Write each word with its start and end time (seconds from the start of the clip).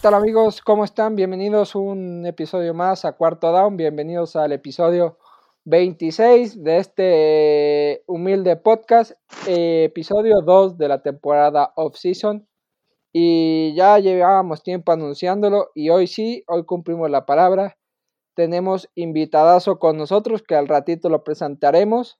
tal 0.00 0.14
amigos? 0.14 0.62
¿Cómo 0.62 0.84
están? 0.84 1.14
Bienvenidos 1.14 1.74
un 1.74 2.24
episodio 2.24 2.72
más 2.72 3.04
a 3.04 3.12
Cuarto 3.12 3.52
Down. 3.52 3.76
Bienvenidos 3.76 4.34
al 4.34 4.52
episodio 4.52 5.18
26 5.64 6.64
de 6.64 6.78
este 6.78 8.02
humilde 8.06 8.56
podcast, 8.56 9.12
episodio 9.46 10.40
2 10.40 10.78
de 10.78 10.88
la 10.88 11.02
temporada 11.02 11.74
off-season. 11.76 12.48
Y 13.12 13.74
ya 13.74 13.98
llevábamos 13.98 14.62
tiempo 14.62 14.90
anunciándolo 14.90 15.70
y 15.74 15.90
hoy 15.90 16.06
sí, 16.06 16.44
hoy 16.46 16.64
cumplimos 16.64 17.10
la 17.10 17.26
palabra. 17.26 17.76
Tenemos 18.34 18.88
invitadazo 18.94 19.78
con 19.78 19.98
nosotros 19.98 20.42
que 20.42 20.54
al 20.54 20.66
ratito 20.66 21.10
lo 21.10 21.24
presentaremos. 21.24 22.18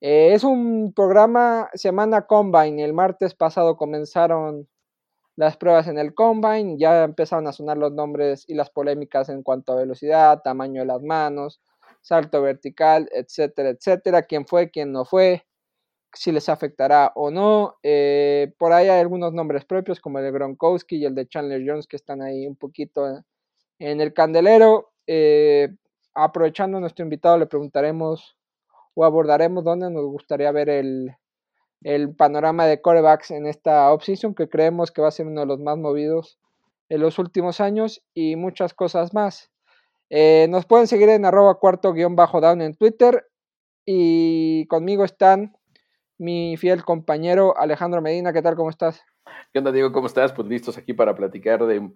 Eh, 0.00 0.32
es 0.32 0.44
un 0.44 0.94
programa 0.94 1.68
semana 1.74 2.26
Combine. 2.26 2.82
El 2.82 2.94
martes 2.94 3.34
pasado 3.34 3.76
comenzaron 3.76 4.66
las 5.38 5.56
pruebas 5.56 5.86
en 5.86 5.98
el 5.98 6.14
combine, 6.14 6.76
ya 6.78 7.04
empezaron 7.04 7.46
a 7.46 7.52
sonar 7.52 7.78
los 7.78 7.92
nombres 7.92 8.44
y 8.48 8.54
las 8.54 8.70
polémicas 8.70 9.28
en 9.28 9.44
cuanto 9.44 9.72
a 9.72 9.76
velocidad, 9.76 10.42
tamaño 10.42 10.80
de 10.80 10.86
las 10.86 11.00
manos, 11.00 11.60
salto 12.00 12.42
vertical, 12.42 13.08
etcétera, 13.12 13.68
etcétera, 13.68 14.22
quién 14.22 14.48
fue, 14.48 14.68
quién 14.68 14.90
no 14.90 15.04
fue, 15.04 15.46
si 16.12 16.32
les 16.32 16.48
afectará 16.48 17.12
o 17.14 17.30
no. 17.30 17.76
Eh, 17.84 18.52
por 18.58 18.72
ahí 18.72 18.88
hay 18.88 18.98
algunos 18.98 19.32
nombres 19.32 19.64
propios 19.64 20.00
como 20.00 20.18
el 20.18 20.24
de 20.24 20.32
Gronkowski 20.32 20.96
y 20.96 21.04
el 21.04 21.14
de 21.14 21.28
Chandler 21.28 21.62
Jones 21.64 21.86
que 21.86 21.94
están 21.94 22.20
ahí 22.20 22.44
un 22.44 22.56
poquito 22.56 23.06
en 23.78 24.00
el 24.00 24.12
candelero. 24.12 24.90
Eh, 25.06 25.68
aprovechando 26.14 26.80
nuestro 26.80 27.04
invitado, 27.04 27.38
le 27.38 27.46
preguntaremos 27.46 28.36
o 28.94 29.04
abordaremos 29.04 29.62
dónde 29.62 29.88
nos 29.88 30.04
gustaría 30.06 30.50
ver 30.50 30.68
el, 30.68 31.14
el 31.82 32.14
panorama 32.14 32.66
de 32.66 32.80
corebacks 32.80 33.30
en 33.30 33.46
esta 33.46 33.92
offseason, 33.92 34.34
que 34.34 34.48
creemos 34.48 34.90
que 34.90 35.02
va 35.02 35.08
a 35.08 35.12
ser 35.12 35.26
uno 35.26 35.40
de 35.40 35.46
los 35.46 35.60
más 35.60 35.78
movidos 35.78 36.38
en 36.88 37.00
los 37.00 37.18
últimos 37.18 37.60
años 37.60 38.02
y 38.14 38.36
muchas 38.36 38.74
cosas 38.74 39.14
más. 39.14 39.50
Eh, 40.10 40.46
nos 40.48 40.66
pueden 40.66 40.86
seguir 40.86 41.08
en 41.10 41.24
arroba 41.24 41.58
cuarto 41.58 41.92
guion 41.92 42.16
bajo 42.16 42.40
down 42.40 42.62
en 42.62 42.74
Twitter 42.74 43.26
y 43.84 44.66
conmigo 44.66 45.04
están 45.04 45.56
mi 46.16 46.56
fiel 46.56 46.84
compañero 46.84 47.56
Alejandro 47.56 48.02
Medina. 48.02 48.32
¿Qué 48.32 48.42
tal? 48.42 48.56
¿Cómo 48.56 48.70
estás? 48.70 49.02
¿Qué 49.52 49.58
onda, 49.58 49.72
Diego? 49.72 49.92
¿Cómo 49.92 50.06
estás? 50.06 50.32
Pues 50.32 50.48
listos 50.48 50.76
aquí 50.78 50.94
para 50.94 51.14
platicar 51.14 51.64
de, 51.66 51.90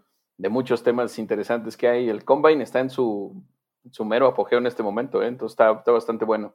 muchos 0.49 0.83
temas 0.83 1.19
interesantes 1.19 1.77
que 1.77 1.89
hay. 1.89 2.09
El 2.09 2.25
Combine 2.25 2.63
está 2.63 2.81
en 2.81 2.91
su, 2.91 3.43
su 3.91 4.05
mero 4.05 4.27
apogeo 4.27 4.59
en 4.59 4.67
este 4.67 4.83
momento, 4.83 5.23
¿eh? 5.23 5.27
entonces 5.27 5.55
está, 5.55 5.73
está 5.73 5.91
bastante 5.93 6.25
bueno. 6.25 6.55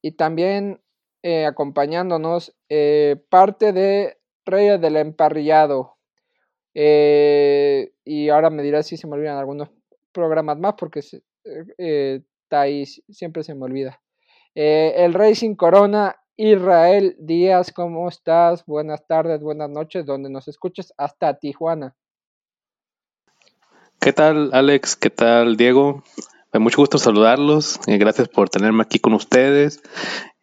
Y 0.00 0.12
también 0.12 0.80
eh, 1.22 1.46
acompañándonos 1.46 2.54
eh, 2.68 3.16
parte 3.28 3.72
de 3.72 4.18
Reyes 4.44 4.80
del 4.80 4.96
Emparrillado. 4.96 5.96
Eh, 6.74 7.92
y 8.04 8.28
ahora 8.28 8.50
me 8.50 8.62
dirás 8.62 8.86
si 8.86 8.96
se 8.96 9.08
me 9.08 9.14
olvidan 9.14 9.36
algunos 9.36 9.68
programas 10.12 10.58
más 10.58 10.74
porque 10.78 11.00
está 11.00 12.60
ahí, 12.60 12.86
siempre 12.86 13.42
se 13.42 13.54
me 13.54 13.64
olvida. 13.64 14.00
el 14.54 15.12
Racing 15.12 15.54
Corona, 15.54 16.16
Israel 16.36 17.16
Díaz, 17.18 17.72
¿cómo 17.72 18.08
estás? 18.08 18.64
Buenas 18.64 19.06
tardes, 19.06 19.40
buenas 19.40 19.70
noches, 19.70 20.06
donde 20.06 20.30
nos 20.30 20.46
escuches, 20.46 20.92
hasta 20.96 21.38
Tijuana. 21.38 21.96
¿Qué 24.00 24.12
tal, 24.12 24.50
Alex? 24.52 24.94
¿Qué 24.94 25.10
tal, 25.10 25.56
Diego? 25.56 26.04
Mucho 26.54 26.78
gusto 26.78 26.98
saludarlos. 26.98 27.80
gracias 27.86 28.28
por 28.28 28.48
tenerme 28.48 28.82
aquí 28.82 28.98
con 28.98 29.12
ustedes. 29.14 29.82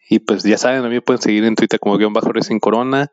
Y 0.09 0.19
pues 0.19 0.43
ya 0.43 0.57
saben, 0.57 0.79
a 0.79 0.89
mí 0.89 0.95
me 0.95 1.01
pueden 1.01 1.21
seguir 1.21 1.43
en 1.45 1.55
Twitter 1.55 1.79
como 1.79 1.97
guion 1.97 2.13
bajo 2.13 2.31
Racing 2.31 2.59
Corona. 2.59 3.11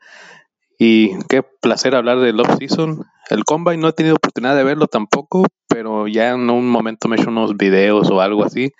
Y 0.78 1.16
qué 1.28 1.42
placer 1.42 1.94
hablar 1.94 2.20
del 2.20 2.40
off-season. 2.40 3.04
El 3.30 3.44
Combine 3.44 3.78
no 3.78 3.88
he 3.88 3.92
tenido 3.92 4.16
oportunidad 4.16 4.56
de 4.56 4.64
verlo 4.64 4.88
tampoco, 4.88 5.46
pero 5.68 6.08
ya 6.08 6.30
en 6.30 6.50
un 6.50 6.68
momento 6.68 7.08
me 7.08 7.16
he 7.16 7.20
hecho 7.20 7.30
unos 7.30 7.56
videos 7.56 8.10
o 8.10 8.20
algo 8.20 8.44
así. 8.44 8.72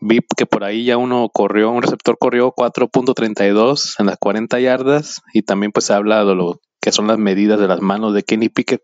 Vi 0.00 0.20
que 0.36 0.46
por 0.46 0.64
ahí 0.64 0.84
ya 0.84 0.96
uno 0.96 1.28
corrió, 1.32 1.70
un 1.70 1.82
receptor 1.82 2.16
corrió 2.18 2.52
4.32 2.54 3.96
en 3.98 4.06
las 4.06 4.18
40 4.18 4.60
yardas 4.60 5.22
y 5.32 5.42
también 5.42 5.72
pues 5.72 5.86
se 5.86 5.94
habla 5.94 6.24
de 6.24 6.34
lo 6.34 6.60
que 6.80 6.92
son 6.92 7.06
las 7.06 7.18
medidas 7.18 7.60
de 7.60 7.68
las 7.68 7.80
manos 7.80 8.14
de 8.14 8.22
Kenny 8.22 8.48
Pickett. 8.48 8.82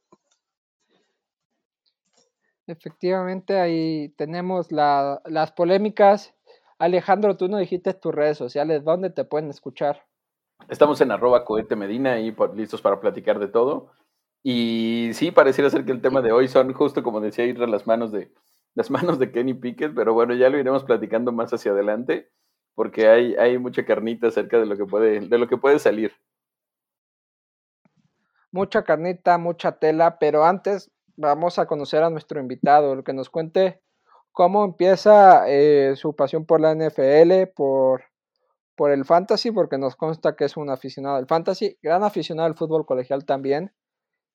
Efectivamente, 2.67 3.59
ahí 3.59 4.11
tenemos 4.17 4.71
las 4.71 5.53
polémicas 5.53 6.35
Alejandro, 6.79 7.37
tú 7.37 7.49
no 7.49 7.59
dijiste 7.59 7.93
tus 7.95 8.15
redes 8.15 8.39
sociales, 8.39 8.85
¿dónde 8.85 9.11
te 9.11 9.25
pueden 9.25 9.51
escuchar? 9.51 10.07
Estamos 10.69 11.01
en 11.01 11.11
arroba 11.11 11.45
cohete 11.45 11.77
medina 11.77 12.21
y 12.21 12.35
listos 12.55 12.83
para 12.83 13.01
platicar 13.01 13.39
de 13.39 13.49
todo. 13.49 13.91
Y 14.43 15.11
sí, 15.15 15.31
pareciera 15.31 15.71
ser 15.71 15.85
que 15.85 15.93
el 15.93 16.01
tema 16.01 16.23
de 16.23 16.33
hoy 16.33 16.47
son 16.47 16.73
justo 16.73 17.03
como 17.03 17.21
decía 17.21 17.45
ir 17.45 17.61
a 17.63 17.67
las 17.67 17.87
manos 17.87 18.13
de 18.13 18.33
las 18.75 18.91
manos 18.91 19.19
de 19.19 19.33
Kenny 19.33 19.55
Pickett, 19.55 19.93
pero 19.95 20.15
bueno, 20.15 20.35
ya 20.35 20.49
lo 20.51 20.59
iremos 20.59 20.85
platicando 20.85 21.33
más 21.33 21.53
hacia 21.53 21.73
adelante, 21.73 22.31
porque 22.77 23.09
hay, 23.09 23.35
hay 23.35 23.59
mucha 23.59 23.85
carnita 23.85 24.29
acerca 24.29 24.59
de 24.61 24.67
lo 24.67 24.77
que 24.77 24.85
puede, 24.85 25.21
de 25.21 25.39
lo 25.39 25.49
que 25.49 25.57
puede 25.57 25.81
salir. 25.81 26.13
Mucha 28.53 28.85
carnita, 28.85 29.37
mucha 29.37 29.81
tela, 29.81 30.19
pero 30.21 30.45
antes 30.45 30.93
vamos 31.17 31.59
a 31.59 31.67
conocer 31.67 32.05
a 32.05 32.11
nuestro 32.11 32.41
invitado, 32.41 32.93
el 32.93 33.03
que 33.03 33.13
nos 33.13 33.31
cuente 33.31 33.83
cómo 34.39 34.65
empieza 34.65 35.49
eh, 35.49 35.95
su 35.97 36.15
pasión 36.15 36.47
por 36.47 36.61
la 36.61 36.73
NFL, 36.73 37.51
por, 37.57 38.05
por 38.77 38.93
el 38.93 39.05
fantasy, 39.05 39.51
porque 39.51 39.79
nos 39.79 39.97
consta 39.97 40.37
que 40.37 40.45
es 40.45 40.57
un 40.57 40.71
aficionado 40.71 41.17
del 41.17 41.27
fantasy, 41.27 41.77
gran 41.83 42.05
aficionado 42.05 42.47
al 42.47 42.55
fútbol 42.55 42.87
colegial 42.87 43.25
también. 43.25 43.73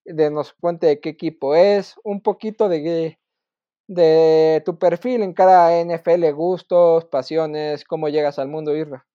De 0.03 0.29
nos 0.29 0.51
cuente 0.55 0.87
de 0.87 0.99
qué 0.99 1.07
equipo 1.07 1.55
es, 1.55 1.95
un 2.03 2.19
poquito 2.19 2.67
de, 2.67 3.17
de 3.87 4.61
tu 4.65 4.77
perfil 4.77 5.23
en 5.23 5.31
cada 5.31 5.81
NFL, 5.81 6.29
gustos, 6.33 7.05
pasiones, 7.05 7.85
cómo 7.85 8.09
llegas 8.09 8.39
al 8.39 8.49
mundo, 8.49 8.75
Irra. 8.75 9.07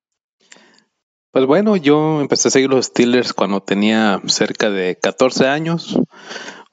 Pues 1.32 1.44
bueno, 1.44 1.76
yo 1.76 2.22
empecé 2.22 2.48
a 2.48 2.50
seguir 2.50 2.70
los 2.70 2.86
Steelers 2.86 3.34
cuando 3.34 3.60
tenía 3.60 4.22
cerca 4.26 4.70
de 4.70 4.96
14 4.98 5.48
años 5.48 6.00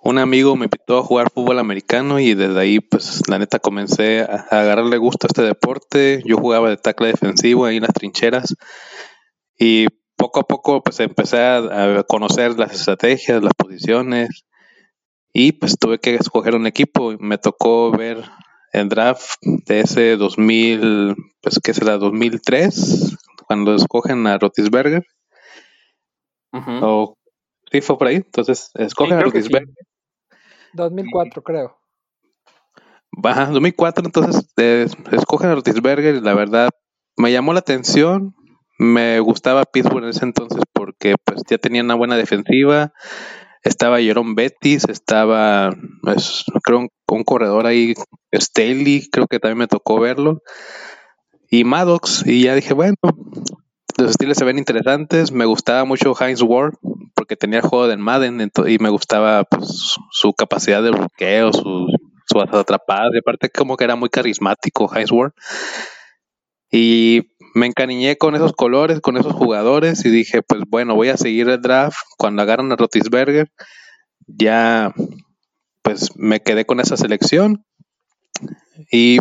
un 0.06 0.20
amigo 0.20 0.56
me 0.56 0.66
invitó 0.66 1.00
a 1.00 1.04
jugar 1.04 1.32
fútbol 1.32 1.58
americano 1.58 2.20
y 2.20 2.36
desde 2.36 2.60
ahí, 2.60 2.80
pues 2.80 3.28
la 3.28 3.40
neta 3.40 3.58
comencé 3.58 4.22
a, 4.22 4.46
agarrarle 4.52 4.98
gusto 4.98 5.26
a 5.26 5.30
este 5.30 5.42
deporte. 5.42 6.22
Yo 6.26 6.38
jugaba 6.38 6.70
de 6.70 6.78
tackle 6.78 7.08
defensivo 7.08 7.66
ahí 7.66 7.78
en 7.78 7.82
las 7.82 7.94
trincheras 7.94 8.56
y 9.58 9.88
poco 10.16 10.42
a 10.42 10.44
poco 10.44 10.84
pues 10.84 11.00
empecé 11.00 11.40
a, 11.40 12.04
conocer 12.08 12.60
las 12.60 12.74
estrategias, 12.74 13.42
las 13.42 13.56
posiciones 13.56 14.46
y 15.34 15.54
pues 15.54 15.76
tuve 15.80 15.98
que 15.98 16.14
escoger 16.14 16.54
un 16.54 16.68
equipo. 16.68 17.16
Me 17.20 17.40
tocó 17.40 17.90
ver 17.90 18.24
el 18.74 18.90
draft 18.90 19.40
de 19.42 19.80
ese 19.80 20.18
2000, 20.18 21.16
pues 21.42 21.60
que 21.60 21.74
será 21.74 21.98
2003, 21.98 23.18
cuando 23.48 23.74
escogen 23.74 24.28
a 24.28 24.38
Rotisberger. 24.38 25.04
O 26.52 27.18
sí 27.72 27.82
fue 27.82 27.98
por 27.98 28.06
ahí, 28.06 28.18
entonces 28.18 28.70
escogen 28.76 29.18
a 29.18 29.22
Rotisberger. 29.22 29.74
2004, 30.76 31.42
creo. 31.42 31.78
Baja, 33.12 33.46
2004, 33.46 34.06
entonces 34.06 34.48
eh, 34.58 34.88
escogen 35.12 35.50
a 35.50 35.56
Rotisberger 35.56 36.16
y 36.16 36.22
la 36.22 36.34
verdad 36.34 36.70
me 37.16 37.32
llamó 37.32 37.54
la 37.54 37.60
atención. 37.60 38.36
Me 38.78 39.22
gustaba 39.22 39.64
Pittsburgh 39.64 40.04
en 40.04 40.10
ese 40.10 40.26
entonces 40.26 40.62
porque 40.74 41.16
pues 41.24 41.44
ya 41.50 41.58
tenía 41.58 41.82
una 41.82 41.96
buena 41.96 42.18
defensiva. 42.18 42.92
Estaba 43.64 44.00
Jerome 44.00 44.36
Bettis, 44.36 44.88
estaba, 44.90 45.72
pues, 46.04 46.44
creo, 46.64 46.88
un, 47.08 47.24
corredor 47.24 47.66
ahí, 47.66 47.96
Staley, 48.32 49.10
creo 49.10 49.26
que 49.26 49.40
también 49.40 49.58
me 49.58 49.68
tocó 49.68 50.00
verlo. 50.00 50.42
Y 51.50 51.64
Maddox, 51.64 52.24
y 52.28 52.44
ya 52.44 52.54
dije, 52.54 52.76
bueno, 52.76 52.98
los 53.98 54.12
estilos 54.12 54.38
se 54.38 54.46
ven 54.46 54.60
interesantes. 54.60 55.32
Me 55.32 55.46
gustaba 55.46 55.84
mucho 55.86 56.14
Heinz 56.20 56.44
Ward 56.44 56.76
porque 57.26 57.38
tenía 57.38 57.58
el 57.58 57.66
juego 57.66 57.88
del 57.88 57.98
Madden 57.98 58.52
y 58.68 58.78
me 58.78 58.90
gustaba 58.90 59.46
pues, 59.46 59.96
su 60.12 60.34
capacidad 60.34 60.84
de 60.84 60.92
bloqueo, 60.92 61.52
su, 61.52 61.88
su 62.28 62.40
atrapada. 62.40 63.10
Y 63.12 63.18
aparte, 63.18 63.50
como 63.50 63.76
que 63.76 63.84
era 63.84 63.96
muy 63.96 64.10
carismático 64.10 64.92
Ward. 65.12 65.34
Y 66.72 67.24
me 67.56 67.66
encariñé 67.66 68.18
con 68.18 68.36
esos 68.36 68.54
colores, 68.54 69.02
con 69.02 69.18
esos 69.18 69.34
jugadores 69.34 70.06
y 70.06 70.12
dije, 70.12 70.44
pues 70.44 70.62
bueno, 70.68 70.94
voy 70.94 71.10
a 71.10 71.18
seguir 71.18 71.50
el 71.50 71.60
draft. 71.60 71.98
Cuando 72.16 72.44
agarran 72.44 72.72
a 72.72 72.76
Rotisberger, 72.76 73.50
ya 74.28 74.94
pues 75.82 76.12
me 76.16 76.42
quedé 76.42 76.66
con 76.66 76.80
esa 76.80 76.96
selección. 76.96 77.66
Y 78.92 79.18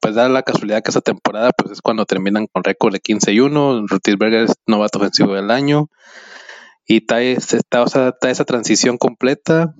pues 0.00 0.16
da 0.16 0.28
la 0.28 0.42
casualidad 0.42 0.82
que 0.82 0.90
esa 0.90 1.00
temporada 1.00 1.52
pues 1.56 1.70
es 1.70 1.80
cuando 1.80 2.06
terminan 2.06 2.48
con 2.48 2.64
récord 2.64 2.92
de 2.92 2.98
15 2.98 3.32
y 3.34 3.38
1, 3.38 3.86
Rutisberger 3.86 4.42
es 4.44 4.54
novato 4.66 4.98
ofensivo 4.98 5.34
del 5.34 5.52
año 5.52 5.88
y 6.86 6.98
está, 6.98 7.20
está, 7.20 8.30
esa 8.30 8.44
transición 8.44 8.96
completa 8.96 9.74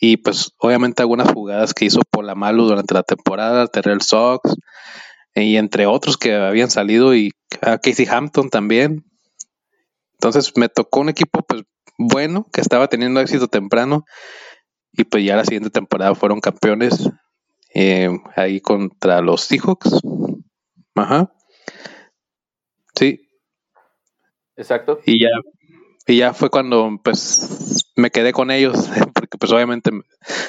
y 0.00 0.16
pues 0.18 0.52
obviamente 0.58 1.02
algunas 1.02 1.32
jugadas 1.32 1.72
que 1.72 1.84
hizo 1.84 2.00
por 2.10 2.24
la 2.24 2.34
Malu 2.34 2.64
durante 2.64 2.94
la 2.94 3.02
temporada, 3.02 3.68
Terrell 3.68 4.02
Sox 4.02 4.56
y 5.34 5.56
entre 5.56 5.86
otros 5.86 6.16
que 6.16 6.34
habían 6.34 6.70
salido 6.70 7.14
y 7.14 7.32
a 7.62 7.78
Casey 7.78 8.06
Hampton 8.06 8.50
también. 8.50 9.04
Entonces 10.14 10.52
me 10.56 10.68
tocó 10.68 11.00
un 11.00 11.10
equipo 11.10 11.42
pues 11.42 11.62
bueno 11.98 12.46
que 12.52 12.60
estaba 12.60 12.88
teniendo 12.88 13.20
éxito 13.20 13.48
temprano 13.48 14.04
y 14.92 15.04
pues 15.04 15.24
ya 15.24 15.36
la 15.36 15.44
siguiente 15.44 15.70
temporada 15.70 16.14
fueron 16.14 16.40
campeones 16.40 17.08
eh, 17.74 18.08
ahí 18.34 18.60
contra 18.60 19.20
los 19.20 19.42
Seahawks. 19.42 20.00
Ajá. 20.94 21.32
Sí. 22.94 23.28
Exacto. 24.56 25.00
Y 25.04 25.20
ya, 25.20 25.28
y 26.06 26.18
ya 26.18 26.32
fue 26.32 26.50
cuando 26.50 27.00
pues 27.02 27.86
me 27.96 28.10
quedé 28.10 28.32
con 28.32 28.50
ellos, 28.50 28.88
porque 29.14 29.38
pues 29.38 29.50
obviamente 29.52 29.90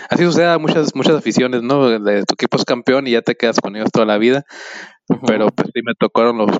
así 0.09 0.23
sucede 0.23 0.47
a 0.47 0.57
muchas, 0.59 0.95
muchas 0.95 1.15
aficiones, 1.15 1.63
¿no? 1.63 1.89
De, 1.99 2.23
tu 2.23 2.35
equipo 2.35 2.57
es 2.57 2.65
campeón 2.65 3.07
y 3.07 3.11
ya 3.11 3.21
te 3.21 3.35
quedas 3.35 3.59
con 3.59 3.75
ellos 3.75 3.89
toda 3.91 4.05
la 4.05 4.17
vida. 4.17 4.45
Pero 5.25 5.47
pues 5.47 5.69
sí 5.73 5.81
me 5.85 5.93
tocaron 5.97 6.37
los, 6.37 6.51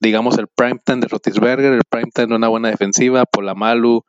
digamos, 0.00 0.36
el 0.36 0.48
prime 0.48 0.80
time 0.84 1.00
de 1.00 1.06
Rotisberger, 1.06 1.72
el 1.72 1.84
prime 1.88 2.10
time 2.12 2.26
de 2.26 2.34
una 2.34 2.48
buena 2.48 2.68
defensiva, 2.68 3.24
Polamalu, 3.26 4.04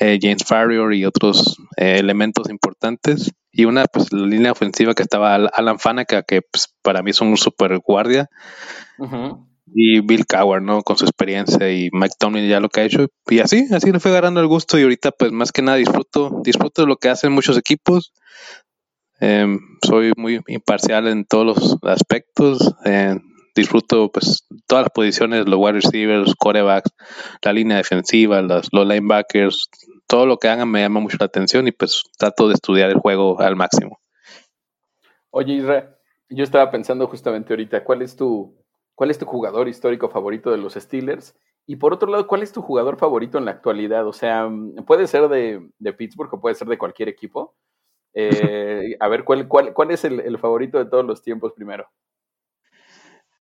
eh, 0.00 0.18
James 0.20 0.42
Farrior 0.44 0.92
y 0.92 1.04
otros 1.04 1.56
eh, 1.76 1.98
elementos 1.98 2.50
importantes. 2.50 3.32
Y 3.52 3.64
una, 3.64 3.84
pues, 3.84 4.12
la 4.12 4.26
línea 4.26 4.50
ofensiva 4.50 4.94
que 4.94 5.04
estaba 5.04 5.36
Alan 5.36 5.78
Faneca, 5.78 6.24
que 6.24 6.42
pues, 6.42 6.74
para 6.82 7.02
mí 7.02 7.12
es 7.12 7.20
un 7.20 7.36
super 7.36 7.78
guardia. 7.78 8.28
Y 9.66 10.00
Bill 10.00 10.26
Cowher, 10.26 10.62
¿no? 10.62 10.82
Con 10.82 10.96
su 10.96 11.04
experiencia 11.04 11.70
y 11.70 11.88
Mike 11.92 12.14
Tomlin 12.18 12.48
ya 12.48 12.60
lo 12.60 12.68
que 12.68 12.80
ha 12.80 12.84
hecho. 12.84 13.08
Y 13.28 13.40
así, 13.40 13.66
así 13.72 13.92
le 13.92 14.00
fue 14.00 14.10
agarrando 14.10 14.40
el 14.40 14.46
gusto. 14.46 14.78
Y 14.78 14.82
ahorita, 14.82 15.10
pues, 15.10 15.32
más 15.32 15.52
que 15.52 15.62
nada 15.62 15.76
disfruto, 15.76 16.40
disfruto 16.42 16.82
de 16.82 16.88
lo 16.88 16.96
que 16.96 17.08
hacen 17.08 17.32
muchos 17.32 17.58
equipos. 17.58 18.12
Em, 19.18 19.58
soy 19.84 20.12
muy 20.16 20.40
imparcial 20.46 21.08
en 21.08 21.24
todos 21.24 21.46
los 21.46 21.78
aspectos. 21.82 22.74
Eh, 22.84 23.16
disfruto 23.56 24.10
pues 24.12 24.46
todas 24.66 24.84
las 24.84 24.92
posiciones, 24.92 25.48
los 25.48 25.58
wide 25.58 25.80
receivers, 25.80 26.34
corebacks, 26.36 26.92
la 27.42 27.52
línea 27.52 27.78
defensiva, 27.78 28.42
los, 28.42 28.68
los 28.70 28.86
linebackers, 28.86 29.68
todo 30.06 30.26
lo 30.26 30.36
que 30.36 30.48
hagan 30.48 30.70
me 30.70 30.82
llama 30.82 31.00
mucho 31.00 31.16
la 31.18 31.26
atención 31.26 31.66
y 31.66 31.72
pues 31.72 32.04
trato 32.18 32.48
de 32.48 32.54
estudiar 32.54 32.90
el 32.90 32.98
juego 32.98 33.40
al 33.40 33.56
máximo. 33.56 33.98
Oye, 35.30 35.54
Isra, 35.54 35.98
yo 36.28 36.44
estaba 36.44 36.70
pensando 36.70 37.06
justamente 37.08 37.52
ahorita, 37.52 37.82
¿cuál 37.82 38.02
es 38.02 38.14
tu, 38.14 38.54
cuál 38.96 39.12
es 39.12 39.18
tu 39.18 39.26
jugador 39.26 39.68
histórico 39.68 40.08
favorito 40.08 40.50
de 40.50 40.56
los 40.56 40.74
Steelers? 40.74 41.36
Y 41.66 41.76
por 41.76 41.92
otro 41.92 42.10
lado, 42.10 42.26
¿cuál 42.26 42.42
es 42.42 42.52
tu 42.52 42.62
jugador 42.62 42.96
favorito 42.96 43.38
en 43.38 43.44
la 43.44 43.52
actualidad? 43.52 44.06
O 44.08 44.12
sea, 44.12 44.48
puede 44.86 45.06
ser 45.06 45.28
de, 45.28 45.68
de 45.78 45.92
Pittsburgh 45.92 46.34
o 46.34 46.40
puede 46.40 46.56
ser 46.56 46.66
de 46.66 46.78
cualquier 46.78 47.08
equipo. 47.08 47.54
Eh, 48.14 48.96
a 48.98 49.08
ver, 49.08 49.24
¿cuál, 49.24 49.46
cuál, 49.46 49.72
cuál 49.74 49.90
es 49.90 50.04
el, 50.04 50.20
el 50.20 50.38
favorito 50.38 50.78
de 50.78 50.86
todos 50.86 51.04
los 51.04 51.22
tiempos 51.22 51.52
primero? 51.52 51.88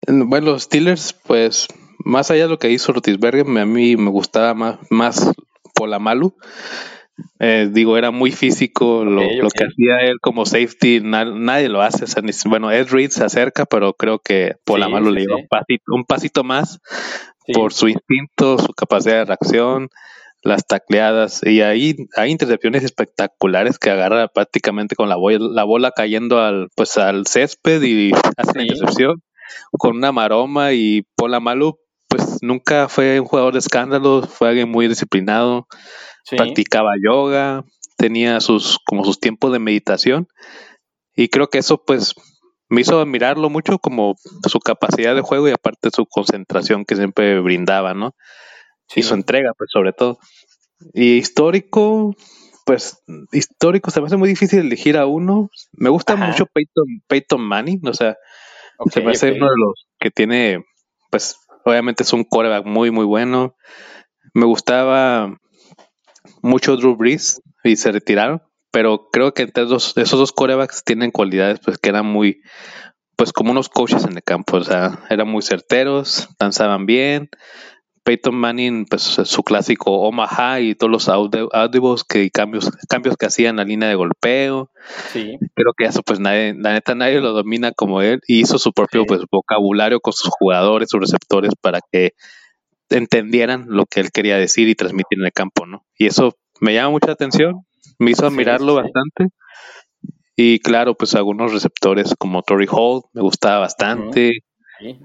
Bueno, 0.07 0.51
los 0.51 0.63
Steelers, 0.63 1.13
pues, 1.13 1.67
más 1.99 2.31
allá 2.31 2.43
de 2.43 2.49
lo 2.49 2.59
que 2.59 2.71
hizo 2.71 2.91
Rotisberger, 2.91 3.45
a 3.45 3.65
mí 3.65 3.95
me 3.95 4.09
gustaba 4.09 4.53
más, 4.53 4.79
más 4.89 5.31
Polamalu. 5.75 6.35
Eh, 7.39 7.69
digo, 7.71 7.97
era 7.97 8.11
muy 8.11 8.31
físico 8.31 9.05
lo, 9.05 9.21
que 9.21 9.65
hacía 9.65 9.97
él 10.01 10.19
como 10.19 10.45
safety, 10.45 11.01
nadie 11.01 11.69
lo 11.69 11.81
hace. 11.81 12.05
bueno, 12.45 12.71
Ed 12.71 12.87
Reed 12.89 13.11
se 13.11 13.23
acerca, 13.23 13.65
pero 13.65 13.93
creo 13.93 14.19
que 14.19 14.55
Polamalu 14.65 15.11
le 15.11 15.21
dio 15.21 15.35
un 15.37 16.05
pasito, 16.05 16.43
más 16.43 16.79
por 17.53 17.73
su 17.73 17.89
instinto, 17.89 18.57
su 18.57 18.73
capacidad 18.73 19.15
de 19.19 19.25
reacción, 19.25 19.89
las 20.41 20.65
tacleadas. 20.65 21.41
Y 21.43 21.61
ahí 21.61 21.95
hay 22.15 22.31
intercepciones 22.31 22.83
espectaculares 22.83 23.77
que 23.77 23.91
agarra 23.91 24.27
prácticamente 24.27 24.95
con 24.95 25.09
la 25.09 25.15
bola, 25.15 25.39
la 25.39 25.63
bola 25.63 25.91
cayendo 25.91 26.41
al, 26.41 26.69
pues, 26.75 26.97
al 26.97 27.27
césped 27.27 27.81
y 27.83 28.11
hace 28.37 28.57
la 28.57 28.63
intercepción 28.63 29.21
con 29.71 29.97
una 29.97 30.11
maroma 30.11 30.73
y 30.73 31.03
Pola 31.15 31.39
Malu 31.39 31.77
pues 32.07 32.37
nunca 32.41 32.89
fue 32.89 33.19
un 33.19 33.25
jugador 33.25 33.53
de 33.53 33.59
escándalos, 33.59 34.29
fue 34.29 34.49
alguien 34.49 34.69
muy 34.69 34.87
disciplinado, 34.87 35.67
practicaba 36.29 36.93
yoga, 37.03 37.63
tenía 37.97 38.39
sus 38.39 38.79
como 38.85 39.03
sus 39.05 39.19
tiempos 39.19 39.51
de 39.51 39.59
meditación 39.59 40.27
y 41.15 41.29
creo 41.29 41.49
que 41.49 41.59
eso 41.59 41.83
pues 41.83 42.13
me 42.69 42.81
hizo 42.81 42.99
admirarlo 42.99 43.49
mucho 43.49 43.77
como 43.77 44.15
su 44.49 44.59
capacidad 44.59 45.15
de 45.15 45.21
juego 45.21 45.47
y 45.47 45.51
aparte 45.51 45.89
su 45.91 46.05
concentración 46.07 46.85
que 46.85 46.95
siempre 46.95 47.39
brindaba, 47.39 47.93
¿no? 47.93 48.15
Y 48.95 49.03
su 49.03 49.13
entrega, 49.13 49.51
pues 49.57 49.69
sobre 49.71 49.93
todo. 49.93 50.17
Y 50.93 51.17
histórico, 51.17 52.15
pues 52.65 53.03
histórico, 53.31 53.91
se 53.91 54.01
me 54.01 54.07
hace 54.07 54.17
muy 54.17 54.29
difícil 54.29 54.59
elegir 54.59 54.97
a 54.97 55.05
uno. 55.05 55.49
Me 55.73 55.89
gusta 55.89 56.15
mucho 56.15 56.45
Peyton, 56.47 57.03
Peyton 57.07 57.41
Manning, 57.41 57.81
o 57.87 57.93
sea, 57.93 58.17
se 58.89 59.01
me 59.01 59.11
hace 59.11 59.33
uno 59.33 59.45
de 59.45 59.55
los 59.57 59.87
que 59.99 60.09
tiene, 60.09 60.65
pues, 61.11 61.37
obviamente 61.65 62.03
es 62.03 62.13
un 62.13 62.23
coreback 62.23 62.65
muy, 62.65 62.91
muy 62.91 63.05
bueno. 63.05 63.55
Me 64.33 64.45
gustaba 64.45 65.37
mucho 66.41 66.77
Drew 66.77 66.95
Brees 66.95 67.41
y 67.63 67.75
se 67.75 67.91
retiraron, 67.91 68.41
pero 68.71 69.09
creo 69.11 69.33
que 69.33 69.43
entre 69.43 69.63
esos 69.63 69.93
dos 69.95 70.31
corebacks 70.31 70.83
tienen 70.83 71.11
cualidades, 71.11 71.59
pues, 71.59 71.77
que 71.77 71.89
eran 71.89 72.05
muy, 72.05 72.41
pues, 73.15 73.31
como 73.31 73.51
unos 73.51 73.69
coaches 73.69 74.05
en 74.05 74.13
el 74.13 74.23
campo, 74.23 74.57
o 74.57 74.63
sea, 74.63 74.99
eran 75.09 75.27
muy 75.27 75.41
certeros, 75.41 76.29
danzaban 76.39 76.85
bien, 76.85 77.29
Peyton 78.03 78.35
Manning, 78.35 78.85
pues 78.85 79.01
su 79.01 79.43
clásico 79.43 80.01
Omaha 80.01 80.59
y 80.59 80.75
todos 80.75 80.91
los 80.91 81.07
audibles 81.07 82.03
que 82.03 82.29
cambios, 82.31 82.69
cambios 82.89 83.15
que 83.15 83.25
hacían 83.25 83.51
en 83.51 83.55
la 83.57 83.63
línea 83.63 83.89
de 83.89 83.95
golpeo. 83.95 84.69
Sí. 85.11 85.37
Creo 85.55 85.73
que 85.77 85.85
eso, 85.85 86.03
pues 86.03 86.19
nadie, 86.19 86.53
la 86.57 86.73
neta 86.73 86.95
nadie 86.95 87.21
lo 87.21 87.31
domina 87.31 87.71
como 87.71 88.01
él 88.01 88.19
y 88.27 88.41
hizo 88.41 88.59
su 88.59 88.73
propio 88.73 89.05
pues, 89.05 89.21
vocabulario 89.31 90.01
con 90.01 90.13
sus 90.13 90.29
jugadores, 90.37 90.89
sus 90.89 90.99
receptores 90.99 91.53
para 91.59 91.79
que 91.91 92.11
entendieran 92.93 93.65
lo 93.67 93.85
que 93.85 93.99
él 93.99 94.11
quería 94.11 94.37
decir 94.37 94.67
y 94.67 94.75
transmitir 94.75 95.19
en 95.19 95.25
el 95.25 95.33
campo, 95.33 95.65
¿no? 95.65 95.85
Y 95.97 96.07
eso 96.07 96.35
me 96.59 96.73
llama 96.73 96.91
mucha 96.91 97.11
atención, 97.11 97.65
me 97.99 98.11
hizo 98.11 98.25
admirarlo 98.25 98.75
bastante. 98.75 99.27
Y 100.35 100.59
claro, 100.59 100.95
pues 100.95 101.13
algunos 101.15 101.53
receptores 101.53 102.15
como 102.17 102.41
Tory 102.41 102.67
Hall 102.69 103.03
me 103.13 103.21
gustaba 103.21 103.59
bastante. 103.59 104.31
Sí. 104.79 104.99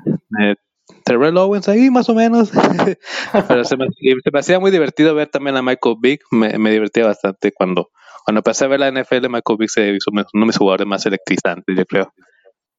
Terrell 1.05 1.37
Owens 1.37 1.69
ahí 1.69 1.91
más 1.91 2.09
o 2.09 2.15
menos. 2.15 2.51
Pero 3.49 3.65
se 3.65 3.77
me, 3.77 3.87
hacía 4.35 4.59
muy 4.59 4.71
divertido 4.71 5.15
ver 5.15 5.29
también 5.29 5.57
a 5.57 5.63
Michael 5.63 5.97
Vick. 6.01 6.23
Me, 6.31 6.71
divertía 6.71 7.07
bastante 7.07 7.53
cuando, 7.53 7.91
cuando 8.25 8.39
empecé 8.39 8.65
a 8.65 8.69
ver 8.69 8.81
la 8.81 8.91
NFL, 8.91 9.29
Michael 9.29 9.59
Vick 9.59 9.69
se 9.69 9.91
hizo 9.91 10.11
uno 10.11 10.25
de 10.33 10.47
mis 10.47 10.57
jugadores 10.57 10.87
más 10.87 11.05
electrizantes, 11.05 11.77
yo 11.77 11.85
creo. 11.85 12.13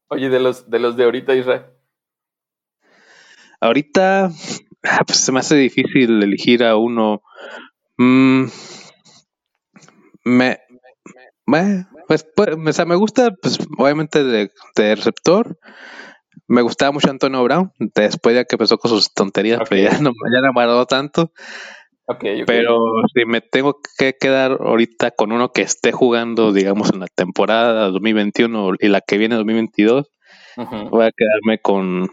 Oye, 0.08 0.30
de 0.30 0.40
los 0.40 0.70
de 0.70 0.80
los 0.80 0.98
de 0.98 1.04
ahorita, 1.04 1.36
Israel. 1.36 1.66
Ahorita 3.62 4.32
ah, 4.84 5.04
pues, 5.06 5.20
se 5.20 5.32
me 5.32 5.40
hace 5.40 5.56
difícil 5.56 6.22
elegir 6.24 6.64
a 6.64 6.76
uno. 6.76 7.22
Mm, 7.98 8.46
me, 10.26 10.60
pues, 12.08 12.26
pues, 12.36 12.50
o 12.56 12.74
sea, 12.74 12.86
me 12.86 12.96
gusta, 12.96 13.32
pues, 13.42 13.60
obviamente 13.78 14.24
de, 14.24 14.52
de 14.76 14.96
receptor 14.96 15.58
me 16.50 16.64
gustaba 16.64 16.92
mucho 16.92 17.12
Antonio 17.12 17.44
Brown, 17.44 17.72
después 17.78 18.36
ya 18.36 18.44
que 18.44 18.56
empezó 18.56 18.80
con 18.80 18.90
sus 18.90 19.14
tonterías, 19.14 19.62
pero 19.70 19.84
ya 19.84 20.00
no, 20.00 20.10
ya 20.34 20.42
no 20.42 20.52
me 20.54 20.62
agradó 20.62 20.86
tanto. 20.88 21.32
Pero 22.48 22.80
si 23.14 23.26
me 23.26 23.40
tengo 23.40 23.80
que 24.00 24.16
quedar 24.20 24.58
ahorita 24.60 25.12
con 25.12 25.32
uno 25.32 25.52
que 25.52 25.62
esté 25.62 25.92
jugando, 25.92 26.52
digamos, 26.52 26.92
en 26.92 27.02
la 27.02 27.08
temporada 27.08 27.90
2021 27.90 28.72
y 28.80 28.88
la 28.88 29.02
que 29.02 29.20
viene 29.20 29.36
2022, 29.36 30.10
voy 30.90 31.06
a 31.06 31.12
quedarme 31.12 31.60
con 31.62 32.10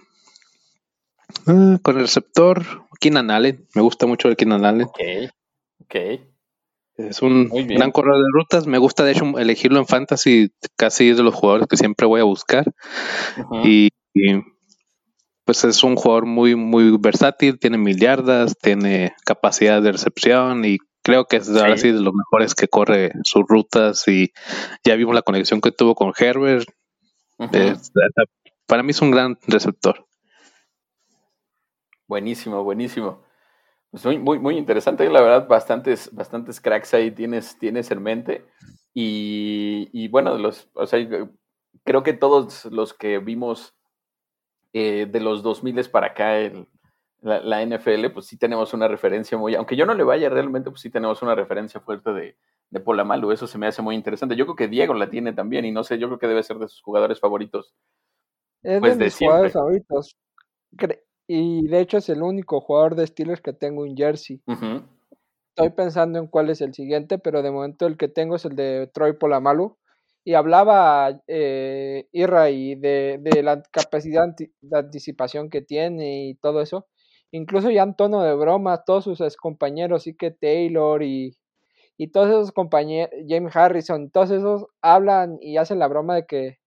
ah, 1.47 1.79
con 1.83 1.97
el 1.97 2.03
receptor 2.03 2.65
Keenan 3.01 3.31
Allen. 3.31 3.67
Me 3.75 3.83
gusta 3.83 4.07
mucho 4.07 4.29
el 4.29 4.37
Keenan 4.37 4.65
Allen. 4.65 4.87
Ok, 4.87 5.01
ok. 5.83 5.97
Es 6.97 7.21
un 7.21 7.49
gran 7.51 7.93
corredor 7.93 8.21
de 8.21 8.31
rutas. 8.33 8.67
Me 8.67 8.79
gusta, 8.79 9.05
de 9.05 9.13
hecho, 9.13 9.39
elegirlo 9.39 9.79
en 9.79 9.87
fantasy. 9.87 10.51
Casi 10.77 11.11
es 11.11 11.19
de 11.19 11.23
los 11.23 11.35
jugadores 11.35 11.67
que 11.69 11.77
siempre 11.77 12.07
voy 12.07 12.23
a 12.23 12.25
buscar. 12.25 12.73
Y 13.65 13.91
y 14.17 14.43
pues 15.45 15.63
es 15.65 15.85
un 15.85 15.95
jugador 15.95 16.25
muy, 16.25 16.57
muy 16.57 16.97
versátil, 16.99 17.59
tiene 17.59 17.77
mil 17.77 18.01
yardas, 18.01 18.57
tiene 18.57 19.15
capacidad 19.25 19.83
de 19.83 19.93
recepción 19.93 20.65
y 20.65 20.79
creo 21.03 21.27
que 21.27 21.37
es 21.37 21.49
ahora 21.51 21.77
sí 21.77 21.93
de 21.93 22.01
los 22.01 22.15
mejores 22.15 22.55
que 22.55 22.67
corre 22.67 23.13
sus 23.25 23.45
rutas 23.47 24.09
y 24.09 24.33
ya 24.85 24.97
vimos 24.97 25.15
la 25.15 25.23
conexión 25.23 25.61
que 25.61 25.71
tuvo 25.71 25.95
con 25.95 26.13
Herbert. 26.19 26.67
para 28.67 28.83
mí 28.83 28.91
es 28.91 29.03
un 29.03 29.11
gran 29.11 29.39
receptor. 29.47 30.07
Buenísimo, 32.07 32.63
buenísimo. 32.63 33.23
Pues 33.91 34.05
muy, 34.05 34.19
muy, 34.19 34.39
muy 34.39 34.59
interesante, 34.59 35.09
la 35.09 35.21
verdad, 35.21 35.49
bastantes, 35.49 36.15
bastantes 36.15 36.61
cracks 36.61 36.93
ahí 36.95 37.11
tienes, 37.11 37.59
tienes 37.59 37.91
en 37.91 38.03
mente. 38.03 38.45
Y, 38.93 39.89
y 39.93 40.09
bueno, 40.09 40.37
los, 40.39 40.69
o 40.75 40.87
sea, 40.87 40.99
creo 41.85 42.03
que 42.03 42.13
todos 42.13 42.65
los 42.67 42.95
que 42.95 43.19
vimos 43.19 43.75
eh, 44.73 45.07
de 45.11 45.21
los 45.21 45.43
2000 45.43 45.89
para 45.91 46.09
acá 46.09 46.35
la, 47.23 47.63
NFL, 47.65 48.11
pues 48.13 48.27
sí 48.27 48.37
tenemos 48.37 48.75
una 48.75 48.89
referencia 48.89 49.39
muy, 49.39 49.55
aunque 49.55 49.77
yo 49.77 49.87
no 49.87 49.95
le 49.95 50.05
vaya 50.05 50.29
realmente, 50.29 50.71
pues 50.71 50.83
sí 50.83 50.91
tenemos 50.91 51.23
una 51.23 51.35
referencia 51.35 51.81
fuerte 51.81 52.13
de, 52.13 52.37
de 52.71 52.81
Polamalu, 52.81 53.33
eso 53.33 53.47
se 53.47 53.59
me 53.59 53.67
hace 53.67 53.83
muy 53.83 53.95
interesante. 53.95 54.37
Yo 54.37 54.45
creo 54.45 54.57
que 54.57 54.69
Diego 54.69 54.95
la 54.95 55.09
tiene 55.09 55.33
también 55.33 55.65
y 55.65 55.73
no 55.73 55.83
sé, 55.83 55.99
yo 55.99 56.09
creo 56.09 56.19
que 56.19 56.29
debe 56.29 56.43
ser 56.43 56.59
de 56.59 56.69
sus 56.69 56.83
jugadores 56.83 57.21
favoritos. 57.21 57.75
Es 58.63 58.81
pues, 58.81 58.99
de, 58.99 59.05
mis 59.07 59.17
jugadores 59.17 59.53
favoritos. 59.53 60.17
Y 61.27 61.67
de 61.67 61.81
hecho 61.81 61.99
es 61.99 62.09
el 62.09 62.23
único 62.23 62.61
jugador 62.61 62.95
de 62.95 63.07
Steelers 63.07 63.41
que 63.41 63.53
tengo 63.53 63.83
un 63.83 63.97
jersey. 63.97 64.41
estoy 65.49 65.71
pensando 65.71 66.19
en 66.19 66.27
cuál 66.27 66.51
es 66.51 66.61
el 66.61 66.75
siguiente, 66.75 67.19
pero 67.19 67.43
de 67.43 67.51
momento 67.51 67.87
el 67.87 67.97
que 67.97 68.09
tengo 68.09 68.37
es 68.37 68.45
el 68.45 68.57
de 68.57 68.91
Troy 68.93 69.15
Polamalu. 69.15 69.77
Y 70.25 70.35
hablaba 70.35 71.23
eh, 71.29 72.09
Irra 72.13 72.51
y 72.51 72.75
de, 72.75 73.19
de 73.21 73.43
la 73.43 73.63
capacidad 73.63 74.27
de 74.37 74.79
anticipación 74.79 75.51
que 75.51 75.63
tiene 75.63 76.27
y 76.29 76.35
todo 76.35 76.61
eso. 76.61 76.89
Incluso 77.31 77.71
ya 77.71 77.83
en 77.83 77.95
tono 77.95 78.23
de 78.23 78.35
broma, 78.35 78.83
todos 78.85 79.05
sus 79.05 79.37
compañeros, 79.37 80.03
sí 80.03 80.17
que 80.17 80.31
Taylor 80.33 81.03
y, 81.03 81.37
y 81.97 82.09
todos 82.09 82.29
esos 82.29 82.53
compañeros, 82.53 83.11
James 83.29 83.55
Harrison, 83.55 84.11
todos 84.11 84.31
esos 84.31 84.67
hablan 84.83 85.39
y 85.41 85.57
hacen 85.59 85.79
la 85.79 85.89
broma 85.89 86.17
de 86.17 86.27
que 86.27 86.59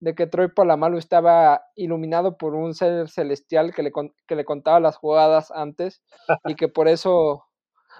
de 0.00 0.14
que 0.14 0.26
Troy 0.26 0.48
Polamalu 0.48 0.98
estaba 0.98 1.62
iluminado 1.74 2.36
por 2.36 2.54
un 2.54 2.74
ser 2.74 3.08
celestial 3.08 3.74
que 3.74 3.82
le, 3.82 3.92
que 4.26 4.36
le 4.36 4.44
contaba 4.44 4.80
las 4.80 4.96
jugadas 4.96 5.50
antes 5.50 6.02
y 6.44 6.54
que 6.54 6.68
por 6.68 6.88
eso... 6.88 7.44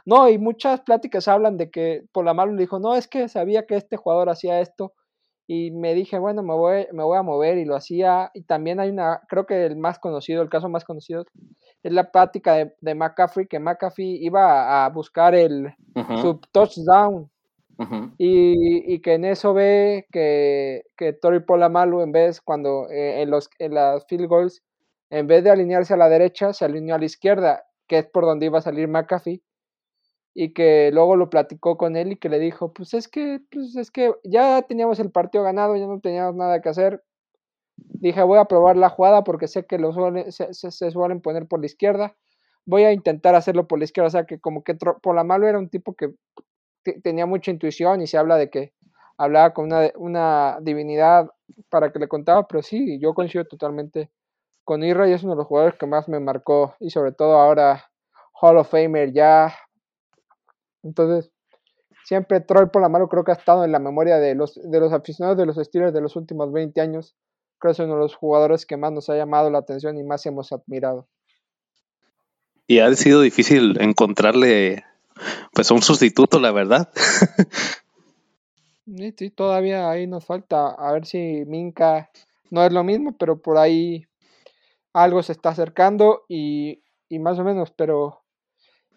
No, 0.07 0.29
y 0.29 0.39
muchas 0.39 0.81
pláticas 0.81 1.29
hablan 1.29 1.57
de 1.57 1.71
que 1.71 2.05
Polamalu 2.13 2.55
le 2.55 2.63
dijo, 2.63 2.79
no, 2.79 2.95
es 2.95 3.09
que 3.09 3.29
sabía 3.29 3.67
que 3.67 3.77
este 3.77 3.97
jugador 3.97 4.29
hacía 4.29 4.61
esto 4.61 4.93
y 5.47 5.71
me 5.71 5.95
dije, 5.95 6.19
bueno, 6.19 6.43
me 6.43 6.55
voy, 6.55 6.87
me 6.93 7.05
voy 7.05 7.19
a 7.19 7.23
mover 7.23 7.59
y 7.59 7.65
lo 7.65 7.77
hacía. 7.77 8.31
Y 8.35 8.43
también 8.43 8.81
hay 8.81 8.91
una, 8.91 9.21
creo 9.29 9.47
que 9.47 9.67
el 9.67 9.77
más 9.77 9.99
conocido, 9.99 10.43
el 10.43 10.49
caso 10.49 10.69
más 10.69 10.85
conocido, 10.85 11.25
es 11.83 11.93
la 11.93 12.11
plática 12.11 12.55
de, 12.55 12.75
de 12.81 12.95
McCaffrey, 12.95 13.47
que 13.47 13.61
McAfee 13.61 14.19
iba 14.25 14.85
a, 14.85 14.89
buscar 14.89 15.35
el, 15.35 15.75
su 16.21 16.41
touchdown 16.51 17.31
y, 18.19 19.01
que 19.01 19.15
en 19.15 19.25
eso 19.25 19.55
ve 19.55 20.07
que, 20.13 20.85
que 20.97 21.13
Tori 21.13 21.41
Polamalu, 21.41 22.03
en 22.03 22.13
vez, 22.13 22.41
cuando 22.41 22.89
eh, 22.91 23.23
en, 23.23 23.31
los, 23.31 23.51
en 23.59 23.75
las 23.75 24.07
field 24.07 24.29
goals, 24.29 24.63
en 25.11 25.27
vez 25.27 25.45
de 25.45 25.51
alinearse 25.51 25.95
a 25.95 25.97
la 25.97 26.09
derecha, 26.09 26.53
se 26.53 26.65
alineó 26.65 26.95
a 26.95 26.99
la 26.99 27.05
izquierda, 27.05 27.65
que 27.87 27.99
es 27.99 28.07
por 28.07 28.25
donde 28.25 28.47
iba 28.47 28.59
a 28.59 28.63
salir 28.63 28.89
McAfee. 28.89 29.43
Y 30.37 30.53
que 30.53 30.91
luego 30.93 31.15
lo 31.15 31.31
platicó 31.31 31.77
con 31.77 31.97
él 31.97 32.13
y 32.13 32.17
que 32.17 32.29
le 32.29 32.41
dijo, 32.41 32.73
pues 32.73 32.93
es 32.95 33.07
que, 33.07 33.41
pues 33.53 33.77
es 33.77 33.93
que 33.93 34.13
ya 34.25 34.63
teníamos 34.63 34.99
el 34.99 35.13
partido 35.13 35.45
ganado, 35.45 35.77
ya 35.77 35.87
no 35.87 36.01
teníamos 36.01 36.35
nada 36.35 36.61
que 36.61 36.69
hacer. 36.69 37.05
Dije, 37.77 38.23
voy 38.23 38.39
a 38.39 38.47
probar 38.47 38.77
la 38.77 38.89
jugada 38.89 39.23
porque 39.23 39.47
sé 39.47 39.65
que 39.67 39.79
los 39.79 39.95
se, 40.35 40.53
se, 40.53 40.91
suelen 40.91 41.21
poner 41.21 41.47
por 41.47 41.61
la 41.61 41.67
izquierda. 41.67 42.17
Voy 42.67 42.83
a 42.83 42.93
intentar 42.93 43.37
hacerlo 43.37 43.69
por 43.69 43.79
la 43.79 43.85
izquierda. 43.85 44.09
O 44.09 44.11
sea 44.11 44.27
que 44.27 44.41
como 44.41 44.65
que 44.65 44.75
Polamalu 44.75 45.47
era 45.47 45.59
un 45.59 45.69
tipo 45.69 45.95
que 45.95 46.15
tenía 47.03 47.27
mucha 47.27 47.51
intuición 47.51 48.03
y 48.03 48.07
se 48.07 48.19
habla 48.19 48.37
de 48.37 48.51
que 48.51 48.73
hablaba 49.17 49.53
con 49.53 49.67
una, 49.67 49.91
una 49.97 50.59
divinidad 50.61 51.31
para 51.69 51.93
que 51.93 51.99
le 51.99 52.09
contaba, 52.09 52.47
pero 52.47 52.63
sí, 52.63 52.99
yo 53.01 53.15
coincido 53.15 53.45
totalmente 53.45 54.11
con 54.65 54.83
Irra 54.83 55.09
y 55.09 55.13
es 55.13 55.23
uno 55.23 55.33
de 55.33 55.39
los 55.39 55.47
jugadores 55.47 55.79
que 55.79 55.87
más 55.87 56.09
me 56.09 56.21
marcó 56.21 56.75
y 56.81 56.91
sobre 56.91 57.13
todo 57.13 57.39
ahora 57.39 57.91
Hall 58.41 58.59
of 58.59 58.71
Famer 58.71 59.13
ya. 59.13 59.55
Entonces, 60.83 61.31
siempre 62.05 62.41
Troy 62.41 62.67
por 62.67 62.83
la 62.83 62.89
mano 62.89 63.09
creo 63.09 63.25
que 63.25 63.33
ha 63.33 63.35
estado 63.35 63.65
en 63.65 63.73
la 63.73 63.79
memoria 63.79 64.19
de 64.19 64.35
los, 64.35 64.55
de 64.55 64.81
los 64.81 64.93
aficionados 64.93 65.39
de 65.39 65.47
los 65.47 65.57
Steelers 65.57 65.95
de 65.95 66.01
los 66.01 66.17
últimos 66.17 66.53
20 66.53 66.81
años. 66.81 67.17
Creo 67.59 67.73
que 67.73 67.83
es 67.83 67.87
uno 67.87 67.95
de 67.95 68.01
los 68.01 68.15
jugadores 68.15 68.67
que 68.67 68.77
más 68.77 68.93
nos 68.93 69.09
ha 69.11 69.17
llamado 69.17 69.51
la 69.51 69.59
atención 69.59 69.97
y 69.97 70.03
más 70.03 70.25
hemos 70.27 70.53
admirado. 70.53 71.09
Y 72.67 72.81
ha 72.81 72.93
sido 72.95 73.21
difícil 73.21 73.81
encontrarle 73.81 74.85
pues 75.53 75.71
un 75.71 75.83
sustituto, 75.83 76.41
la 76.41 76.53
verdad. 76.53 76.91
Sí, 78.87 79.31
todavía 79.31 79.89
ahí 79.89 80.07
nos 80.07 80.27
falta 80.27 80.69
a 80.69 80.93
ver 80.93 81.07
si 81.07 81.45
Minka 81.47 82.11
no 82.51 82.65
es 82.65 82.73
lo 82.73 82.85
mismo, 82.85 83.17
pero 83.17 83.41
por 83.41 83.57
ahí 83.57 84.07
algo 84.93 85.23
se 85.23 85.33
está 85.33 85.51
acercando 85.51 86.25
y, 86.29 86.83
más 87.11 87.39
o 87.39 87.45
menos, 87.45 87.71
pero 87.71 88.23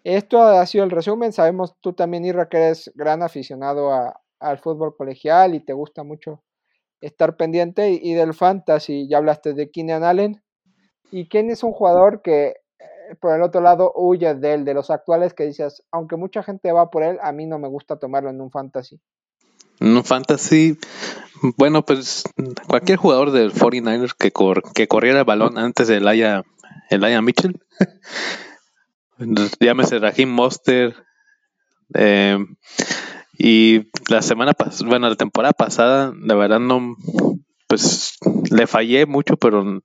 esto 0.04 0.42
ha 0.42 0.64
sido 0.66 0.84
el 0.84 0.90
resumen. 0.90 1.32
Sabemos 1.32 1.74
tú 1.80 1.92
también, 1.94 2.24
Irra, 2.24 2.48
que 2.48 2.58
eres 2.58 2.90
gran 2.94 3.22
aficionado 3.22 3.90
al 4.40 4.58
fútbol 4.58 4.96
colegial 4.96 5.54
y 5.54 5.60
te 5.60 5.72
gusta 5.72 6.04
mucho 6.04 6.42
estar 7.00 7.36
pendiente 7.36 7.90
y, 7.90 8.14
del 8.14 8.34
fantasy. 8.34 9.08
Ya 9.08 9.18
hablaste 9.18 9.54
de 9.54 9.70
Keenan 9.70 10.04
Allen. 10.04 10.42
¿Y 11.10 11.28
quién 11.28 11.50
es 11.50 11.62
un 11.62 11.72
jugador 11.72 12.20
que 12.22 12.56
por 13.20 13.34
el 13.34 13.42
otro 13.42 13.60
lado, 13.60 13.92
huye 13.94 14.34
de 14.34 14.54
él, 14.54 14.64
de 14.64 14.74
los 14.74 14.90
actuales 14.90 15.34
que 15.34 15.44
dices, 15.44 15.82
aunque 15.90 16.16
mucha 16.16 16.42
gente 16.42 16.72
va 16.72 16.90
por 16.90 17.02
él, 17.02 17.18
a 17.22 17.32
mí 17.32 17.46
no 17.46 17.58
me 17.58 17.68
gusta 17.68 17.98
tomarlo 17.98 18.30
en 18.30 18.40
un 18.40 18.50
fantasy. 18.50 19.00
En 19.80 19.96
un 19.96 20.04
fantasy, 20.04 20.78
bueno, 21.56 21.84
pues 21.84 22.24
cualquier 22.66 22.98
jugador 22.98 23.30
del 23.30 23.52
49ers 23.52 24.14
que, 24.18 24.32
que 24.74 24.88
corriera 24.88 25.20
el 25.20 25.24
balón 25.24 25.58
antes 25.58 25.88
del 25.88 26.08
Aya, 26.08 26.42
el 26.90 27.04
Aya 27.04 27.22
Mitchell, 27.22 27.60
llámese 29.60 29.98
Raheem 29.98 30.30
Monster, 30.30 30.94
eh, 31.94 32.38
y 33.38 33.88
la 34.10 34.20
semana 34.20 34.52
pasada, 34.52 34.88
bueno, 34.88 35.08
la 35.08 35.14
temporada 35.14 35.52
pasada, 35.52 36.12
la 36.20 36.34
verdad 36.34 36.58
no, 36.58 36.96
pues 37.68 38.18
le 38.50 38.66
fallé 38.66 39.06
mucho, 39.06 39.36
pero 39.36 39.80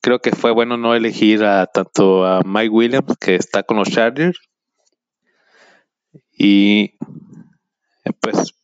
creo 0.00 0.20
que 0.20 0.32
fue 0.32 0.50
bueno 0.50 0.76
no 0.76 0.94
elegir 0.94 1.44
a 1.44 1.66
tanto 1.66 2.24
a 2.24 2.42
Mike 2.44 2.70
Williams, 2.70 3.16
que 3.18 3.34
está 3.34 3.62
con 3.62 3.78
los 3.78 3.88
Chargers, 3.90 4.38
y 6.32 6.96
pues 8.20 8.54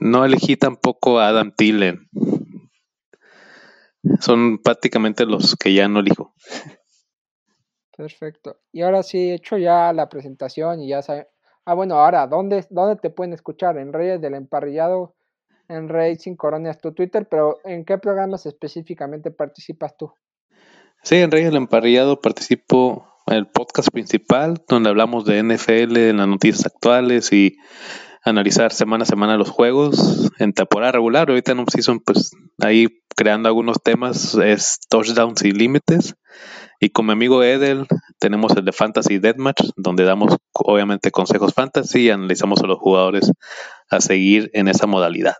no 0.00 0.24
elegí 0.24 0.56
tampoco 0.56 1.18
a 1.20 1.28
Adam 1.28 1.52
Thielen. 1.54 2.08
Son 4.20 4.58
prácticamente 4.58 5.26
los 5.26 5.56
que 5.56 5.74
ya 5.74 5.88
no 5.88 6.00
elijo. 6.00 6.34
Perfecto. 7.96 8.56
Y 8.72 8.80
ahora 8.80 9.02
sí, 9.02 9.30
he 9.30 9.34
hecho 9.34 9.58
ya 9.58 9.92
la 9.92 10.08
presentación 10.08 10.80
y 10.80 10.88
ya 10.88 11.02
saben. 11.02 11.26
Ah, 11.66 11.74
bueno, 11.74 11.96
ahora, 11.96 12.26
¿dónde, 12.26 12.66
¿dónde 12.70 12.96
te 12.96 13.10
pueden 13.10 13.34
escuchar? 13.34 13.76
En 13.76 13.92
Reyes 13.92 14.20
del 14.20 14.34
Emparrillado, 14.34 15.14
en 15.68 15.88
Racing 15.88 16.34
Coronas, 16.34 16.78
tu 16.78 16.92
Twitter, 16.94 17.28
pero 17.28 17.58
¿en 17.64 17.84
qué 17.84 17.98
programas 17.98 18.46
específicamente 18.46 19.30
participas 19.30 19.96
tú? 19.98 20.12
Sí, 21.02 21.16
en 21.16 21.30
Reyes 21.30 21.48
del 21.48 21.56
Emparrillado 21.56 22.20
participo 22.20 23.06
en 23.26 23.36
el 23.36 23.46
podcast 23.46 23.88
principal, 23.90 24.62
donde 24.68 24.90
hablamos 24.90 25.24
de 25.24 25.42
NFL, 25.42 25.96
en 25.96 26.18
las 26.18 26.28
noticias 26.28 26.66
actuales 26.66 27.32
y 27.32 27.56
analizar 28.22 28.72
semana 28.72 29.04
a 29.04 29.06
semana 29.06 29.36
los 29.36 29.50
juegos 29.50 30.30
en 30.38 30.52
temporada 30.52 30.92
regular. 30.92 31.28
Ahorita 31.28 31.52
en 31.52 31.60
un 31.60 31.68
season, 31.68 32.00
pues 32.00 32.32
ahí 32.58 32.88
creando 33.16 33.48
algunos 33.48 33.78
temas 33.82 34.34
es 34.34 34.78
touchdowns 34.88 35.42
y 35.42 35.52
límites. 35.52 36.16
Y 36.80 36.90
con 36.90 37.06
mi 37.06 37.12
amigo 37.12 37.42
Edel 37.42 37.86
tenemos 38.18 38.56
el 38.56 38.64
de 38.64 38.72
Fantasy 38.72 39.18
Deathmatch, 39.18 39.62
donde 39.76 40.04
damos 40.04 40.36
obviamente 40.52 41.10
consejos 41.10 41.52
fantasy 41.54 42.06
y 42.06 42.10
analizamos 42.10 42.62
a 42.62 42.66
los 42.66 42.78
jugadores 42.78 43.32
a 43.90 44.00
seguir 44.00 44.50
en 44.54 44.68
esa 44.68 44.86
modalidad. 44.86 45.34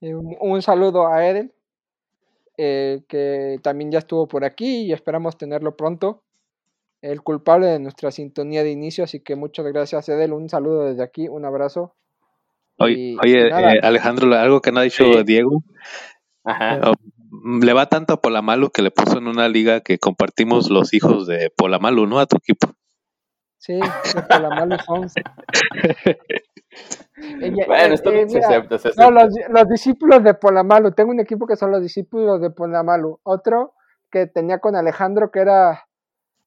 Un 0.00 0.60
saludo 0.62 1.06
a 1.06 1.26
Edel. 1.26 1.53
Eh, 2.56 3.02
que 3.08 3.58
también 3.62 3.90
ya 3.90 3.98
estuvo 3.98 4.28
por 4.28 4.44
aquí 4.44 4.82
y 4.82 4.92
esperamos 4.92 5.36
tenerlo 5.36 5.76
pronto. 5.76 6.22
El 7.02 7.22
culpable 7.22 7.66
de 7.66 7.80
nuestra 7.80 8.10
sintonía 8.10 8.62
de 8.62 8.70
inicio, 8.70 9.04
así 9.04 9.20
que 9.20 9.36
muchas 9.36 9.66
gracias, 9.66 10.08
Edel. 10.08 10.32
Un 10.32 10.48
saludo 10.48 10.84
desde 10.84 11.02
aquí, 11.02 11.28
un 11.28 11.44
abrazo. 11.44 11.94
Oye, 12.78 13.16
eh, 13.24 13.80
Alejandro, 13.82 14.34
algo 14.34 14.60
que 14.60 14.72
no 14.72 14.80
ha 14.80 14.84
dicho 14.84 15.04
Diego. 15.24 15.62
Eh, 16.46 16.80
le 17.60 17.72
va 17.72 17.86
tanto 17.86 18.14
a 18.14 18.20
Polamalu 18.20 18.70
que 18.70 18.82
le 18.82 18.90
puso 18.90 19.18
en 19.18 19.28
una 19.28 19.48
liga 19.48 19.80
que 19.80 19.98
compartimos 19.98 20.70
los 20.70 20.94
hijos 20.94 21.26
de 21.26 21.52
Polamalu, 21.56 22.06
¿no? 22.06 22.18
A 22.18 22.26
tu 22.26 22.36
equipo. 22.36 22.72
Sí, 23.58 23.74
de 23.74 24.22
Polamalu 24.28 24.76
son. 27.16 27.66
bueno, 27.66 27.94
esto 27.94 28.10
eh, 28.12 28.26
No, 28.96 29.10
los, 29.10 29.68
discípulos 29.68 30.22
de 30.22 30.34
Polamalu. 30.34 30.92
Tengo 30.92 31.10
un 31.10 31.20
equipo 31.20 31.46
que 31.46 31.56
son 31.56 31.70
los 31.70 31.82
discípulos 31.82 32.40
de 32.40 32.50
Polamalu. 32.50 33.20
Otro 33.22 33.74
que 34.10 34.26
tenía 34.26 34.58
con 34.58 34.76
Alejandro 34.76 35.30
que 35.30 35.40
era 35.40 35.84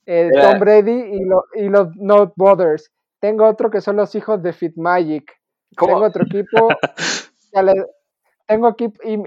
eh, 0.05 0.29
Tom 0.33 0.59
Brady 0.59 1.19
y, 1.55 1.69
los 1.69 1.95
Not 1.95 2.33
Brothers. 2.35 2.91
Tengo 3.19 3.45
otro 3.45 3.69
que 3.69 3.81
son 3.81 3.95
los 3.95 4.13
hijos 4.15 4.41
de 4.41 4.53
Fit 4.53 4.77
Magic. 4.77 5.31
Tengo 5.77 6.03
otro 6.03 6.25
equipo. 6.25 6.69
tengo 8.47 8.69
equipo 8.69 9.01
y, 9.03 9.19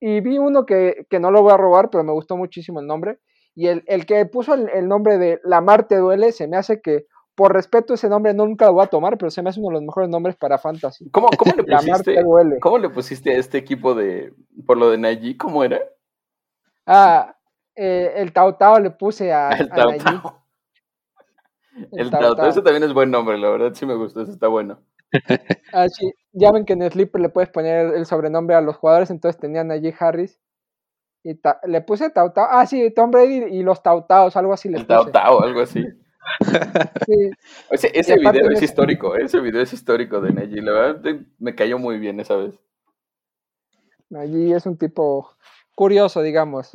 y, 0.00 0.20
vi 0.20 0.38
uno 0.38 0.64
que, 0.64 1.06
no 1.20 1.30
lo 1.30 1.42
voy 1.42 1.52
a 1.52 1.56
robar, 1.56 1.90
pero 1.90 2.04
me 2.04 2.12
gustó 2.12 2.36
muchísimo 2.36 2.80
el 2.80 2.86
nombre. 2.86 3.18
Y 3.54 3.68
el, 3.68 3.84
el 3.86 4.06
que 4.06 4.24
puso 4.26 4.54
el, 4.54 4.68
el 4.70 4.88
nombre 4.88 5.18
de 5.18 5.40
La 5.44 5.60
Marte 5.60 5.96
Duele 5.96 6.32
se 6.32 6.48
me 6.48 6.56
hace 6.56 6.80
que 6.80 7.06
por 7.34 7.52
respeto 7.52 7.94
ese 7.94 8.08
nombre 8.08 8.32
nunca 8.32 8.66
lo 8.66 8.74
voy 8.74 8.84
a 8.84 8.88
tomar, 8.88 9.18
pero 9.18 9.30
se 9.30 9.42
me 9.42 9.50
hace 9.50 9.60
uno 9.60 9.70
de 9.70 9.74
los 9.74 9.82
mejores 9.82 10.08
nombres 10.08 10.36
para 10.36 10.58
fantasy. 10.58 11.08
¿Cómo, 11.10 11.28
cómo 11.36 11.52
le 11.56 11.64
pusiste? 11.64 12.16
¿Cómo 12.60 12.78
le 12.78 12.90
pusiste 12.90 13.30
a 13.30 13.38
este 13.38 13.58
equipo 13.58 13.94
de 13.94 14.32
por 14.66 14.76
lo 14.76 14.90
de 14.90 14.98
Nayi? 14.98 15.36
¿Cómo 15.36 15.64
era? 15.64 15.80
Ah, 16.86 17.36
eh, 17.74 18.12
el 18.16 18.32
Tao 18.32 18.54
Tao 18.54 18.78
le 18.78 18.90
puse 18.90 19.32
a, 19.32 19.50
el 19.58 19.68
Tao 19.68 19.96
Tao. 19.96 20.44
El, 21.90 22.10
Tao 22.10 22.36
Tao, 22.36 22.48
ese 22.48 22.62
también 22.62 22.84
es 22.84 22.92
buen 22.92 23.10
nombre, 23.10 23.36
la 23.36 23.50
verdad 23.50 23.72
sí 23.74 23.84
me 23.84 23.96
gustó, 23.96 24.22
ese 24.22 24.32
está 24.32 24.48
bueno. 24.48 24.80
Ah, 25.72 25.88
sí, 25.88 26.12
ya 26.32 26.52
ven 26.52 26.64
que 26.64 26.72
en 26.72 26.88
Sleeper 26.88 27.20
le 27.20 27.28
puedes 27.28 27.50
poner 27.50 27.94
el 27.94 28.06
sobrenombre 28.06 28.56
a 28.56 28.60
los 28.60 28.76
jugadores, 28.76 29.10
entonces 29.10 29.40
tenían 29.40 29.70
allí 29.70 29.92
Harris. 29.98 30.40
Y 31.24 31.40
le 31.66 31.80
puse 31.80 32.10
Tao 32.10 32.32
Tao. 32.32 32.46
Ah, 32.48 32.66
sí, 32.66 32.92
Tom 32.94 33.10
Brady 33.10 33.44
y 33.44 33.62
los 33.62 33.82
Tao 33.82 34.04
Taos, 34.04 34.36
algo 34.36 34.52
así 34.52 34.68
le 34.68 34.78
el 34.78 34.86
Tao 34.86 35.10
Tao, 35.10 35.42
algo 35.42 35.60
así. 35.62 35.84
Ese, 37.70 38.16
video 38.16 38.50
es 38.50 38.62
histórico, 38.62 39.16
ese 39.16 39.40
video 39.40 39.62
es 39.62 39.72
histórico 39.72 40.20
de 40.20 40.32
Neji. 40.32 40.60
La 40.60 40.72
verdad 40.72 41.16
me 41.38 41.54
cayó 41.54 41.78
muy 41.78 41.98
bien 41.98 42.20
esa 42.20 42.36
vez. 42.36 42.58
Allí 44.14 44.52
es 44.52 44.66
un 44.66 44.76
tipo 44.76 45.30
curioso, 45.74 46.22
digamos. 46.22 46.72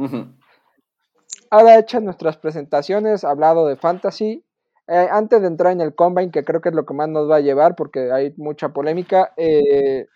Ahora 1.49 1.79
hecho 1.79 1.99
nuestras 1.99 2.37
presentaciones, 2.37 3.23
hablado 3.23 3.67
de 3.67 3.75
fantasy. 3.75 4.43
Eh, 4.87 5.07
antes 5.11 5.41
de 5.41 5.47
entrar 5.47 5.71
en 5.71 5.81
el 5.81 5.93
combine, 5.93 6.31
que 6.31 6.43
creo 6.43 6.61
que 6.61 6.69
es 6.69 6.75
lo 6.75 6.85
que 6.85 6.95
más 6.95 7.07
nos 7.07 7.29
va 7.29 7.37
a 7.37 7.41
llevar, 7.41 7.75
porque 7.75 8.11
hay 8.11 8.33
mucha 8.37 8.69
polémica, 8.69 9.33
eh, 9.37 10.07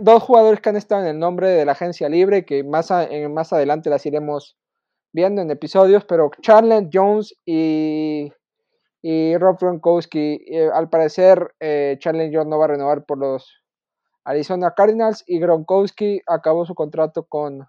dos 0.00 0.22
jugadores 0.22 0.60
que 0.60 0.70
han 0.70 0.76
estado 0.76 1.02
en 1.02 1.08
el 1.08 1.18
nombre 1.18 1.48
de 1.48 1.64
la 1.66 1.72
agencia 1.72 2.08
libre, 2.08 2.46
que 2.46 2.64
más, 2.64 2.90
más 3.30 3.52
adelante 3.52 3.90
las 3.90 4.06
iremos 4.06 4.56
viendo 5.12 5.42
en 5.42 5.50
episodios, 5.50 6.04
pero 6.04 6.30
Charlotte 6.40 6.88
Jones 6.92 7.34
y, 7.44 8.32
y 9.02 9.36
Rob 9.36 9.58
Gronkowski, 9.60 10.44
eh, 10.46 10.70
al 10.72 10.88
parecer 10.88 11.54
eh, 11.60 11.98
Jones 12.02 12.46
no 12.46 12.58
va 12.58 12.64
a 12.66 12.68
renovar 12.68 13.04
por 13.04 13.18
los 13.18 13.62
Arizona 14.24 14.72
Cardinals 14.74 15.24
y 15.26 15.40
Gronkowski 15.40 16.20
acabó 16.26 16.64
su 16.64 16.74
contrato 16.74 17.24
con, 17.24 17.68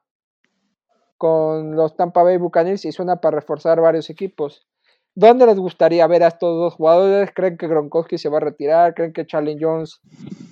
con 1.17 1.75
los 1.75 1.95
Tampa 1.95 2.23
Bay 2.23 2.38
Buccaneers 2.38 2.85
y 2.85 2.91
suena 2.91 3.17
para 3.17 3.38
reforzar 3.38 3.81
varios 3.81 4.09
equipos. 4.09 4.67
¿Dónde 5.15 5.45
les 5.45 5.59
gustaría 5.59 6.07
ver 6.07 6.23
a 6.23 6.27
estos 6.27 6.57
dos 6.57 6.73
jugadores? 6.73 7.31
¿Creen 7.35 7.57
que 7.57 7.67
Gronkowski 7.67 8.17
se 8.17 8.29
va 8.29 8.38
a 8.38 8.41
retirar? 8.41 8.95
¿Creen 8.95 9.13
que 9.13 9.27
Charlie 9.27 9.57
Jones 9.59 10.01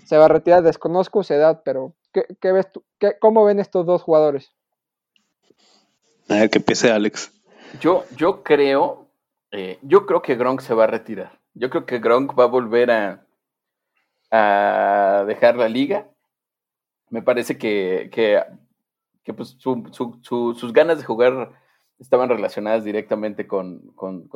se 0.05 0.17
va 0.17 0.25
a 0.25 0.27
retirar? 0.27 0.61
Desconozco 0.61 1.23
su 1.23 1.33
edad, 1.33 1.61
pero 1.65 1.95
¿qué, 2.13 2.51
ves 2.51 2.71
tú? 2.71 2.83
¿cómo 3.19 3.43
ven 3.43 3.59
estos 3.59 3.87
dos 3.87 4.03
jugadores? 4.03 4.51
A 6.29 6.35
ver, 6.35 6.49
que 6.49 6.59
empiece 6.59 6.91
Alex. 6.91 7.31
Yo, 7.79 8.05
yo 8.15 8.43
creo, 8.43 9.07
eh, 9.51 9.79
yo 9.81 10.05
creo 10.05 10.21
que 10.21 10.35
Gronk 10.35 10.61
se 10.61 10.73
va 10.73 10.85
a 10.85 10.87
retirar. 10.87 11.39
Yo 11.53 11.69
creo 11.69 11.85
que 11.85 11.99
Gronk 11.99 12.37
va 12.37 12.45
a 12.45 12.47
volver 12.47 12.91
a, 12.91 13.25
a 14.31 15.25
dejar 15.27 15.57
la 15.57 15.67
liga. 15.67 16.07
Me 17.09 17.21
parece 17.21 17.57
que, 17.57 18.09
que, 18.11 19.33
pues 19.33 19.57
sus 19.59 20.73
ganas 20.73 20.97
de 20.97 21.03
jugar 21.03 21.51
estaban 21.99 22.29
relacionadas 22.29 22.83
directamente 22.83 23.45
con, 23.45 23.93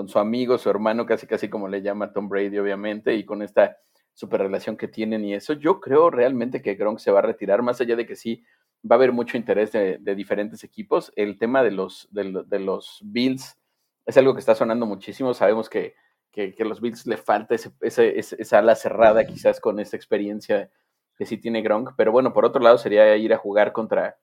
su 0.08 0.20
amigo, 0.20 0.58
su 0.58 0.70
hermano, 0.70 1.06
casi 1.06 1.26
casi 1.26 1.50
como 1.50 1.68
le 1.68 1.82
llama 1.82 2.14
Tom 2.14 2.30
Brady, 2.30 2.58
obviamente, 2.60 3.16
y 3.16 3.26
con 3.26 3.42
esta 3.42 3.78
super 4.14 4.42
relación 4.42 4.78
que 4.78 4.88
tienen 4.88 5.26
y 5.26 5.34
eso. 5.34 5.54
Yo 5.54 5.80
creo 5.80 6.10
realmente 6.10 6.62
que 6.62 6.76
Gronk 6.76 7.00
se 7.00 7.12
va 7.12 7.20
a 7.20 7.24
retirar, 7.24 7.64
más 7.64 7.82
allá 7.82 7.96
de 7.96 8.06
que 8.06 8.16
sí 8.16 8.44
va 8.90 8.96
a 8.96 8.98
haber 8.98 9.12
mucho 9.12 9.38
interés 9.38 9.72
de, 9.72 9.98
diferentes 10.16 10.64
equipos. 10.64 11.12
El 11.16 11.38
tema 11.38 11.64
de 11.64 11.72
los, 11.72 12.08
de, 12.12 12.60
los 12.60 13.00
Bills 13.04 13.58
es 14.06 14.18
algo 14.18 14.34
que 14.34 14.40
está 14.40 14.54
sonando 14.54 14.86
muchísimo. 14.86 15.34
Sabemos 15.34 15.70
que, 15.70 15.96
que, 16.32 16.54
los 16.60 16.82
Bills 16.82 17.08
le 17.08 17.18
falta 17.18 17.56
ese, 17.56 17.74
esa 17.82 18.60
ala 18.60 18.76
cerrada, 18.76 19.26
quizás 19.26 19.60
con 19.60 19.80
esa 19.80 19.96
experiencia 19.96 20.70
que 21.18 21.26
sí 21.26 21.38
tiene 21.38 21.62
Gronk. 21.62 21.94
Pero 21.98 22.12
bueno, 22.12 22.32
por 22.34 22.46
otro 22.46 22.62
lado, 22.62 22.78
sería 22.78 23.16
ir 23.18 23.34
a 23.34 23.38
jugar 23.38 23.74
contra, 23.74 24.20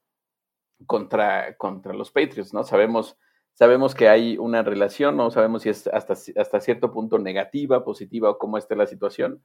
contra, 0.86 1.56
contra 1.56 1.92
los 1.92 2.12
Patriots, 2.12 2.54
¿no? 2.54 2.62
Sabemos, 2.62 3.18
sabemos 3.54 3.94
que 3.96 4.08
hay 4.08 4.38
una 4.38 4.62
relación, 4.62 5.16
no 5.16 5.30
sabemos 5.32 5.62
si 5.62 5.70
es 5.70 5.88
hasta, 5.88 6.12
hasta 6.12 6.60
cierto 6.60 6.92
punto 6.92 7.18
negativa, 7.18 7.84
positiva 7.84 8.30
o 8.30 8.38
cómo 8.38 8.58
esté 8.58 8.76
la 8.76 8.86
situación. 8.86 9.42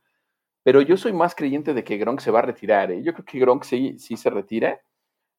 Pero 0.62 0.82
yo 0.82 0.98
soy 0.98 1.14
más 1.14 1.34
creyente 1.34 1.74
de 1.74 1.84
que 1.84 1.98
Gronk 1.98 2.20
se 2.20 2.30
va 2.30 2.40
a 2.40 2.44
retirar. 2.44 2.92
¿eh? 2.92 3.02
Yo 3.02 3.14
creo 3.14 3.26
que 3.26 3.40
Gronk 3.40 3.64
sí, 3.64 3.98
sí 3.98 4.18
se 4.18 4.30
retira 4.30 4.82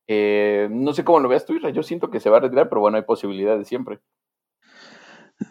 eh, 0.09 0.69
no 0.71 0.95
sé 0.95 1.05
cómo 1.05 1.21
lo 1.21 1.29
veas 1.29 1.45
tú. 1.45 1.59
Yo 1.59 1.83
siento 1.83 2.11
que 2.11 2.19
se 2.19 2.31
va 2.31 2.39
a 2.39 2.41
retirar, 2.41 2.69
pero 2.69 2.81
bueno, 2.81 2.97
hay 2.97 3.05
posibilidades 3.05 3.69
siempre. 3.69 4.01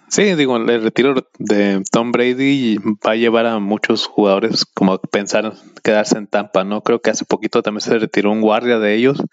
Sí, 0.10 0.36
digo, 0.36 0.58
el 0.58 0.84
retiro 0.84 1.14
de 1.38 1.82
Tom 1.92 2.12
Brady 2.12 2.78
va 2.78 3.12
a 3.12 3.16
llevar 3.16 3.46
a 3.46 3.60
muchos 3.60 4.06
jugadores 4.06 4.66
como 4.66 4.94
a 4.94 5.02
pensar 5.02 5.54
quedarse 5.84 6.18
en 6.18 6.28
Tampa, 6.28 6.66
¿no? 6.66 6.82
Creo 6.82 7.02
que 7.02 7.10
hace 7.10 7.24
poquito 7.24 7.62
también 7.62 7.82
se 7.82 7.98
retiró 7.98 8.32
un 8.32 8.42
guardia 8.42 8.80
de 8.80 8.96
ellos, 8.96 9.24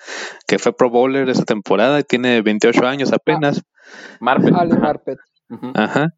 que 0.46 0.58
fue 0.58 0.76
Pro 0.76 0.90
Bowler 0.90 1.28
esa 1.28 1.44
temporada 1.44 1.98
y 1.98 2.04
tiene 2.04 2.40
28 2.42 2.86
años 2.86 3.12
apenas. 3.12 3.62
Marpet. 4.20 5.18
Ajá. 5.74 6.08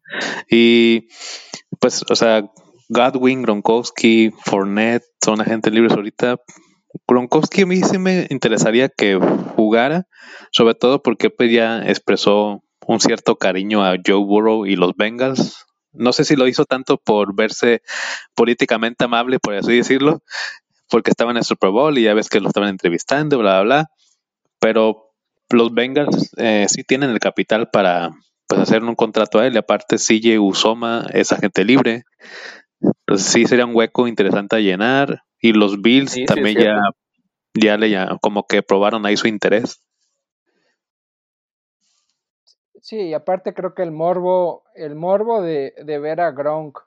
Y 0.49 1.07
pues, 1.79 2.03
o 2.09 2.15
sea, 2.15 2.43
Godwin, 2.89 3.41
Gronkowski, 3.41 4.31
Fournette 4.45 5.03
son 5.23 5.41
agentes 5.41 5.73
libres 5.73 5.93
ahorita, 5.93 6.37
Gronkowski 7.07 7.63
a 7.63 7.65
mí 7.65 7.81
sí 7.81 7.97
me 7.97 8.27
interesaría 8.29 8.89
que 8.89 9.15
jugara, 9.55 10.07
sobre 10.51 10.75
todo 10.75 11.01
porque 11.01 11.29
pues 11.29 11.51
ya 11.51 11.83
expresó 11.85 12.63
un 12.85 12.99
cierto 12.99 13.35
cariño 13.35 13.83
a 13.83 13.95
Joe 14.05 14.23
Burrow 14.23 14.65
y 14.65 14.75
los 14.75 14.95
Bengals. 14.95 15.65
No 15.91 16.13
sé 16.13 16.23
si 16.23 16.35
lo 16.35 16.47
hizo 16.47 16.65
tanto 16.65 16.97
por 16.97 17.35
verse 17.35 17.81
políticamente 18.35 19.05
amable, 19.05 19.39
por 19.39 19.55
así 19.55 19.75
decirlo, 19.75 20.21
porque 20.89 21.11
estaba 21.11 21.31
en 21.31 21.37
el 21.37 21.43
Super 21.43 21.71
Bowl 21.71 21.97
y 21.97 22.03
ya 22.03 22.13
ves 22.13 22.29
que 22.29 22.39
lo 22.39 22.47
estaban 22.47 22.69
entrevistando, 22.69 23.37
bla, 23.39 23.61
bla, 23.61 23.63
bla. 23.63 23.91
Pero 24.59 25.13
los 25.49 25.73
Bengals 25.73 26.31
eh, 26.37 26.65
sí 26.69 26.83
tienen 26.83 27.09
el 27.09 27.19
capital 27.19 27.69
para 27.69 28.11
pues, 28.47 28.61
hacer 28.61 28.83
un 28.83 28.95
contrato 28.95 29.39
a 29.39 29.47
él. 29.47 29.55
Y 29.55 29.57
aparte, 29.57 29.97
CJ 29.97 30.39
Usoma 30.39 31.07
es 31.13 31.31
agente 31.31 31.65
libre. 31.65 32.03
Entonces 32.79 33.27
sí 33.27 33.45
sería 33.45 33.65
un 33.65 33.75
hueco 33.75 34.07
interesante 34.07 34.55
a 34.55 34.59
llenar. 34.59 35.23
Y 35.39 35.53
los 35.53 35.81
Bills 35.81 36.17
también 36.25 36.59
ya, 36.59 36.79
ya 37.53 37.77
le 37.77 37.89
ya, 37.89 38.17
como 38.21 38.47
que 38.47 38.63
probaron 38.63 39.05
ahí 39.05 39.17
su 39.17 39.27
interés. 39.27 39.81
Sí, 42.81 42.97
y 42.97 43.13
aparte 43.13 43.53
creo 43.53 43.73
que 43.73 43.83
el 43.83 43.91
morbo, 43.91 44.63
el 44.73 44.95
morbo 44.95 45.41
de, 45.41 45.73
ver 45.85 46.21
a 46.21 46.31
Gronk 46.31 46.79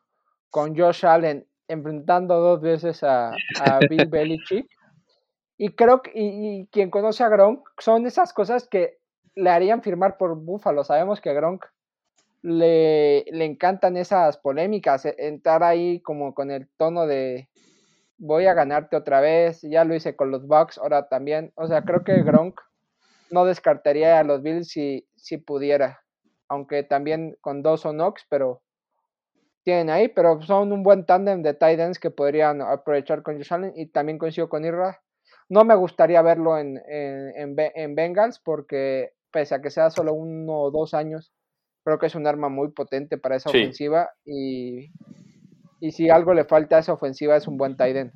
con 0.48 0.76
Josh 0.76 1.04
Allen 1.04 1.46
enfrentando 1.68 2.40
dos 2.40 2.60
veces 2.60 3.04
a, 3.04 3.30
a 3.60 3.78
Bill 3.90 4.06
Belichick. 4.06 4.66
Y 5.58 5.74
creo 5.74 6.00
que 6.00 6.10
y, 6.14 6.66
quien 6.72 6.90
conoce 6.90 7.22
a 7.22 7.28
Gronk 7.28 7.68
son 7.78 8.06
esas 8.06 8.32
cosas 8.32 8.66
que 8.66 8.98
le 9.34 9.50
harían 9.50 9.82
firmar 9.82 10.16
por 10.16 10.34
Buffalo. 10.36 10.84
Sabemos 10.84 11.20
que 11.20 11.30
a 11.30 11.34
Gronk 11.34 11.66
le, 12.42 13.24
le 13.30 13.44
encantan 13.44 13.98
esas 13.98 14.38
polémicas, 14.38 15.04
e, 15.04 15.14
entrar 15.18 15.62
ahí 15.62 16.00
como 16.00 16.34
con 16.34 16.50
el 16.50 16.66
tono 16.78 17.06
de, 17.06 17.50
voy 18.20 18.46
a 18.46 18.54
ganarte 18.54 18.96
otra 18.96 19.20
vez, 19.20 19.62
ya 19.62 19.85
lo 19.85 19.94
hice 19.94 20.14
con 20.14 20.30
los 20.30 20.46
Bucks, 20.46 20.78
ahora 20.78 21.09
también, 21.09 21.52
o 21.56 21.66
sea, 21.66 21.83
creo 21.83 22.04
que 22.04 22.22
Gronk 22.22 22.61
no 23.30 23.46
descartaría 23.46 24.18
a 24.18 24.24
los 24.24 24.42
Bills 24.42 24.68
si, 24.68 25.09
si 25.16 25.38
pudiera, 25.38 26.02
aunque 26.48 26.83
también 26.83 27.37
con 27.40 27.62
dos 27.62 27.87
o 27.87 27.92
Knox, 27.92 28.26
pero 28.28 28.62
tienen 29.62 29.88
ahí, 29.88 30.09
pero 30.09 30.42
son 30.42 30.72
un 30.72 30.83
buen 30.83 31.06
tándem 31.06 31.42
de 31.42 31.54
tight 31.54 31.80
ends 31.80 31.98
que 31.98 32.11
podrían 32.11 32.61
aprovechar 32.61 33.22
con 33.22 33.37
Josh 33.37 33.52
Allen 33.52 33.72
y 33.74 33.87
también 33.87 34.18
coincido 34.18 34.48
con 34.48 34.64
Irra. 34.64 35.00
No 35.48 35.64
me 35.64 35.74
gustaría 35.74 36.22
verlo 36.22 36.59
en, 36.59 36.80
en, 36.88 37.54
en, 37.56 37.94
Bengals 37.94 38.38
porque 38.38 39.12
pese 39.30 39.54
a 39.54 39.62
que 39.62 39.70
sea 39.70 39.90
solo 39.90 40.12
uno 40.12 40.61
o 40.61 40.70
dos 40.70 40.94
años, 40.94 41.33
creo 41.85 41.98
que 41.98 42.06
es 42.06 42.14
un 42.14 42.26
arma 42.26 42.48
muy 42.48 42.70
potente 42.72 43.18
para 43.18 43.37
esa 43.37 43.50
ofensiva 43.50 44.11
y 44.24 44.90
y 45.80 45.92
si 45.92 46.10
algo 46.10 46.34
le 46.34 46.44
falta 46.44 46.76
a 46.76 46.80
esa 46.80 46.92
ofensiva 46.92 47.36
es 47.36 47.48
un 47.48 47.56
buen 47.56 47.76
tight 47.76 47.96
end. 47.96 48.12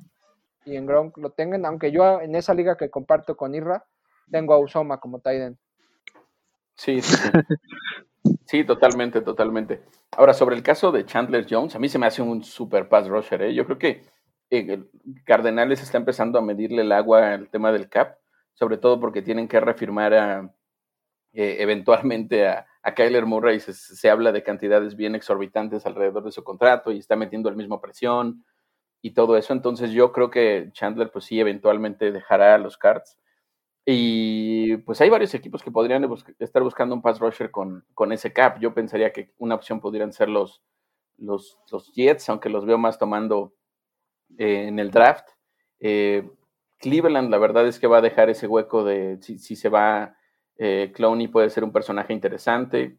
Y 0.65 0.75
en 0.75 0.85
Gronk 0.85 1.17
lo 1.17 1.31
tengan, 1.31 1.65
aunque 1.65 1.91
yo 1.91 2.21
en 2.21 2.35
esa 2.35 2.53
liga 2.53 2.77
que 2.77 2.89
comparto 2.89 3.35
con 3.35 3.53
Irra, 3.53 3.85
tengo 4.31 4.53
a 4.53 4.59
Usoma 4.59 4.99
como 4.99 5.19
tight 5.19 5.41
end. 5.41 5.57
Sí, 6.75 7.01
sí, 8.45 8.63
totalmente, 8.63 9.21
totalmente. 9.21 9.83
Ahora, 10.11 10.33
sobre 10.33 10.55
el 10.55 10.63
caso 10.63 10.91
de 10.91 11.05
Chandler 11.05 11.45
Jones, 11.49 11.75
a 11.75 11.79
mí 11.79 11.89
se 11.89 11.99
me 11.99 12.05
hace 12.05 12.21
un 12.21 12.43
super 12.43 12.87
pass 12.89 13.07
rusher. 13.07 13.41
¿eh? 13.43 13.53
Yo 13.53 13.65
creo 13.65 13.77
que 13.77 14.03
eh, 14.49 14.83
Cardenales 15.25 15.81
está 15.81 15.97
empezando 15.97 16.39
a 16.39 16.41
medirle 16.41 16.81
el 16.81 16.91
agua 16.91 17.33
al 17.33 17.49
tema 17.49 17.71
del 17.71 17.89
cap, 17.89 18.17
sobre 18.53 18.77
todo 18.77 18.99
porque 18.99 19.21
tienen 19.21 19.47
que 19.47 19.59
refirmar 19.59 20.13
a, 20.13 20.53
eh, 21.33 21.57
eventualmente 21.59 22.47
a, 22.47 22.65
a 22.85 22.93
Kyler 22.93 23.25
Murray 23.25 23.59
se, 23.59 24.09
habla 24.11 24.31
de 24.31 24.43
cantidades 24.43 24.95
bien 24.95 25.15
exorbitantes 25.15 25.87
alrededor 25.87 26.23
de 26.23 26.31
su 26.31 26.43
contrato 26.43 26.91
y 26.91 26.99
está 26.99 27.15
metiendo 27.15 27.49
el 27.49 27.55
mismo 27.55 27.81
presión 27.81 28.45
y 29.01 29.15
todo 29.15 29.37
eso. 29.37 29.53
Entonces 29.53 29.89
yo 29.89 30.11
creo 30.11 30.29
que 30.29 30.69
Chandler 30.71 31.11
pues 31.11 31.25
sí 31.25 31.39
eventualmente 31.39 32.11
dejará 32.11 32.59
los 32.59 32.77
Cards. 32.77 33.17
Y 33.87 34.77
pues 34.77 35.01
hay 35.01 35.09
varios 35.09 35.33
equipos 35.33 35.63
que 35.63 35.71
podrían 35.71 36.07
estar 36.37 36.61
buscando 36.61 36.93
un 36.93 37.01
pass 37.01 37.19
rusher 37.19 37.49
con, 37.49 37.83
con, 37.95 38.11
ese 38.11 38.31
cap. 38.31 38.59
Yo 38.59 38.75
pensaría 38.75 39.11
que 39.11 39.33
una 39.39 39.55
opción 39.55 39.79
podrían 39.79 40.13
ser 40.13 40.29
los, 40.29 40.61
los, 41.17 41.57
los 41.71 41.91
Jets, 41.91 42.29
aunque 42.29 42.49
los 42.49 42.67
veo 42.67 42.77
más 42.77 42.99
tomando 42.99 43.55
eh, 44.37 44.67
en 44.67 44.77
el 44.77 44.91
draft. 44.91 45.27
Eh, 45.79 46.29
Cleveland, 46.77 47.31
la 47.31 47.39
verdad 47.39 47.65
es 47.67 47.79
que 47.79 47.87
va 47.87 47.97
a 47.97 48.01
dejar 48.01 48.29
ese 48.29 48.45
hueco 48.45 48.83
de 48.83 49.17
si, 49.21 49.39
si 49.39 49.55
se 49.55 49.69
va 49.69 50.15
eh, 50.57 50.91
Clowney 50.93 51.27
puede 51.27 51.49
ser 51.49 51.63
un 51.63 51.71
personaje 51.71 52.13
interesante. 52.13 52.97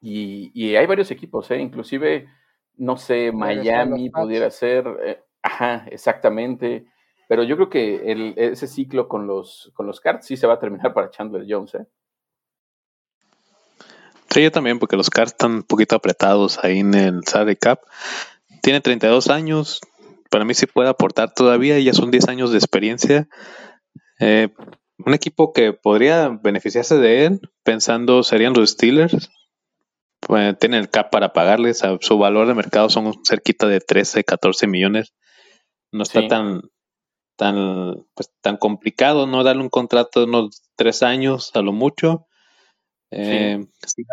Y, 0.00 0.76
hay 0.76 0.86
varios 0.86 1.10
equipos, 1.10 1.50
¿eh? 1.50 1.58
inclusive, 1.58 2.28
no 2.76 2.96
sé, 2.96 3.32
Miami 3.32 4.10
pudiera 4.10 4.50
ser. 4.50 4.86
Eh, 5.02 5.22
ajá, 5.42 5.86
exactamente. 5.90 6.86
Pero 7.26 7.42
yo 7.42 7.56
creo 7.56 7.70
que 7.70 8.12
el, 8.12 8.34
ese 8.36 8.66
ciclo 8.66 9.08
con 9.08 9.26
los, 9.26 9.72
con 9.74 9.86
los 9.86 10.00
Cards 10.00 10.26
sí 10.26 10.36
se 10.36 10.46
va 10.46 10.54
a 10.54 10.58
terminar 10.58 10.92
para 10.92 11.10
Chandler 11.10 11.46
Jones. 11.48 11.74
¿eh? 11.74 11.86
Sí, 14.30 14.42
yo 14.42 14.50
también, 14.50 14.78
porque 14.78 14.96
los 14.96 15.10
Cars 15.10 15.32
están 15.32 15.52
un 15.52 15.62
poquito 15.62 15.96
apretados 15.96 16.62
ahí 16.62 16.80
en 16.80 16.92
el 16.92 17.24
salary 17.24 17.56
cap. 17.56 17.80
Tiene 18.60 18.80
32 18.80 19.28
años, 19.30 19.80
para 20.30 20.44
mí 20.44 20.54
sí 20.54 20.66
puede 20.66 20.88
aportar 20.88 21.32
todavía, 21.32 21.78
ya 21.78 21.92
son 21.92 22.10
10 22.10 22.28
años 22.28 22.50
de 22.50 22.58
experiencia. 22.58 23.28
Eh, 24.20 24.48
un 24.98 25.14
equipo 25.14 25.52
que 25.52 25.72
podría 25.72 26.28
beneficiarse 26.28 26.96
de 26.98 27.26
él, 27.26 27.40
pensando, 27.62 28.22
serían 28.22 28.52
los 28.54 28.70
Steelers. 28.70 29.30
Pues, 30.20 30.58
tienen 30.58 30.80
el 30.80 30.90
cap 30.90 31.10
para 31.10 31.32
pagarles, 31.32 31.82
su 32.00 32.18
valor 32.18 32.46
de 32.46 32.54
mercado 32.54 32.88
son 32.88 33.12
cerquita 33.24 33.66
de 33.66 33.80
13, 33.80 34.24
14 34.24 34.66
millones. 34.66 35.12
No 35.92 36.02
está 36.02 36.26
tan 36.28 36.62
tan 37.36 38.06
pues, 38.14 38.30
tan 38.40 38.56
complicado 38.56 39.26
no 39.26 39.42
darle 39.42 39.62
un 39.62 39.68
contrato 39.68 40.20
de 40.20 40.26
unos 40.26 40.62
tres 40.76 41.02
años 41.02 41.50
a 41.54 41.62
lo 41.62 41.72
mucho 41.72 42.28
eh, 43.16 43.64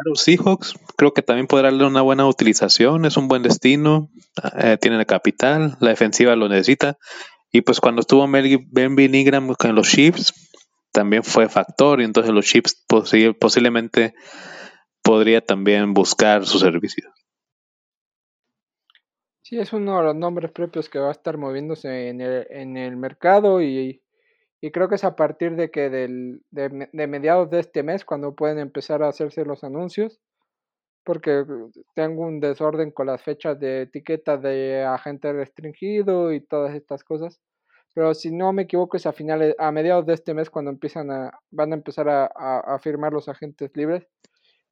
los 0.05 0.21
Seahawks 0.21 0.75
creo 0.95 1.13
que 1.13 1.23
también 1.23 1.47
puede 1.47 1.63
darle 1.63 1.85
una 1.85 2.03
buena 2.03 2.27
utilización, 2.27 3.05
es 3.05 3.17
un 3.17 3.27
buen 3.27 3.41
destino, 3.41 4.11
eh, 4.59 4.77
tiene 4.79 4.97
el 4.97 5.05
capital, 5.07 5.75
la 5.79 5.89
defensiva 5.89 6.35
lo 6.35 6.47
necesita. 6.47 6.99
Y 7.51 7.61
pues 7.61 7.79
cuando 7.79 8.01
estuvo 8.01 8.27
Ben 8.29 9.15
Ingram 9.15 9.55
con 9.55 9.73
los 9.75 9.89
Chiefs, 9.89 10.50
también 10.91 11.23
fue 11.23 11.49
factor, 11.49 12.01
y 12.01 12.05
entonces 12.05 12.31
los 12.33 12.45
Chiefs 12.45 12.85
posiblemente 13.39 14.13
podría 15.01 15.41
también 15.41 15.93
buscar 15.93 16.45
su 16.45 16.59
servicio. 16.59 17.11
Sí, 19.41 19.59
es 19.59 19.73
uno 19.73 19.97
de 19.97 20.03
los 20.05 20.15
nombres 20.15 20.51
propios 20.51 20.87
que 20.89 20.99
va 20.99 21.09
a 21.09 21.13
estar 21.13 21.37
moviéndose 21.37 22.09
en 22.09 22.21
el, 22.21 22.47
en 22.49 22.77
el 22.77 22.95
mercado 22.95 23.61
y 23.61 24.01
y 24.61 24.71
creo 24.71 24.87
que 24.87 24.95
es 24.95 25.03
a 25.03 25.15
partir 25.15 25.55
de 25.55 25.71
que 25.71 25.89
del, 25.89 26.43
de, 26.51 26.69
mediados 27.07 27.49
de 27.49 27.59
este 27.59 27.81
mes 27.81 28.05
cuando 28.05 28.35
pueden 28.35 28.59
empezar 28.59 29.01
a 29.01 29.09
hacerse 29.09 29.43
los 29.43 29.63
anuncios, 29.63 30.21
porque 31.03 31.43
tengo 31.95 32.21
un 32.21 32.39
desorden 32.39 32.91
con 32.91 33.07
las 33.07 33.23
fechas 33.23 33.59
de 33.59 33.81
etiqueta 33.81 34.37
de 34.37 34.83
agente 34.83 35.33
restringido 35.33 36.31
y 36.31 36.41
todas 36.41 36.75
estas 36.75 37.03
cosas. 37.03 37.41
Pero 37.93 38.13
si 38.13 38.31
no 38.31 38.53
me 38.53 38.63
equivoco 38.63 38.97
es 38.97 39.05
a 39.05 39.11
finales, 39.11 39.55
a 39.57 39.71
mediados 39.71 40.05
de 40.05 40.13
este 40.13 40.33
mes 40.33 40.49
cuando 40.49 40.71
empiezan 40.71 41.11
a, 41.11 41.31
van 41.51 41.73
a 41.73 41.75
empezar 41.75 42.07
a, 42.07 42.25
a, 42.25 42.79
firmar 42.79 43.11
los 43.11 43.27
agentes 43.27 43.71
libres, 43.75 44.07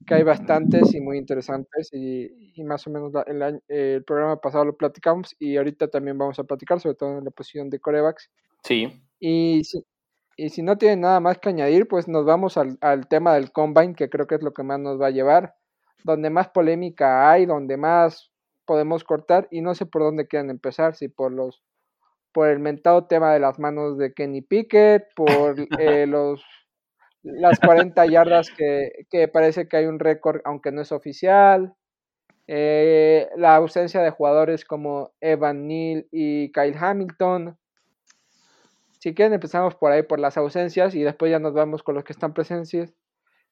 que 0.05 0.13
hay 0.13 0.23
bastantes 0.23 0.93
y 0.93 1.01
muy 1.01 1.17
interesantes 1.17 1.89
y, 1.91 2.53
y 2.55 2.63
más 2.63 2.87
o 2.87 2.89
menos 2.89 3.11
el, 3.27 3.61
el 3.67 4.03
programa 4.05 4.39
pasado 4.39 4.63
lo 4.65 4.77
platicamos 4.77 5.35
y 5.39 5.57
ahorita 5.57 5.89
también 5.89 6.17
vamos 6.17 6.39
a 6.39 6.45
platicar 6.45 6.79
sobre 6.79 6.95
todo 6.95 7.17
en 7.17 7.25
la 7.25 7.31
posición 7.31 7.69
de 7.69 7.79
corebacks. 7.79 8.29
Sí. 8.63 9.01
Y 9.19 9.63
si, 9.65 9.83
y 10.37 10.49
si 10.49 10.61
no 10.61 10.77
tienen 10.77 11.01
nada 11.01 11.19
más 11.19 11.37
que 11.39 11.49
añadir, 11.49 11.87
pues 11.89 12.07
nos 12.07 12.23
vamos 12.23 12.55
al, 12.55 12.77
al, 12.79 13.09
tema 13.09 13.33
del 13.33 13.51
combine, 13.51 13.93
que 13.93 14.09
creo 14.09 14.25
que 14.25 14.35
es 14.35 14.41
lo 14.41 14.53
que 14.53 14.63
más 14.63 14.79
nos 14.79 14.99
va 14.99 15.07
a 15.07 15.11
llevar, 15.11 15.55
donde 16.05 16.29
más 16.29 16.47
polémica 16.49 17.29
hay, 17.29 17.45
donde 17.45 17.75
más 17.75 18.31
podemos 18.63 19.03
cortar, 19.03 19.49
y 19.51 19.59
no 19.59 19.75
sé 19.75 19.85
por 19.85 20.01
dónde 20.01 20.27
quieren 20.27 20.49
empezar, 20.49 20.95
si 20.95 21.09
por 21.09 21.33
los 21.33 21.61
por 22.31 22.47
el 22.49 22.59
mentado 22.59 23.05
tema 23.05 23.33
de 23.33 23.39
las 23.39 23.59
manos 23.59 23.97
de 23.97 24.13
Kenny 24.13 24.41
Pickett, 24.41 25.05
por 25.15 25.55
eh, 25.79 26.07
los 26.07 26.43
las 27.21 27.59
40 27.59 28.05
yardas 28.05 28.49
que, 28.49 29.05
que, 29.09 29.27
parece 29.27 29.67
que 29.67 29.77
hay 29.77 29.85
un 29.85 29.99
récord, 29.99 30.41
aunque 30.45 30.71
no 30.71 30.81
es 30.81 30.91
oficial, 30.91 31.73
eh, 32.47 33.29
la 33.35 33.55
ausencia 33.57 34.01
de 34.01 34.09
jugadores 34.09 34.65
como 34.65 35.11
Evan 35.21 35.67
Neal 35.67 36.07
y 36.11 36.51
Kyle 36.51 36.77
Hamilton, 36.79 37.57
si 38.99 39.13
quieren 39.13 39.33
empezamos 39.33 39.75
por 39.75 39.91
ahí, 39.91 40.03
por 40.03 40.19
las 40.19 40.37
ausencias, 40.37 40.95
y 40.95 41.03
después 41.03 41.29
ya 41.29 41.39
nos 41.39 41.53
vamos 41.53 41.83
con 41.83 41.95
los 41.95 42.03
que 42.03 42.13
están 42.13 42.33
presentes. 42.33 42.93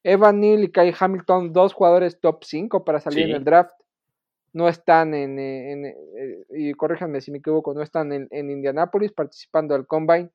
Evan 0.04 0.40
Neal 0.40 0.64
y 0.64 0.72
Kai 0.72 0.94
Hamilton, 0.98 1.54
dos 1.54 1.74
jugadores 1.74 2.20
top 2.20 2.44
5 2.44 2.84
para 2.84 3.00
salir 3.00 3.30
en 3.30 3.36
el 3.36 3.44
draft, 3.44 3.74
no 4.54 4.68
están 4.68 5.14
en, 5.14 5.38
eh, 5.40 5.96
y 6.50 6.74
corríjanme 6.74 7.22
si 7.22 7.32
me 7.32 7.40
equivoco, 7.40 7.74
no 7.74 7.82
están 7.82 8.12
en, 8.12 8.28
en 8.32 8.50
Indianapolis 8.50 9.12
participando 9.12 9.74
del 9.74 9.88
Combine. 9.88 10.30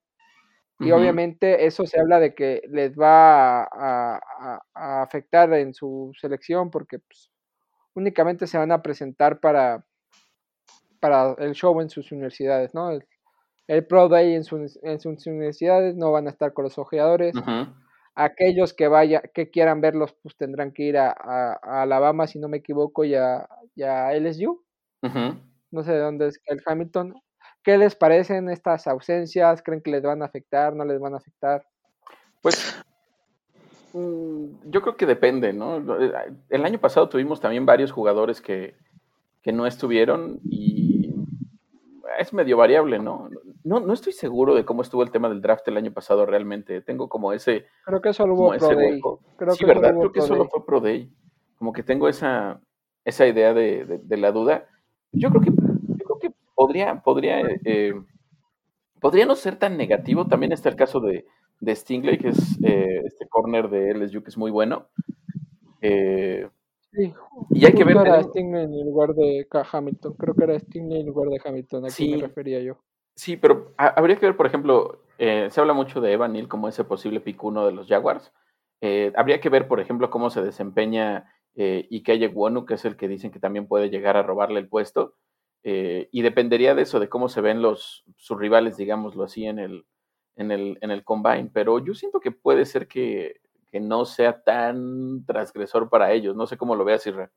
Y 0.80 0.90
obviamente 0.90 1.64
eso 1.64 1.86
se 1.86 2.00
habla 2.00 2.18
de 2.18 2.34
que 2.34 2.62
les 2.68 2.98
va 2.98 3.62
a, 3.62 4.20
afectar 4.74 5.52
en 5.52 5.74
su 5.74 6.10
selección 6.20 6.72
porque 6.72 6.98
pues, 6.98 7.30
únicamente 7.94 8.48
se 8.48 8.58
van 8.58 8.72
a 8.72 8.82
presentar 8.82 9.38
para, 9.38 9.84
para 10.98 11.36
el 11.38 11.52
show 11.52 11.80
en 11.80 11.88
sus 11.88 12.10
universidades, 12.10 12.74
¿no? 12.74 12.90
el 13.68 13.86
Pro 13.86 14.08
Day 14.08 14.34
en, 14.34 14.44
sus 14.44 15.26
universidades, 15.26 15.94
no 15.94 16.10
van 16.10 16.26
a 16.26 16.30
estar 16.30 16.52
con 16.52 16.64
los 16.64 16.78
ojeadores. 16.78 17.32
Aquellos 18.14 18.74
que 18.74 18.88
vaya, 18.88 19.22
que 19.22 19.50
quieran 19.50 19.80
verlos, 19.80 20.14
pues 20.22 20.36
tendrán 20.36 20.72
que 20.72 20.82
ir 20.82 20.98
a, 20.98 21.12
Alabama, 21.62 22.26
si 22.26 22.38
no 22.38 22.48
me 22.48 22.58
equivoco, 22.58 23.04
y 23.04 23.14
a, 23.14 23.48
LSU. 23.76 24.62
No 25.70 25.82
sé 25.82 25.92
de 25.92 25.98
dónde 25.98 26.28
es 26.28 26.40
el 26.46 26.60
Hamilton. 26.64 27.14
¿Qué 27.62 27.78
les 27.78 27.94
parecen 27.94 28.50
estas 28.50 28.86
ausencias? 28.86 29.62
¿Creen 29.62 29.82
que 29.82 29.90
les 29.90 30.02
van 30.02 30.22
a 30.22 30.26
afectar? 30.26 30.74
¿No 30.74 30.84
les 30.84 31.00
van 31.00 31.14
a 31.14 31.18
afectar? 31.18 31.64
Pues 32.42 32.76
mm, 33.92 34.70
yo 34.70 34.82
creo 34.82 34.96
que 34.96 35.06
depende, 35.06 35.52
¿no? 35.52 35.76
El 36.50 36.64
año 36.64 36.78
pasado 36.78 37.08
tuvimos 37.08 37.40
también 37.40 37.64
varios 37.64 37.92
jugadores 37.92 38.40
que, 38.40 38.74
que 39.42 39.52
no 39.52 39.66
estuvieron 39.66 40.40
y 40.44 40.81
es 42.18 42.32
medio 42.32 42.56
variable, 42.56 42.98
¿no? 42.98 43.28
No, 43.64 43.80
no 43.80 43.92
estoy 43.92 44.12
seguro 44.12 44.54
de 44.54 44.64
cómo 44.64 44.82
estuvo 44.82 45.02
el 45.02 45.10
tema 45.10 45.28
del 45.28 45.40
draft 45.40 45.66
el 45.68 45.76
año 45.76 45.92
pasado 45.92 46.26
realmente. 46.26 46.80
Tengo 46.80 47.08
como 47.08 47.32
ese. 47.32 47.66
Creo 47.84 48.00
que 48.00 48.12
solo 48.12 48.34
hubo 48.34 48.56
Pro 48.56 48.76
Day. 48.76 49.00
Creo 49.36 49.54
sí, 49.54 49.64
¿verdad? 49.64 49.94
Creo 49.96 50.12
que 50.12 50.20
solo 50.20 50.46
fue 50.46 50.64
Pro 50.64 50.80
Day. 50.80 51.12
Como 51.56 51.72
que 51.72 51.82
tengo 51.82 52.08
esa, 52.08 52.60
esa 53.04 53.26
idea 53.26 53.54
de, 53.54 54.00
de, 54.02 54.16
la 54.16 54.32
duda. 54.32 54.66
Yo 55.12 55.30
creo 55.30 55.42
que, 55.42 55.50
yo 55.50 56.04
creo 56.04 56.18
que 56.18 56.32
podría, 56.54 57.00
podría, 57.02 57.40
eh, 57.64 57.94
podría 59.00 59.26
no 59.26 59.36
ser 59.36 59.56
tan 59.56 59.76
negativo. 59.76 60.26
También 60.26 60.52
está 60.52 60.68
el 60.68 60.76
caso 60.76 61.00
de, 61.00 61.26
de 61.60 61.76
Stingley, 61.76 62.18
que 62.18 62.28
es 62.28 62.58
eh, 62.64 63.02
este 63.04 63.28
corner 63.28 63.70
de 63.70 63.94
LSU, 63.94 64.22
que 64.22 64.30
es 64.30 64.38
muy 64.38 64.50
bueno. 64.50 64.88
Eh, 65.80 66.48
sí, 66.92 67.12
y 67.50 67.66
hay 67.66 67.72
que 67.72 67.84
ver. 67.84 67.96
Era 67.96 68.22
Stingley 68.22 68.64
en 68.64 68.84
lugar 68.84 69.14
de 69.14 69.46
Hamilton. 69.50 70.14
Creo 70.14 70.34
que 70.34 70.44
era 70.44 70.58
Stingley 70.58 71.00
en 71.00 71.06
lugar 71.06 71.28
de 71.28 71.40
Hamilton. 71.44 71.86
¿A 71.86 71.90
sí, 71.90 72.14
me 72.14 72.22
refería 72.22 72.60
yo? 72.60 72.78
Sí, 73.14 73.36
pero 73.36 73.74
habría 73.76 74.16
que 74.16 74.26
ver, 74.26 74.36
por 74.36 74.46
ejemplo, 74.46 75.02
eh, 75.18 75.48
se 75.50 75.60
habla 75.60 75.74
mucho 75.74 76.00
de 76.00 76.12
Evan 76.12 76.32
Neal 76.32 76.48
como 76.48 76.68
ese 76.68 76.84
posible 76.84 77.20
picuno 77.20 77.66
de 77.66 77.72
los 77.72 77.88
Jaguars. 77.88 78.32
Eh, 78.80 79.12
habría 79.16 79.40
que 79.40 79.48
ver, 79.48 79.68
por 79.68 79.80
ejemplo, 79.80 80.10
cómo 80.10 80.30
se 80.30 80.42
desempeña 80.42 81.32
eh, 81.54 81.86
Ike 81.90 82.28
Wonu, 82.28 82.66
que 82.66 82.74
es 82.74 82.84
el 82.84 82.96
que 82.96 83.08
dicen 83.08 83.30
que 83.30 83.38
también 83.38 83.68
puede 83.68 83.90
llegar 83.90 84.16
a 84.16 84.22
robarle 84.22 84.60
el 84.60 84.68
puesto. 84.68 85.14
Eh, 85.64 86.08
y 86.10 86.22
dependería 86.22 86.74
de 86.74 86.82
eso, 86.82 86.98
de 86.98 87.08
cómo 87.08 87.28
se 87.28 87.40
ven 87.40 87.62
los, 87.62 88.04
sus 88.16 88.38
rivales, 88.38 88.76
digámoslo 88.76 89.22
así, 89.22 89.46
en 89.46 89.58
el, 89.58 89.86
en 90.36 90.50
el, 90.50 90.78
en 90.80 90.90
el 90.90 91.04
combine. 91.04 91.50
Pero 91.52 91.78
yo 91.78 91.94
siento 91.94 92.20
que 92.20 92.32
puede 92.32 92.64
ser 92.64 92.88
que, 92.88 93.40
que 93.72 93.80
no 93.80 94.04
sea 94.04 94.42
tan 94.42 95.24
transgresor 95.26 95.88
para 95.88 96.12
ellos. 96.12 96.36
No 96.36 96.46
sé 96.46 96.56
cómo 96.56 96.76
lo 96.76 96.84
veas, 96.84 97.04
Isra. 97.06 97.32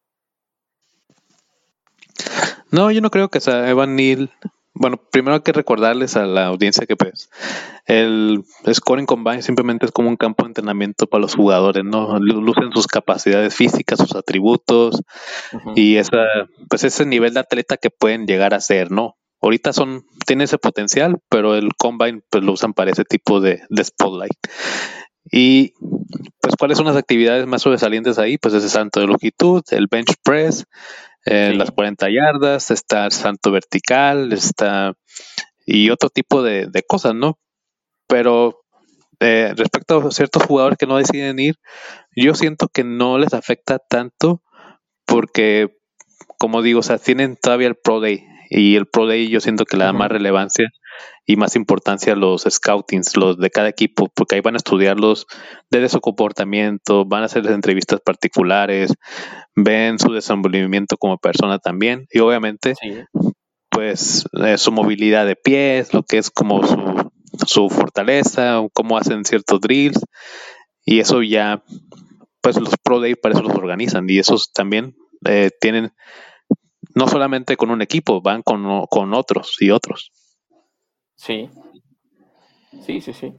No, 2.71 2.91
yo 2.91 3.02
no 3.02 3.10
creo 3.10 3.30
que 3.30 3.39
sea 3.39 3.69
Evan 3.69 3.95
Neal 3.95 4.30
bueno, 4.78 4.98
primero 5.10 5.36
hay 5.36 5.41
que 5.41 5.54
recordarles 5.54 6.17
a 6.17 6.26
la 6.26 6.48
audiencia 6.48 6.86
que 6.86 6.98
pues 6.98 7.30
el 7.86 8.43
scoring 8.71 9.06
combine 9.06 9.41
simplemente 9.41 9.86
es 9.86 9.91
como 9.93 10.10
un 10.10 10.17
campo 10.17 10.43
de 10.43 10.50
entrenamiento 10.50 11.08
para 11.08 11.21
los 11.21 11.34
jugadores, 11.34 11.86
¿no? 11.86 12.19
Lucen 12.19 12.71
sus 12.74 12.86
capacidades 12.86 13.56
físicas, 13.56 14.00
sus 14.00 14.15
atributos 14.15 15.02
y 15.76 15.95
esa, 15.95 16.26
pues 16.69 16.84
ese 16.84 17.06
nivel 17.06 17.34
de 17.34 17.39
atleta 17.39 17.78
que 17.78 17.89
pueden 17.89 18.28
llegar 18.28 18.54
a 18.54 18.60
ser, 18.60 18.91
¿no? 18.91 19.15
Ahorita 19.41 19.71
son, 19.71 20.04
tiene 20.28 20.43
ese 20.43 20.58
potencial, 20.58 21.19
pero 21.30 21.56
el 21.56 21.69
combine 21.78 22.21
pues 22.30 22.43
lo 22.43 22.52
usan 22.52 22.74
para 22.74 22.91
ese 22.91 23.06
tipo 23.06 23.39
de, 23.39 23.62
de 23.69 23.84
spotlight. 23.84 24.38
Y 25.32 25.74
pues 26.40 26.56
cuáles 26.58 26.78
son 26.78 26.88
las 26.88 26.96
actividades 26.96 27.48
más 27.48 27.62
sobresalientes 27.62 28.20
ahí, 28.20 28.38
pues 28.38 28.54
ese 28.54 28.70
salto 28.70 29.00
de 29.00 29.08
longitud, 29.08 29.64
el 29.72 29.88
bench 29.90 30.14
press, 30.24 30.66
eh, 31.26 31.54
las 31.56 31.72
40 31.72 32.08
yardas, 32.10 32.70
está 32.70 33.06
el 33.06 33.12
salto 33.12 33.52
vertical, 33.52 34.32
está 34.32 34.94
y 35.66 35.90
otro 35.90 36.10
tipo 36.10 36.44
de, 36.44 36.70
cosas, 36.88 37.16
¿no? 37.16 37.40
Pero 38.08 38.62
eh, 39.20 39.54
respecto 39.58 40.08
a 40.08 40.12
ciertos 40.12 40.44
jugadores 40.44 40.78
que 40.78 40.86
no 40.86 40.98
deciden 40.98 41.40
ir, 41.40 41.56
yo 42.16 42.36
siento 42.36 42.68
que 42.68 42.84
no 42.84 43.18
les 43.18 43.34
afecta 43.34 43.80
tanto 43.80 44.44
porque, 45.06 45.76
como 46.38 46.62
digo, 46.62 46.80
o 46.80 46.84
sea, 46.84 47.00
tienen 47.00 47.36
todavía 47.42 47.68
el 47.68 47.76
Pro 47.76 48.00
Day 48.00 48.24
y 48.52 48.76
el 48.76 48.86
Pro 48.86 49.08
Day 49.08 49.30
yo 49.30 49.40
siento 49.40 49.66
que 49.66 49.78
le 49.78 49.86
da 49.86 49.94
más 49.94 50.10
relevancia 50.10 50.68
y 51.26 51.38
más 51.38 51.56
importancia 51.56 52.16
los 52.16 52.46
scoutings, 52.50 53.18
los 53.18 53.38
de 53.38 53.50
cada 53.50 53.70
equipo, 53.70 54.10
porque 54.14 54.36
ahí 54.36 54.42
van 54.42 54.56
a 54.56 54.58
estudiarlos 54.58 55.26
desde 55.72 55.90
su 55.90 56.02
comportamiento, 56.02 57.06
van 57.06 57.24
a 57.24 57.26
hacer 57.26 57.46
entrevistas 57.48 58.00
particulares, 58.02 58.94
ven 59.56 59.98
su 59.98 60.12
desenvolvimiento 60.14 60.98
como 60.98 61.18
persona 61.18 61.60
también 61.60 62.06
y 62.12 62.20
obviamente 62.20 62.76
pues 63.70 64.26
eh, 64.44 64.58
su 64.58 64.72
movilidad 64.72 65.26
de 65.26 65.36
pies, 65.36 65.94
lo 65.94 66.04
que 66.04 66.18
es 66.18 66.30
como 66.30 66.66
su, 66.66 67.12
su 67.46 67.70
fortaleza, 67.70 68.62
cómo 68.74 68.98
hacen 68.98 69.26
ciertos 69.26 69.60
drills 69.60 70.00
y 70.86 71.00
eso 71.00 71.24
ya 71.24 71.64
pues 72.42 72.60
los 72.60 72.76
Pro 72.84 73.00
Day 73.00 73.16
para 73.16 73.34
eso 73.34 73.44
los 73.44 73.56
organizan 73.56 74.08
y 74.08 74.20
esos 74.20 74.54
también 74.54 74.96
eh, 75.26 75.50
tienen, 75.60 75.94
no 76.94 77.08
solamente 77.08 77.58
con 77.58 77.72
un 77.72 77.82
equipo, 77.82 78.22
van 78.22 78.44
con, 78.44 78.86
con 78.86 79.16
otros 79.16 79.56
y 79.60 79.72
otros. 79.72 80.12
Sí, 81.15 81.49
sí, 82.82 83.01
sí, 83.01 83.13
sí. 83.13 83.34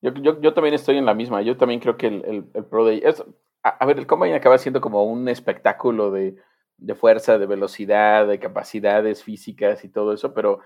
Yo, 0.00 0.12
yo, 0.14 0.40
yo, 0.40 0.54
también 0.54 0.74
estoy 0.74 0.96
en 0.98 1.06
la 1.06 1.14
misma. 1.14 1.42
Yo 1.42 1.56
también 1.56 1.80
creo 1.80 1.96
que 1.96 2.06
el, 2.08 2.48
el, 2.54 2.64
Pro 2.64 2.84
Day. 2.84 3.00
Es, 3.04 3.22
a, 3.62 3.86
ver, 3.86 3.98
el 3.98 4.06
Combine 4.06 4.34
acaba 4.34 4.58
siendo 4.58 4.80
como 4.80 5.04
un 5.04 5.28
espectáculo 5.28 6.10
de, 6.10 6.36
de, 6.76 6.94
fuerza, 6.94 7.38
de 7.38 7.46
velocidad, 7.46 8.26
de 8.26 8.38
capacidades 8.38 9.24
físicas 9.24 9.84
y 9.84 9.88
todo 9.88 10.12
eso, 10.12 10.34
pero 10.34 10.60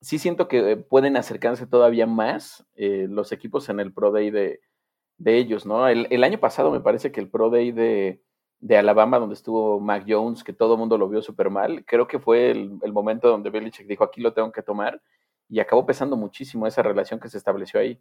sí 0.00 0.18
siento 0.18 0.48
que 0.48 0.76
pueden 0.76 1.16
acercarse 1.16 1.66
todavía 1.66 2.06
más 2.06 2.66
eh, 2.76 3.06
los 3.08 3.32
equipos 3.32 3.68
en 3.68 3.80
el 3.80 3.92
Pro 3.92 4.12
Day 4.12 4.30
de, 4.30 4.60
de 5.18 5.36
ellos, 5.36 5.66
¿no? 5.66 5.88
El, 5.88 6.06
el, 6.10 6.24
año 6.24 6.38
pasado 6.38 6.70
me 6.70 6.80
parece 6.80 7.12
que 7.12 7.20
el 7.20 7.28
Pro 7.28 7.50
Day 7.50 7.72
de, 7.72 8.22
de 8.60 8.78
Alabama, 8.78 9.18
donde 9.18 9.34
estuvo 9.34 9.80
Mac 9.80 10.04
Jones, 10.08 10.44
que 10.44 10.52
todo 10.52 10.74
el 10.74 10.78
mundo 10.78 10.96
lo 10.96 11.08
vio 11.08 11.20
súper 11.22 11.50
mal, 11.50 11.84
creo 11.84 12.06
que 12.06 12.18
fue 12.18 12.50
el, 12.50 12.78
el 12.82 12.92
momento 12.92 13.28
donde 13.28 13.50
Belichick 13.50 13.86
dijo, 13.86 14.04
aquí 14.04 14.20
lo 14.20 14.32
tengo 14.32 14.52
que 14.52 14.62
tomar, 14.62 15.02
y 15.48 15.60
acabó 15.60 15.86
pesando 15.86 16.16
muchísimo 16.16 16.66
esa 16.66 16.82
relación 16.82 17.20
que 17.20 17.28
se 17.28 17.38
estableció 17.38 17.80
ahí. 17.80 18.00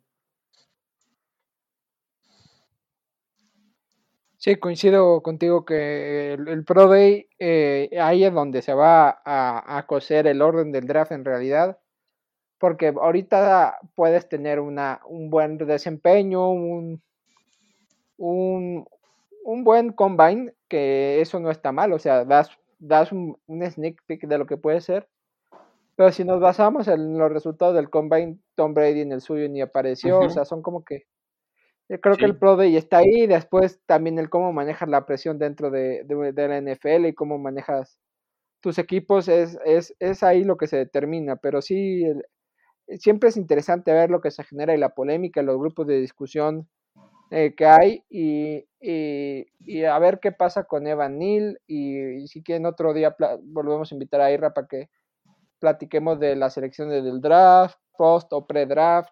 Sí, 4.40 4.56
coincido 4.58 5.22
contigo 5.24 5.66
que 5.66 6.34
el, 6.34 6.64
Pro 6.64 6.88
Day 6.88 7.28
eh, 7.40 7.90
ahí 8.00 8.24
es 8.24 8.34
donde 8.34 8.62
se 8.62 8.74
va 8.74 9.22
a, 9.26 9.86
coser 9.88 10.28
el 10.28 10.42
orden 10.44 10.72
del 10.72 10.86
draft 10.86 11.12
en 11.12 11.26
realidad, 11.26 11.80
porque 12.60 12.90
ahorita 12.90 13.80
puedes 13.96 14.30
tener 14.30 14.60
una, 14.60 15.02
un 15.08 15.30
buen 15.32 15.58
desempeño, 15.58 16.52
un, 16.52 17.02
un, 18.18 18.86
buen 19.64 19.92
combine, 19.94 20.54
que 20.68 21.20
eso 21.20 21.40
no 21.40 21.50
está 21.52 21.72
mal, 21.72 21.92
o 21.94 22.00
sea, 22.00 22.24
das, 22.24 22.52
das 22.80 23.12
un, 23.12 23.38
sneak 23.48 24.04
peek 24.06 24.28
de 24.28 24.38
lo 24.38 24.46
que 24.46 24.58
puede 24.58 24.82
ser, 24.82 25.10
pero 25.98 26.12
si 26.12 26.24
nos 26.24 26.40
basamos 26.40 26.88
en 26.88 27.18
los 27.18 27.32
resultados 27.32 27.76
del 27.76 27.90
combine, 27.90 28.38
Tom 28.54 28.76
Brady 28.76 29.02
en 29.02 29.12
el 29.12 29.22
suyo 29.22 29.50
ni 29.50 29.62
apareció, 29.62 30.20
o 30.20 30.30
sea, 30.30 30.46
son 30.46 30.62
como 30.62 30.86
que 30.86 31.08
yo 31.90 32.00
creo 32.00 32.18
que 32.18 32.26
el 32.26 32.38
Pro 32.38 32.56
Day 32.56 32.76
está 32.76 33.00
ahí, 33.00 33.26
después 33.26 33.82
también 33.88 34.20
el 34.20 34.30
cómo 34.30 34.54
manejas 34.54 34.88
la 34.90 35.08
presión 35.08 35.40
dentro 35.40 35.72
de, 35.72 36.06
la 36.08 36.62
NFL 36.62 37.08
y 37.08 37.16
cómo 37.16 37.40
manejas 37.40 37.98
tus 38.62 38.78
equipos 38.78 39.28
es, 39.28 39.58
es, 39.66 39.96
es 39.98 40.22
ahí 40.22 40.44
lo 40.44 40.58
que 40.58 40.68
se 40.68 40.78
determina, 40.78 41.38
pero 41.38 41.64
sí, 41.64 42.04
siempre 43.00 43.30
es 43.30 43.38
interesante 43.38 43.92
ver 43.92 44.12
lo 44.12 44.22
que 44.22 44.30
se 44.30 44.44
genera 44.44 44.76
y 44.76 44.78
la 44.78 44.94
polémica, 44.94 45.42
los 45.42 45.58
grupos 45.58 45.88
de 45.88 46.00
discusión 46.00 46.70
eh, 47.32 47.56
que 47.56 47.66
hay 47.66 48.04
y, 48.08 48.66
y, 48.80 49.84
a 49.84 49.98
ver 49.98 50.20
qué 50.20 50.32
pasa 50.32 50.66
con 50.66 50.86
Evan 50.86 51.18
Neal 51.18 51.60
y, 51.66 52.28
si 52.28 52.44
quieren 52.44 52.68
otro 52.68 52.94
día 52.94 53.16
volvemos 53.42 53.92
a 53.92 53.96
invitar 53.96 54.22
a 54.22 54.32
Irra 54.32 54.54
para 54.54 54.68
que 54.68 54.90
platiquemos 55.60 56.20
de 56.20 56.36
las 56.36 56.58
elecciones 56.58 57.04
del 57.04 57.22
draft, 57.22 57.78
post 57.98 58.32
o 58.34 58.46
pre-draft 58.46 59.12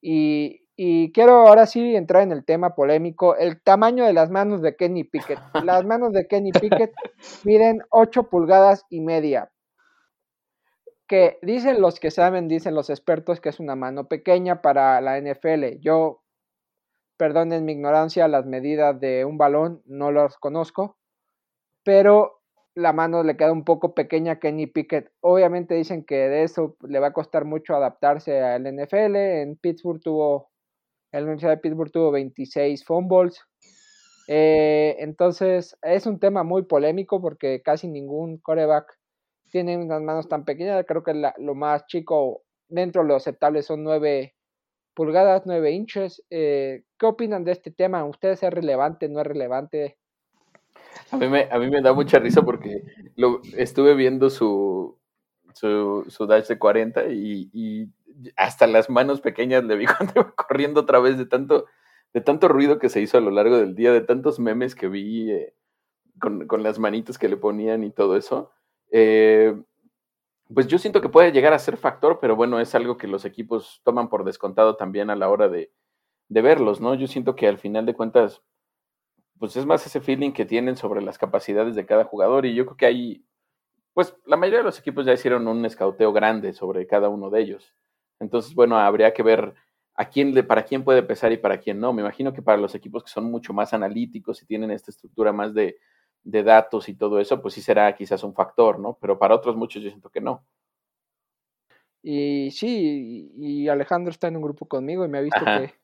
y, 0.00 0.64
y 0.76 1.12
quiero 1.12 1.46
ahora 1.46 1.66
sí 1.66 1.94
entrar 1.94 2.22
en 2.22 2.32
el 2.32 2.44
tema 2.44 2.74
polémico, 2.74 3.36
el 3.36 3.62
tamaño 3.62 4.04
de 4.04 4.12
las 4.12 4.30
manos 4.30 4.60
de 4.60 4.76
Kenny 4.76 5.04
Pickett. 5.04 5.38
Las 5.64 5.84
manos 5.84 6.12
de 6.12 6.26
Kenny 6.26 6.52
Pickett 6.52 6.92
miden 7.44 7.80
8 7.90 8.24
pulgadas 8.24 8.84
y 8.90 9.00
media. 9.00 9.50
Que 11.06 11.38
dicen 11.42 11.80
los 11.80 12.00
que 12.00 12.10
saben, 12.10 12.48
dicen 12.48 12.74
los 12.74 12.90
expertos 12.90 13.40
que 13.40 13.50
es 13.50 13.60
una 13.60 13.76
mano 13.76 14.08
pequeña 14.08 14.62
para 14.62 15.00
la 15.00 15.20
NFL. 15.20 15.78
Yo, 15.80 16.24
perdonen 17.16 17.64
mi 17.64 17.72
ignorancia, 17.72 18.26
las 18.26 18.46
medidas 18.46 18.98
de 18.98 19.24
un 19.24 19.38
balón 19.38 19.82
no 19.86 20.10
las 20.10 20.36
conozco, 20.38 20.98
pero 21.84 22.42
la 22.74 22.92
mano 22.92 23.22
le 23.22 23.36
queda 23.36 23.52
un 23.52 23.64
poco 23.64 23.94
pequeña 23.94 24.32
a 24.32 24.38
Kenny 24.40 24.66
Pickett. 24.66 25.10
Obviamente 25.20 25.74
dicen 25.74 26.04
que 26.04 26.28
de 26.28 26.42
eso 26.44 26.76
le 26.86 26.98
va 26.98 27.08
a 27.08 27.12
costar 27.12 27.44
mucho 27.44 27.74
adaptarse 27.74 28.40
al 28.40 28.66
NFL. 28.66 29.16
En 29.16 29.56
Pittsburgh 29.56 30.00
tuvo 30.00 30.50
la 31.20 31.22
Universidad 31.22 31.52
de 31.52 31.58
Pittsburgh 31.58 31.92
tuvo 31.92 32.10
26 32.10 32.84
fumbles. 32.84 33.40
Eh, 34.26 34.96
entonces, 34.98 35.76
es 35.82 36.06
un 36.06 36.18
tema 36.18 36.42
muy 36.42 36.62
polémico 36.62 37.20
porque 37.20 37.62
casi 37.62 37.88
ningún 37.88 38.38
coreback 38.38 38.98
tiene 39.50 39.76
unas 39.76 40.02
manos 40.02 40.28
tan 40.28 40.44
pequeñas. 40.44 40.84
Creo 40.86 41.04
que 41.04 41.14
lo 41.38 41.54
más 41.54 41.86
chico 41.86 42.42
dentro 42.68 43.02
de 43.02 43.08
lo 43.08 43.16
aceptable 43.16 43.62
son 43.62 43.84
9 43.84 44.34
pulgadas, 44.94 45.42
9 45.46 45.70
inches. 45.70 46.24
Eh, 46.30 46.82
¿Qué 46.98 47.06
opinan 47.06 47.44
de 47.44 47.52
este 47.52 47.70
tema? 47.70 48.04
¿Ustedes 48.04 48.42
es 48.42 48.52
relevante, 48.52 49.08
no 49.08 49.20
es 49.20 49.26
relevante? 49.26 49.98
A 51.10 51.16
mí 51.16 51.28
me, 51.28 51.48
a 51.50 51.58
mí 51.58 51.68
me 51.70 51.80
da 51.80 51.92
mucha 51.92 52.18
risa 52.18 52.42
porque 52.42 52.82
lo, 53.16 53.40
estuve 53.56 53.94
viendo 53.94 54.30
su, 54.30 54.98
su, 55.52 56.26
dash 56.26 56.46
de 56.48 56.58
40 56.58 57.06
y 57.08 57.90
hasta 58.36 58.66
las 58.66 58.90
manos 58.90 59.20
pequeñas 59.20 59.64
le 59.64 59.76
vi 59.76 59.86
cuando 59.98 60.12
iba 60.16 60.34
corriendo 60.34 60.80
otra 60.80 60.98
vez 60.98 61.18
de 61.18 61.26
tanto, 61.26 61.66
de 62.12 62.20
tanto 62.20 62.48
ruido 62.48 62.78
que 62.78 62.88
se 62.88 63.00
hizo 63.00 63.18
a 63.18 63.20
lo 63.20 63.30
largo 63.30 63.56
del 63.56 63.74
día, 63.74 63.92
de 63.92 64.00
tantos 64.00 64.38
memes 64.38 64.74
que 64.74 64.88
vi 64.88 65.30
eh, 65.30 65.54
con, 66.20 66.46
con, 66.46 66.62
las 66.62 66.78
manitas 66.78 67.18
que 67.18 67.28
le 67.28 67.36
ponían 67.36 67.84
y 67.84 67.90
todo 67.90 68.16
eso. 68.16 68.52
Eh, 68.90 69.56
pues 70.52 70.66
yo 70.66 70.78
siento 70.78 71.00
que 71.00 71.08
puede 71.08 71.32
llegar 71.32 71.52
a 71.52 71.58
ser 71.58 71.76
factor, 71.76 72.18
pero 72.20 72.36
bueno, 72.36 72.60
es 72.60 72.74
algo 72.74 72.96
que 72.96 73.08
los 73.08 73.24
equipos 73.24 73.80
toman 73.82 74.08
por 74.08 74.24
descontado 74.24 74.76
también 74.76 75.10
a 75.10 75.16
la 75.16 75.28
hora 75.28 75.48
de, 75.48 75.72
de 76.28 76.42
verlos, 76.42 76.80
¿no? 76.80 76.94
Yo 76.94 77.06
siento 77.06 77.34
que 77.34 77.48
al 77.48 77.58
final 77.58 77.86
de 77.86 77.94
cuentas, 77.94 78.42
pues 79.44 79.58
es 79.58 79.66
más 79.66 79.84
ese 79.84 80.00
feeling 80.00 80.32
que 80.32 80.46
tienen 80.46 80.74
sobre 80.74 81.02
las 81.02 81.18
capacidades 81.18 81.74
de 81.74 81.84
cada 81.84 82.04
jugador 82.04 82.46
y 82.46 82.54
yo 82.54 82.64
creo 82.64 82.76
que 82.78 82.86
hay, 82.86 83.26
pues 83.92 84.16
la 84.24 84.38
mayoría 84.38 84.60
de 84.60 84.64
los 84.64 84.78
equipos 84.78 85.04
ya 85.04 85.12
hicieron 85.12 85.46
un 85.46 85.66
escauteo 85.66 86.14
grande 86.14 86.54
sobre 86.54 86.86
cada 86.86 87.10
uno 87.10 87.28
de 87.28 87.42
ellos. 87.42 87.76
Entonces, 88.20 88.54
bueno, 88.54 88.78
habría 88.78 89.12
que 89.12 89.22
ver 89.22 89.52
a 89.96 90.08
quién 90.08 90.32
le, 90.32 90.44
para 90.44 90.64
quién 90.64 90.82
puede 90.82 91.02
pesar 91.02 91.30
y 91.30 91.36
para 91.36 91.60
quién 91.60 91.78
no. 91.78 91.92
Me 91.92 92.00
imagino 92.00 92.32
que 92.32 92.40
para 92.40 92.56
los 92.56 92.74
equipos 92.74 93.04
que 93.04 93.10
son 93.10 93.30
mucho 93.30 93.52
más 93.52 93.74
analíticos 93.74 94.42
y 94.42 94.46
tienen 94.46 94.70
esta 94.70 94.90
estructura 94.90 95.30
más 95.30 95.52
de, 95.52 95.76
datos 96.22 96.88
y 96.88 96.94
todo 96.94 97.20
eso, 97.20 97.42
pues 97.42 97.52
sí 97.52 97.60
será 97.60 97.94
quizás 97.94 98.24
un 98.24 98.32
factor, 98.32 98.78
¿no? 98.78 98.96
Pero 98.98 99.18
para 99.18 99.34
otros 99.34 99.56
muchos 99.56 99.82
yo 99.82 99.90
siento 99.90 100.08
que 100.08 100.22
no. 100.22 100.42
Y 102.02 102.50
sí, 102.50 103.30
y 103.36 103.68
Alejandro 103.68 104.10
está 104.10 104.28
en 104.28 104.36
un 104.36 104.42
grupo 104.42 104.66
conmigo 104.66 105.04
y 105.04 105.08
me 105.08 105.18
ha 105.18 105.20
visto 105.20 105.44
que, 105.44 105.74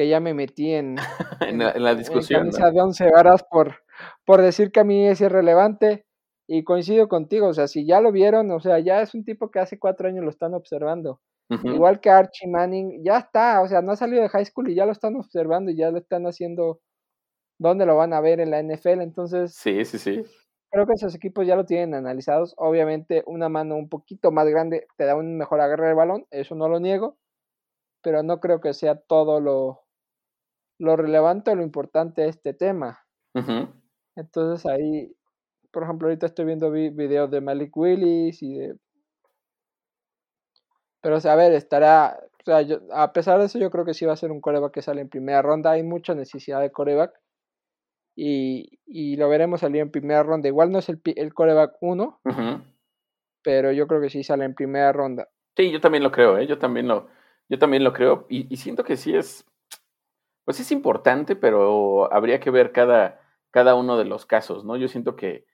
que, 0.00 0.08
ya 0.08 0.20
me 0.20 0.34
metí 0.34 0.72
en, 0.72 0.96
en, 1.40 1.58
la, 1.58 1.94
discusión. 1.94 2.46
En 2.46 2.74
de 2.74 2.80
once 2.80 3.10
varas 3.10 3.44
por, 3.44 3.76
por 4.24 4.42
decir 4.42 4.72
que 4.72 4.80
a 4.80 4.84
mí 4.84 5.06
es 5.06 5.20
irrelevante. 5.20 6.06
Y 6.52 6.64
coincido 6.64 7.06
contigo, 7.06 7.46
o 7.46 7.54
sea, 7.54 7.68
si 7.68 7.86
ya 7.86 8.00
lo 8.00 8.10
vieron, 8.10 8.50
o 8.50 8.58
sea, 8.58 8.80
ya 8.80 9.02
es 9.02 9.14
un 9.14 9.24
tipo 9.24 9.52
que 9.52 9.60
hace 9.60 9.78
cuatro 9.78 10.08
años 10.08 10.24
lo 10.24 10.30
están 10.30 10.52
observando. 10.52 11.20
Igual 11.62 12.00
que 12.00 12.10
Archie 12.10 12.48
Manning, 12.48 13.04
ya 13.04 13.18
está, 13.18 13.60
o 13.60 13.68
sea, 13.68 13.82
no 13.82 13.92
ha 13.92 13.96
salido 13.96 14.22
de 14.22 14.28
high 14.28 14.44
school 14.44 14.68
y 14.68 14.74
ya 14.74 14.84
lo 14.84 14.90
están 14.90 15.14
observando 15.14 15.70
y 15.70 15.76
ya 15.76 15.92
lo 15.92 15.98
están 15.98 16.24
haciendo 16.24 16.80
dónde 17.58 17.86
lo 17.86 17.96
van 17.96 18.12
a 18.12 18.20
ver 18.20 18.40
en 18.40 18.50
la 18.50 18.60
NFL. 18.62 19.00
Entonces, 19.00 19.54
sí, 19.54 19.84
sí, 19.84 19.98
sí. 19.98 20.24
Creo 20.70 20.86
que 20.86 20.94
esos 20.94 21.14
equipos 21.14 21.46
ya 21.46 21.56
lo 21.56 21.66
tienen 21.66 21.94
analizados. 21.94 22.54
Obviamente, 22.56 23.22
una 23.26 23.48
mano 23.48 23.76
un 23.76 23.88
poquito 23.88 24.32
más 24.32 24.48
grande 24.48 24.86
te 24.96 25.04
da 25.04 25.14
un 25.14 25.36
mejor 25.36 25.60
agarre 25.60 25.88
del 25.88 25.96
balón, 25.96 26.26
eso 26.30 26.54
no 26.54 26.68
lo 26.68 26.80
niego, 26.80 27.16
pero 28.02 28.22
no 28.22 28.40
creo 28.40 28.60
que 28.60 28.72
sea 28.72 28.96
todo 28.96 29.40
lo, 29.40 29.82
lo 30.80 30.96
relevante 30.96 31.50
o 31.50 31.54
lo 31.54 31.62
importante 31.62 32.22
de 32.22 32.28
este 32.28 32.54
tema. 32.54 33.04
Entonces, 34.16 34.66
ahí, 34.66 35.14
por 35.70 35.84
ejemplo, 35.84 36.08
ahorita 36.08 36.26
estoy 36.26 36.46
viendo 36.46 36.70
videos 36.70 37.30
de 37.30 37.40
Malik 37.40 37.76
Willis 37.76 38.42
y 38.42 38.58
de 38.58 38.76
pero, 41.00 41.16
a 41.22 41.36
ver, 41.36 41.52
estará. 41.52 42.18
O 42.40 42.44
sea, 42.44 42.66
a 42.92 43.12
pesar 43.12 43.38
de 43.38 43.46
eso, 43.46 43.58
yo 43.58 43.70
creo 43.70 43.84
que 43.84 43.94
sí 43.94 44.04
va 44.04 44.12
a 44.12 44.16
ser 44.16 44.30
un 44.30 44.40
coreback 44.40 44.72
que 44.72 44.82
sale 44.82 45.00
en 45.00 45.08
primera 45.08 45.42
ronda. 45.42 45.72
Hay 45.72 45.82
mucha 45.82 46.14
necesidad 46.14 46.60
de 46.60 46.70
coreback. 46.70 47.12
Y, 48.16 48.78
y 48.86 49.16
lo 49.16 49.28
veremos 49.28 49.60
salir 49.60 49.80
en 49.80 49.90
primera 49.90 50.22
ronda. 50.22 50.48
Igual 50.48 50.70
no 50.70 50.78
es 50.78 50.88
el, 50.88 51.00
el 51.04 51.32
coreback 51.32 51.76
1, 51.80 52.20
pero 53.42 53.72
yo 53.72 53.86
creo 53.86 54.00
que 54.00 54.10
sí 54.10 54.22
sale 54.22 54.44
en 54.44 54.54
primera 54.54 54.92
ronda. 54.92 55.28
Sí, 55.56 55.70
yo 55.70 55.80
también 55.80 56.02
lo 56.02 56.10
creo, 56.10 56.36
¿eh? 56.36 56.46
Yo 56.46 56.58
también 56.58 56.86
lo, 56.88 57.08
yo 57.48 57.58
también 57.58 57.84
lo 57.84 57.92
creo. 57.92 58.26
Y, 58.28 58.52
y 58.52 58.56
siento 58.58 58.84
que 58.84 58.96
sí 58.96 59.14
es. 59.14 59.46
Pues 60.50 60.58
es 60.58 60.72
importante, 60.72 61.36
pero 61.36 62.12
habría 62.12 62.40
que 62.40 62.50
ver 62.50 62.72
cada, 62.72 63.20
cada 63.52 63.76
uno 63.76 63.96
de 63.96 64.04
los 64.04 64.26
casos, 64.26 64.64
¿no? 64.64 64.76
Yo 64.76 64.88
siento 64.88 65.14
que, 65.14 65.46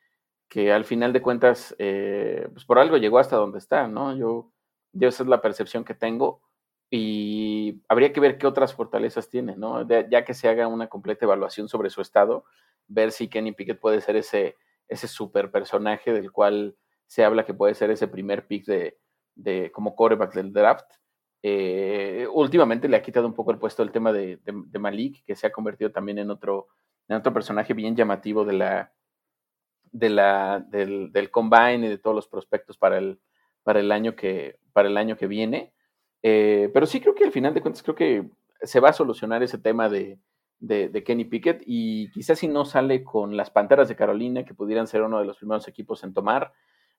que 0.48 0.72
al 0.72 0.86
final 0.86 1.12
de 1.12 1.20
cuentas, 1.20 1.76
eh, 1.78 2.48
pues 2.50 2.64
por 2.64 2.78
algo 2.78 2.96
llegó 2.96 3.18
hasta 3.18 3.36
donde 3.36 3.58
está, 3.58 3.88
¿no? 3.88 4.16
Yo 4.16 4.54
yo 4.94 5.08
esa 5.08 5.22
es 5.22 5.28
la 5.28 5.42
percepción 5.42 5.84
que 5.84 5.92
tengo 5.92 6.40
y 6.88 7.82
habría 7.90 8.14
que 8.14 8.20
ver 8.20 8.38
qué 8.38 8.46
otras 8.46 8.72
fortalezas 8.72 9.28
tiene, 9.28 9.54
¿no? 9.54 9.86
ya 9.86 10.24
que 10.24 10.32
se 10.32 10.48
haga 10.48 10.66
una 10.66 10.88
completa 10.88 11.26
evaluación 11.26 11.68
sobre 11.68 11.90
su 11.90 12.00
estado, 12.00 12.46
ver 12.86 13.12
si 13.12 13.28
Kenny 13.28 13.52
Pickett 13.52 13.78
puede 13.78 14.00
ser 14.00 14.16
ese, 14.16 14.56
ese 14.88 15.08
super 15.08 15.50
personaje 15.50 16.10
del 16.14 16.32
cual 16.32 16.78
se 17.06 17.22
habla 17.22 17.44
que 17.44 17.52
puede 17.52 17.74
ser 17.74 17.90
ese 17.90 18.08
primer 18.08 18.46
pick 18.46 18.64
de, 18.64 18.98
de 19.34 19.70
como 19.72 19.94
quarterback 19.94 20.32
del 20.32 20.54
draft. 20.54 20.90
Eh, 21.48 22.26
últimamente 22.32 22.88
le 22.88 22.96
ha 22.96 23.02
quitado 23.02 23.24
un 23.24 23.32
poco 23.32 23.52
el 23.52 23.58
puesto 23.58 23.84
el 23.84 23.92
tema 23.92 24.12
de, 24.12 24.40
Malik, 24.80 25.24
que 25.24 25.36
se 25.36 25.46
ha 25.46 25.52
convertido 25.52 25.92
también 25.92 26.18
en 26.18 26.28
otro, 26.28 26.66
en 27.06 27.18
otro 27.18 27.32
personaje 27.32 27.72
bien 27.72 27.94
llamativo 27.94 28.44
de 28.44 28.52
la, 28.54 28.92
de 29.92 30.10
la, 30.10 30.58
del, 30.58 31.12
del 31.12 31.30
combine 31.30 31.86
y 31.86 31.88
de 31.88 31.98
todos 31.98 32.16
los 32.16 32.26
prospectos 32.26 32.76
para 32.76 32.98
el, 32.98 33.20
para 33.62 33.78
el 33.78 33.92
año 33.92 34.16
que, 34.16 34.58
para 34.72 34.88
el 34.88 34.96
año 34.96 35.16
que 35.16 35.28
viene. 35.28 35.72
Eh, 36.20 36.68
pero 36.74 36.84
sí 36.84 37.00
creo 37.00 37.14
que 37.14 37.22
al 37.22 37.30
final 37.30 37.54
de 37.54 37.60
cuentas 37.60 37.84
creo 37.84 37.94
que 37.94 38.28
se 38.62 38.80
va 38.80 38.88
a 38.88 38.92
solucionar 38.92 39.44
ese 39.44 39.58
tema 39.58 39.88
de, 39.88 40.18
de, 40.58 41.04
Kenny 41.04 41.26
Pickett 41.26 41.62
y 41.64 42.10
quizás 42.10 42.40
si 42.40 42.48
no 42.48 42.64
sale 42.64 43.04
con 43.04 43.36
las 43.36 43.52
Panteras 43.52 43.86
de 43.88 43.94
Carolina, 43.94 44.44
que 44.44 44.54
pudieran 44.54 44.88
ser 44.88 45.02
uno 45.02 45.20
de 45.20 45.26
los 45.26 45.36
primeros 45.36 45.68
equipos 45.68 46.02
en 46.02 46.12
tomar, 46.12 46.52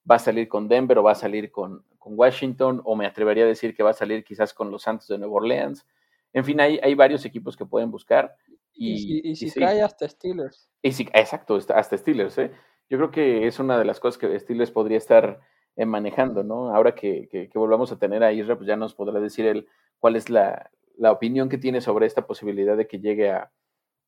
va 0.09 0.15
a 0.15 0.19
salir 0.19 0.47
con 0.47 0.67
Denver 0.67 0.97
o 0.97 1.03
va 1.03 1.11
a 1.11 1.15
salir 1.15 1.51
con, 1.51 1.83
con 1.97 2.13
Washington 2.17 2.81
o 2.83 2.95
me 2.95 3.05
atrevería 3.05 3.43
a 3.43 3.47
decir 3.47 3.75
que 3.75 3.83
va 3.83 3.91
a 3.91 3.93
salir 3.93 4.23
quizás 4.23 4.53
con 4.53 4.71
los 4.71 4.83
Santos 4.83 5.07
de 5.07 5.17
Nueva 5.17 5.35
Orleans. 5.35 5.85
En 6.33 6.45
fin, 6.45 6.59
hay, 6.61 6.79
hay 6.81 6.95
varios 6.95 7.25
equipos 7.25 7.57
que 7.57 7.65
pueden 7.65 7.91
buscar. 7.91 8.35
Y, 8.73 9.35
si 9.35 9.51
cae 9.51 9.81
hasta 9.81 10.07
Steelers. 10.07 10.69
Y 10.83 10.91
si, 10.91 11.03
exacto, 11.13 11.55
hasta 11.55 11.97
Steelers. 11.97 12.37
¿eh? 12.37 12.51
Yo 12.89 12.97
creo 12.97 13.11
que 13.11 13.47
es 13.47 13.59
una 13.59 13.77
de 13.77 13.85
las 13.85 13.99
cosas 13.99 14.19
que 14.19 14.39
Steelers 14.39 14.71
podría 14.71 14.97
estar 14.97 15.41
eh, 15.75 15.85
manejando, 15.85 16.43
¿no? 16.43 16.73
Ahora 16.73 16.93
que, 16.93 17.27
que, 17.29 17.49
volvamos 17.55 17.91
a 17.91 17.97
tener 17.97 18.23
a 18.23 18.31
Isra, 18.33 18.55
pues 18.55 18.67
ya 18.67 18.75
nos 18.75 18.93
podrá 18.93 19.19
decir 19.19 19.45
él 19.45 19.67
cuál 19.99 20.15
es 20.15 20.29
la, 20.29 20.69
la 20.95 21.11
opinión 21.11 21.49
que 21.49 21.57
tiene 21.57 21.81
sobre 21.81 22.05
esta 22.05 22.27
posibilidad 22.27 22.77
de 22.77 22.87
que 22.87 22.99
llegue 22.99 23.31
a, 23.31 23.51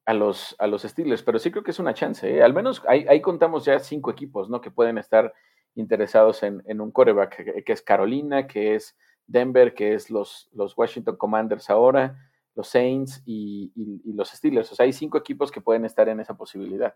a, 0.05 0.13
los, 0.13 0.55
a 0.59 0.67
los 0.67 0.83
Steelers. 0.83 1.23
Pero 1.23 1.39
sí 1.39 1.49
creo 1.51 1.63
que 1.63 1.71
es 1.71 1.79
una 1.79 1.95
chance. 1.95 2.29
¿eh? 2.29 2.43
Al 2.43 2.53
menos 2.53 2.83
ahí, 2.87 3.05
ahí, 3.09 3.21
contamos 3.21 3.65
ya 3.65 3.79
cinco 3.79 4.11
equipos, 4.11 4.49
¿no? 4.49 4.61
Que 4.61 4.71
pueden 4.71 4.99
estar 4.99 5.33
interesados 5.79 6.43
en, 6.43 6.81
un 6.81 6.91
coreback, 6.91 7.63
que 7.63 7.73
es 7.73 7.81
Carolina, 7.81 8.47
que 8.47 8.75
es 8.75 8.95
Denver, 9.25 9.73
que 9.73 9.93
es 9.93 10.09
los, 10.09 10.49
los 10.53 10.77
Washington 10.77 11.15
Commanders 11.15 11.69
ahora, 11.69 12.17
los 12.55 12.67
Saints 12.67 13.21
y, 13.25 13.71
los 14.05 14.29
Steelers. 14.29 14.71
O 14.71 14.75
sea, 14.75 14.85
hay 14.85 14.93
cinco 14.93 15.17
equipos 15.17 15.51
que 15.51 15.61
pueden 15.61 15.85
estar 15.85 16.09
en 16.09 16.19
esa 16.19 16.35
posibilidad. 16.35 16.95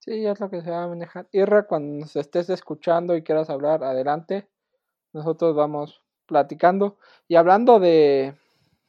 Sí, 0.00 0.26
es 0.26 0.40
lo 0.40 0.50
que 0.50 0.62
se 0.62 0.70
va 0.70 0.84
a 0.84 0.88
manejar. 0.88 1.28
Irra, 1.30 1.66
cuando 1.66 2.00
nos 2.00 2.16
estés 2.16 2.50
escuchando 2.50 3.14
y 3.14 3.22
quieras 3.22 3.50
hablar, 3.50 3.84
adelante. 3.84 4.48
Nosotros 5.12 5.54
vamos 5.54 6.02
platicando. 6.26 6.98
Y 7.28 7.36
hablando 7.36 7.78
de, 7.78 8.34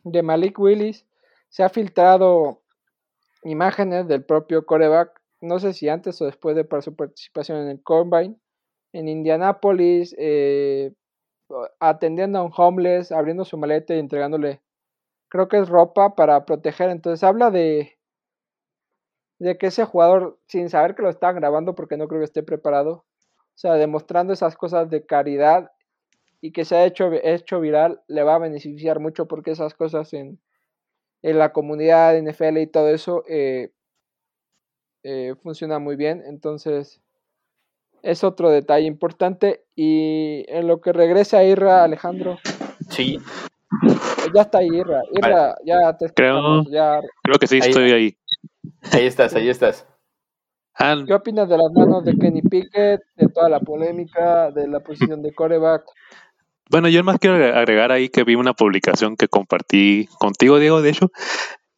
de 0.03 0.23
Malik 0.23 0.57
Willis, 0.57 1.05
se 1.49 1.62
ha 1.62 1.69
filtrado 1.69 2.63
imágenes 3.43 4.07
del 4.07 4.23
propio 4.23 4.65
coreback, 4.65 5.21
no 5.41 5.59
sé 5.59 5.73
si 5.73 5.89
antes 5.89 6.19
o 6.21 6.25
después 6.25 6.55
de 6.55 6.63
para 6.63 6.81
su 6.81 6.95
participación 6.95 7.59
en 7.59 7.67
el 7.67 7.83
Combine, 7.83 8.39
en 8.93 9.10
Indianápolis, 9.10 10.15
eh, 10.17 10.93
atendiendo 11.79 12.39
a 12.39 12.43
un 12.43 12.53
homeless, 12.56 13.12
abriendo 13.12 13.43
su 13.43 13.58
maleta 13.58 13.95
y 13.95 13.99
entregándole, 13.99 14.62
creo 15.29 15.47
que 15.47 15.58
es 15.58 15.67
ropa 15.69 16.15
para 16.15 16.45
proteger. 16.45 16.89
Entonces 16.89 17.23
habla 17.23 17.51
de, 17.51 17.97
de 19.39 19.58
que 19.58 19.67
ese 19.67 19.86
jugador, 19.86 20.39
sin 20.47 20.69
saber 20.69 20.95
que 20.95 21.01
lo 21.01 21.10
están 21.10 21.36
grabando, 21.36 21.75
porque 21.75 21.97
no 21.97 22.08
creo 22.08 22.21
que 22.21 22.25
esté 22.25 22.43
preparado, 22.43 22.91
o 22.91 23.58
sea, 23.58 23.73
demostrando 23.73 24.34
esas 24.34 24.56
cosas 24.56 24.89
de 24.89 25.06
caridad 25.06 25.71
y 26.41 26.51
que 26.51 26.65
se 26.65 26.75
ha 26.75 26.86
hecho, 26.86 27.12
hecho 27.12 27.60
viral, 27.60 28.01
le 28.08 28.23
va 28.23 28.36
a 28.36 28.39
beneficiar 28.39 28.99
mucho 28.99 29.27
porque 29.27 29.51
esas 29.51 29.73
cosas 29.73 30.13
en, 30.13 30.39
en 31.21 31.39
la 31.39 31.53
comunidad 31.53 32.17
NFL 32.17 32.58
y 32.60 32.67
todo 32.67 32.89
eso 32.89 33.23
eh, 33.27 33.71
eh, 35.03 35.36
funciona 35.41 35.79
muy 35.79 35.95
bien. 35.95 36.23
Entonces, 36.25 37.01
es 38.04 38.24
otro 38.24 38.52
detalle 38.52 38.86
importante. 38.86 39.63
Y 39.76 40.46
en 40.48 40.68
lo 40.68 40.80
que 40.82 40.94
regresa 40.94 41.44
Irra, 41.44 41.84
Alejandro. 41.84 42.38
Sí. 42.89 43.20
Ya 44.36 44.44
está 44.44 44.60
ahí, 44.60 44.70
Irra. 44.72 45.02
Irra, 45.12 45.56
ya 45.66 45.98
te 45.98 46.10
creo, 46.10 46.63
creo 46.63 47.39
que 47.39 47.48
sí, 47.48 47.58
estoy 47.58 47.92
ahí. 47.92 48.18
Ahí 48.92 49.06
estás, 49.06 49.34
ahí 49.34 49.50
estás. 49.50 49.88
¿Qué 51.08 51.13
opinas 51.13 51.48
de 51.48 51.58
las 51.58 51.72
manos 51.72 52.04
de 52.04 52.18
Kenny 52.18 52.42
Pickett, 52.42 53.02
de 53.16 53.28
toda 53.30 53.48
la 53.48 53.60
polémica, 53.60 54.52
de 54.52 54.68
la 54.68 54.80
posición 54.80 55.22
de 55.22 55.34
coreback? 55.34 55.84
Bueno, 56.70 56.89
yo 56.89 57.04
más 57.04 57.20
quiero 57.20 57.36
agregar 57.56 57.92
ahí 57.92 58.10
que 58.10 58.24
vi 58.24 58.36
una 58.36 58.54
publicación 58.54 59.16
que 59.16 59.28
compartí 59.28 60.08
contigo, 60.18 60.60
Diego, 60.60 60.82
de 60.82 60.89
hecho, 60.89 61.12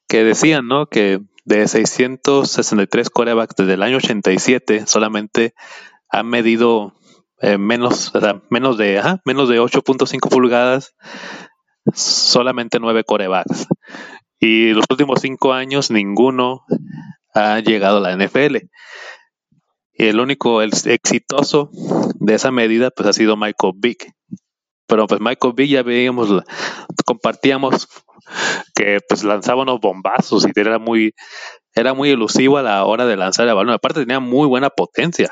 que 0.07 0.23
decían, 0.23 0.67
¿no? 0.67 0.87
Que 0.87 1.19
de 1.43 1.67
663 1.67 3.09
corebacks 3.09 3.55
desde 3.55 3.73
el 3.73 3.83
año 3.83 3.97
87, 3.97 4.87
solamente 4.87 5.53
han 6.19 6.27
medido 6.27 6.93
eh, 7.41 7.57
menos, 7.57 8.13
o 8.15 8.41
menos 8.49 8.77
de, 8.77 8.99
ajá, 8.99 9.21
menos 9.25 9.49
de 9.49 9.59
8.5 9.59 10.29
pulgadas, 10.29 10.95
solamente 11.93 12.79
9 12.79 13.03
corebacks. 13.03 13.67
Y 14.39 14.69
los 14.73 14.85
últimos 14.89 15.21
5 15.21 15.53
años 15.53 15.91
ninguno 15.91 16.63
ha 17.33 17.59
llegado 17.59 17.97
a 17.97 18.01
la 18.01 18.15
NFL. 18.15 18.57
Y 19.97 20.07
el 20.07 20.19
único 20.19 20.61
exitoso 20.61 21.69
de 22.19 22.35
esa 22.35 22.51
medida 22.51 22.91
pues 22.91 23.07
ha 23.09 23.13
sido 23.13 23.37
Michael 23.37 23.73
Vick. 23.77 24.11
Pero 24.87 25.07
pues 25.07 25.19
Michael 25.19 25.53
Vick 25.55 25.69
ya 25.69 25.83
veíamos, 25.83 26.43
compartíamos 27.05 27.87
que 28.75 28.99
pues 29.07 29.23
lanzaba 29.23 29.63
unos 29.63 29.79
bombazos 29.79 30.45
y 30.45 30.59
era 30.59 30.79
muy, 30.79 31.13
era 31.73 31.93
muy 31.93 32.09
elusivo 32.09 32.57
a 32.57 32.63
la 32.63 32.83
hora 32.85 33.05
de 33.05 33.17
lanzar 33.17 33.47
el 33.47 33.55
balón. 33.55 33.73
Aparte 33.73 34.01
tenía 34.01 34.19
muy 34.19 34.47
buena 34.47 34.69
potencia. 34.69 35.29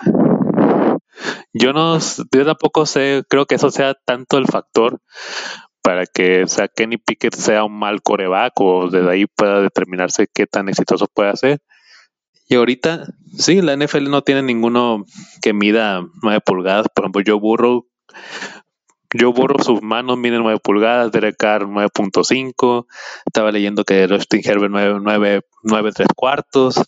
Yo 1.54 1.74
no, 1.74 2.00
yo 2.00 2.46
tampoco 2.46 2.86
sé, 2.86 3.24
creo 3.30 3.46
que 3.46 3.56
eso 3.56 3.72
sea 3.72 3.96
tanto 4.06 4.38
el 4.38 4.48
factor 4.48 5.00
para 5.82 6.06
que 6.06 6.48
sea 6.48 6.70
Kenny 6.70 6.98
Pickett 6.98 7.36
sea 7.36 7.66
un 7.66 7.78
mal 7.78 8.02
coreback 8.02 8.54
o 8.62 8.90
desde 8.90 9.10
ahí 9.10 9.26
pueda 9.26 9.62
determinarse 9.62 10.28
qué 10.34 10.48
tan 10.48 10.70
exitoso 10.70 11.08
puede 11.14 11.36
ser. 11.36 11.60
Y 12.48 12.56
ahorita, 12.56 13.06
sí, 13.38 13.62
la 13.62 13.76
NFL 13.76 14.10
no 14.10 14.22
tiene 14.22 14.42
ninguno 14.44 15.06
que 15.42 15.54
mida 15.54 16.02
9 16.22 16.42
pulgadas. 16.46 16.88
Por 16.94 17.06
ejemplo, 17.06 17.22
Joe 17.26 17.40
Burrow, 17.40 17.88
Joe 19.12 19.32
Burrow 19.32 19.64
sus 19.64 19.82
manos 19.82 20.18
miden 20.18 20.44
9 20.44 20.60
pulgadas, 20.64 21.12
Derek 21.12 21.36
Carr 21.38 21.64
9.5. 21.68 22.86
Estaba 23.26 23.52
leyendo 23.52 23.84
que 23.84 24.08
Rustin 24.08 24.42
Herbert 24.44 24.72
9, 24.72 25.00
9, 25.02 25.42
9 25.64 25.92
3 25.94 26.08
cuartos. 26.16 26.82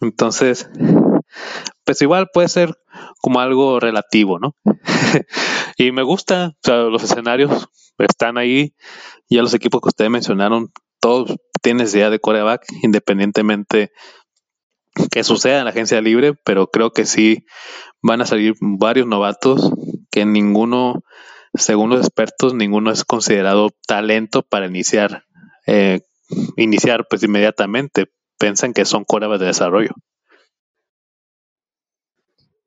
Entonces, 0.00 0.68
pues 1.86 2.02
igual 2.02 2.28
puede 2.32 2.48
ser 2.48 2.76
como 3.22 3.40
algo 3.40 3.78
relativo, 3.78 4.38
¿no? 4.40 4.56
y 5.78 5.92
me 5.92 6.02
gusta, 6.02 6.48
o 6.48 6.58
sea, 6.62 6.76
los 6.78 7.04
escenarios 7.04 7.68
están 7.98 8.36
ahí, 8.36 8.74
ya 9.30 9.40
los 9.40 9.54
equipos 9.54 9.80
que 9.80 9.88
ustedes 9.88 10.10
mencionaron, 10.10 10.72
todos 11.00 11.36
tienen 11.62 11.86
idea 11.86 12.10
de 12.10 12.18
coreback, 12.18 12.64
independientemente 12.82 13.92
que 15.12 15.22
suceda 15.22 15.58
en 15.58 15.64
la 15.64 15.70
agencia 15.70 16.00
libre, 16.00 16.34
pero 16.44 16.66
creo 16.68 16.90
que 16.90 17.06
sí 17.06 17.44
van 18.02 18.20
a 18.20 18.26
salir 18.26 18.54
varios 18.60 19.06
novatos 19.06 19.72
que 20.10 20.24
ninguno, 20.24 21.02
según 21.54 21.90
los 21.90 22.00
expertos, 22.00 22.54
ninguno 22.54 22.90
es 22.90 23.04
considerado 23.04 23.70
talento 23.86 24.42
para 24.42 24.66
iniciar, 24.66 25.24
eh, 25.66 26.00
iniciar 26.56 27.06
pues 27.08 27.22
inmediatamente. 27.22 28.06
Piensan 28.38 28.72
que 28.72 28.84
son 28.84 29.04
corebacks 29.04 29.40
de 29.40 29.46
desarrollo. 29.46 29.92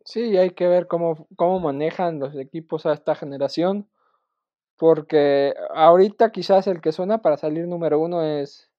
Sí, 0.09 0.37
hay 0.37 0.49
que 0.55 0.67
ver 0.67 0.87
cómo, 0.87 1.27
cómo 1.35 1.59
manejan 1.59 2.17
los 2.19 2.35
equipos 2.35 2.87
a 2.87 2.93
esta 2.93 3.13
generación, 3.13 3.87
porque 4.75 5.53
ahorita 5.75 6.31
quizás 6.31 6.65
el 6.65 6.81
que 6.81 6.91
suena 6.91 7.21
para 7.21 7.37
salir 7.37 7.67
número 7.67 7.99
uno 7.99 8.23
es, 8.23 8.71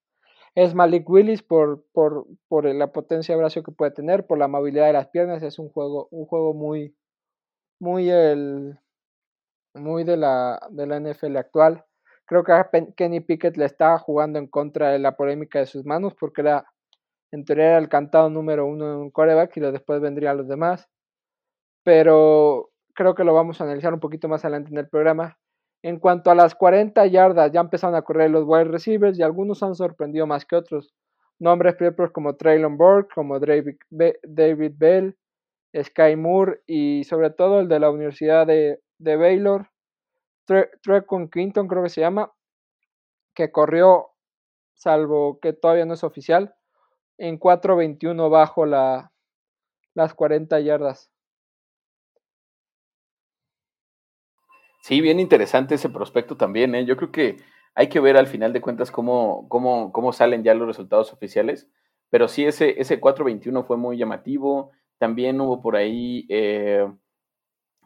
es 0.56 0.74
Malik 0.74 1.08
Willis 1.08 1.44
por, 1.44 1.84
por, 1.92 2.26
por 2.48 2.64
la 2.74 2.90
potencia 2.90 3.32
de 3.32 3.40
brazo 3.40 3.62
que 3.62 3.70
puede 3.70 3.92
tener, 3.92 4.26
por 4.26 4.38
la 4.38 4.48
movilidad 4.48 4.86
de 4.88 4.94
las 4.94 5.06
piernas, 5.10 5.44
es 5.44 5.60
un 5.60 5.68
juego, 5.70 6.08
un 6.10 6.26
juego 6.26 6.52
muy, 6.52 6.96
muy 7.78 8.10
el 8.10 8.76
muy 9.74 10.02
de 10.02 10.16
la, 10.16 10.60
de 10.70 10.86
la 10.88 10.98
NFL 10.98 11.36
actual. 11.36 11.84
Creo 12.26 12.42
que 12.42 12.52
Kenny 12.96 13.20
Pickett 13.20 13.56
le 13.56 13.66
está 13.66 13.96
jugando 14.00 14.40
en 14.40 14.48
contra 14.48 14.90
de 14.90 14.98
la 14.98 15.16
polémica 15.16 15.60
de 15.60 15.66
sus 15.66 15.86
manos 15.86 16.12
porque 16.18 16.40
era, 16.40 16.66
en 17.30 17.44
teoría 17.44 17.66
era 17.66 17.78
el 17.78 17.88
cantado 17.88 18.30
número 18.30 18.66
uno 18.66 18.92
en 18.92 18.98
un 18.98 19.10
coreback 19.12 19.56
y 19.58 19.60
después 19.60 20.00
vendrían 20.00 20.36
los 20.36 20.48
demás 20.48 20.88
pero 21.82 22.70
creo 22.94 23.14
que 23.14 23.24
lo 23.24 23.34
vamos 23.34 23.60
a 23.60 23.64
analizar 23.64 23.94
un 23.94 24.00
poquito 24.00 24.28
más 24.28 24.44
adelante 24.44 24.70
en 24.70 24.78
el 24.78 24.88
programa. 24.88 25.38
En 25.82 25.98
cuanto 25.98 26.30
a 26.30 26.34
las 26.34 26.54
40 26.54 27.06
yardas, 27.06 27.52
ya 27.52 27.60
empezaron 27.60 27.96
a 27.96 28.02
correr 28.02 28.30
los 28.30 28.44
wide 28.46 28.64
receivers 28.64 29.18
y 29.18 29.22
algunos 29.22 29.62
han 29.62 29.74
sorprendido 29.74 30.26
más 30.26 30.44
que 30.44 30.56
otros. 30.56 30.92
Nombres 31.38 31.74
propios 31.76 32.10
como 32.10 32.36
Traylon 32.36 32.76
Burke, 32.76 33.14
como 33.14 33.40
David, 33.40 34.72
Bell, 34.76 35.16
Sky 35.74 36.16
Moore 36.16 36.60
y 36.66 37.04
sobre 37.04 37.30
todo 37.30 37.60
el 37.60 37.68
de 37.68 37.80
la 37.80 37.90
Universidad 37.90 38.46
de, 38.46 38.78
Baylor, 38.98 39.68
Trecon 40.82 41.30
Quinton 41.30 41.66
creo 41.66 41.82
que 41.82 41.88
se 41.88 42.02
llama, 42.02 42.30
que 43.34 43.50
corrió, 43.50 44.08
salvo 44.74 45.38
que 45.40 45.54
todavía 45.54 45.86
no 45.86 45.94
es 45.94 46.04
oficial, 46.04 46.54
en 47.16 47.38
4.21 47.38 48.28
bajo 48.30 48.66
la, 48.66 49.12
las 49.94 50.12
40 50.12 50.60
yardas. 50.60 51.10
Sí, 54.80 55.00
bien 55.00 55.20
interesante 55.20 55.74
ese 55.74 55.90
prospecto 55.90 56.36
también. 56.36 56.74
¿eh? 56.74 56.84
Yo 56.86 56.96
creo 56.96 57.12
que 57.12 57.36
hay 57.74 57.88
que 57.88 58.00
ver 58.00 58.16
al 58.16 58.26
final 58.26 58.52
de 58.52 58.60
cuentas 58.60 58.90
cómo, 58.90 59.46
cómo, 59.48 59.92
cómo 59.92 60.12
salen 60.12 60.42
ya 60.42 60.54
los 60.54 60.66
resultados 60.66 61.12
oficiales, 61.12 61.68
pero 62.08 62.28
sí 62.28 62.44
ese, 62.44 62.80
ese 62.80 63.00
4.21 63.00 63.64
fue 63.66 63.76
muy 63.76 63.98
llamativo. 63.98 64.70
También 64.98 65.40
hubo 65.40 65.60
por 65.60 65.76
ahí 65.76 66.26
eh, 66.28 66.86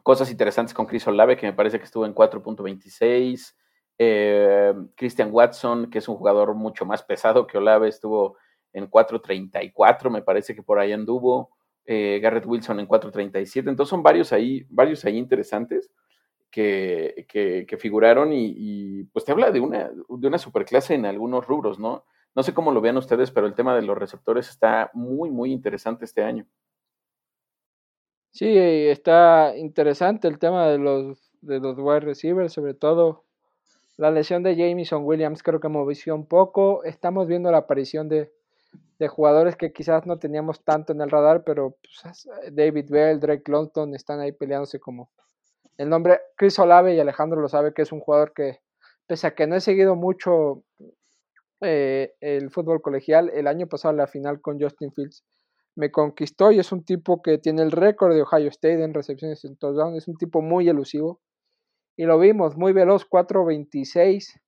cosas 0.03 0.31
interesantes 0.31 0.73
con 0.73 0.85
Chris 0.85 1.05
Olave, 1.07 1.37
que 1.37 1.45
me 1.45 1.53
parece 1.53 1.79
que 1.79 1.85
estuvo 1.85 2.05
en 2.05 2.15
4.26. 2.15 3.55
Eh, 3.97 4.73
Christian 4.95 5.29
Watson, 5.31 5.89
que 5.89 5.99
es 5.99 6.07
un 6.07 6.15
jugador 6.15 6.53
mucho 6.55 6.85
más 6.85 7.03
pesado 7.03 7.45
que 7.45 7.57
Olave, 7.57 7.89
estuvo 7.89 8.37
en 8.73 8.89
4.34, 8.89 10.09
me 10.09 10.21
parece 10.21 10.55
que 10.55 10.63
por 10.63 10.79
ahí 10.79 10.93
anduvo. 10.93 11.51
Garrett 11.87 12.47
Wilson 12.47 12.79
en 12.79 12.87
4.37. 12.87 13.69
Entonces 13.69 13.89
son 13.91 14.01
varios 14.01 14.33
ahí, 14.33 14.65
varios 14.69 15.05
ahí 15.05 15.17
interesantes 15.17 15.91
que, 16.55 17.65
que, 17.67 17.77
figuraron 17.77 18.31
y, 18.31 19.03
pues 19.11 19.25
te 19.25 19.33
habla 19.33 19.51
de 19.51 19.59
una, 19.59 19.91
de 20.07 20.27
una 20.27 20.37
superclase 20.37 20.93
en 20.93 21.05
algunos 21.05 21.45
rubros, 21.45 21.79
¿no? 21.79 22.05
No 22.33 22.43
sé 22.43 22.53
cómo 22.53 22.71
lo 22.71 22.79
vean 22.79 22.95
ustedes, 22.95 23.29
pero 23.31 23.45
el 23.45 23.55
tema 23.55 23.75
de 23.75 23.81
los 23.81 23.97
receptores 23.97 24.47
está 24.49 24.89
muy, 24.93 25.29
muy 25.31 25.51
interesante 25.51 26.05
este 26.05 26.23
año. 26.23 26.45
Sí, 28.31 28.47
está 28.57 29.53
interesante 29.57 30.29
el 30.29 30.39
tema 30.39 30.67
de 30.67 30.77
los, 30.77 31.29
de 31.41 31.59
los 31.59 31.77
wide 31.77 32.01
receivers, 32.01 32.53
sobre 32.53 32.73
todo 32.73 33.25
la 33.97 34.11
lesión 34.11 34.41
de 34.41 34.55
Jameson 34.55 35.03
Williams 35.03 35.43
creo 35.43 35.59
que 35.59 35.67
movió 35.67 36.15
un 36.15 36.25
poco. 36.25 36.85
Estamos 36.85 37.27
viendo 37.27 37.51
la 37.51 37.59
aparición 37.59 38.07
de, 38.07 38.31
de 38.97 39.07
jugadores 39.09 39.57
que 39.57 39.73
quizás 39.73 40.05
no 40.05 40.19
teníamos 40.19 40.63
tanto 40.63 40.93
en 40.93 41.01
el 41.01 41.09
radar, 41.09 41.43
pero 41.43 41.77
pues, 41.81 42.29
David 42.51 42.85
Bell, 42.89 43.19
Drake 43.19 43.51
London 43.51 43.93
están 43.93 44.21
ahí 44.21 44.31
peleándose 44.31 44.79
como 44.79 45.09
el 45.77 45.89
nombre. 45.89 46.19
Chris 46.37 46.57
Olave 46.59 46.95
y 46.95 46.99
Alejandro 46.99 47.41
lo 47.41 47.47
sabe 47.47 47.73
que 47.73 47.81
es 47.81 47.91
un 47.91 47.99
jugador 47.99 48.33
que, 48.33 48.59
pese 49.07 49.27
a 49.27 49.35
que 49.35 49.47
no 49.47 49.55
he 49.55 49.61
seguido 49.61 49.95
mucho 49.95 50.63
eh, 51.61 52.13
el 52.19 52.51
fútbol 52.51 52.81
colegial, 52.81 53.29
el 53.33 53.47
año 53.47 53.67
pasado 53.67 53.93
la 53.93 54.07
final 54.07 54.41
con 54.41 54.59
Justin 54.59 54.91
Fields 54.91 55.23
me 55.75 55.91
conquistó 55.91 56.51
y 56.51 56.59
es 56.59 56.71
un 56.71 56.85
tipo 56.85 57.21
que 57.21 57.37
tiene 57.37 57.61
el 57.61 57.71
récord 57.71 58.13
de 58.13 58.21
Ohio 58.21 58.49
State 58.49 58.83
en 58.83 58.93
recepciones 58.93 59.43
en 59.45 59.57
touchdown, 59.57 59.95
es 59.95 60.07
un 60.07 60.15
tipo 60.15 60.41
muy 60.41 60.69
elusivo 60.69 61.21
y 61.97 62.05
lo 62.05 62.17
vimos 62.19 62.57
muy 62.57 62.73
veloz 62.73 63.07
4.26 63.09 64.39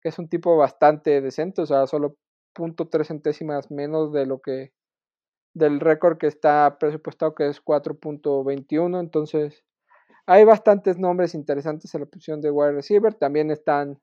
que 0.00 0.08
es 0.08 0.18
un 0.18 0.28
tipo 0.28 0.56
bastante 0.56 1.20
decente, 1.20 1.62
o 1.62 1.66
sea, 1.66 1.86
solo 1.86 2.16
.3 2.54 3.04
centésimas 3.04 3.70
menos 3.70 4.12
de 4.12 4.26
lo 4.26 4.40
que 4.40 4.72
del 5.54 5.80
récord 5.80 6.18
que 6.18 6.26
está 6.26 6.76
presupuestado 6.78 7.34
que 7.34 7.48
es 7.48 7.62
4.21, 7.64 9.00
entonces 9.00 9.64
hay 10.26 10.44
bastantes 10.44 10.98
nombres 10.98 11.34
interesantes 11.34 11.94
en 11.94 12.00
la 12.02 12.06
posición 12.06 12.40
de 12.40 12.50
wide 12.50 12.72
receiver, 12.72 13.14
también 13.14 13.50
están 13.50 13.98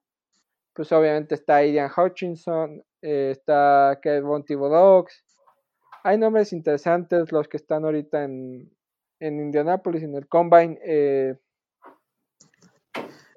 pues 0.74 0.92
obviamente 0.92 1.36
está 1.36 1.64
Ian 1.64 1.92
Hutchinson, 1.96 2.84
eh, 3.02 3.30
está 3.32 4.00
Kevin 4.02 4.44
Thibodeaux, 4.44 5.08
hay 6.04 6.18
nombres 6.18 6.52
interesantes 6.52 7.32
los 7.32 7.48
que 7.48 7.58
están 7.58 7.86
ahorita 7.86 8.24
en, 8.24 8.70
en 9.20 9.40
Indianapolis, 9.40 10.04
en 10.04 10.16
el 10.16 10.28
Combine. 10.28 10.78
Eh, 10.84 11.36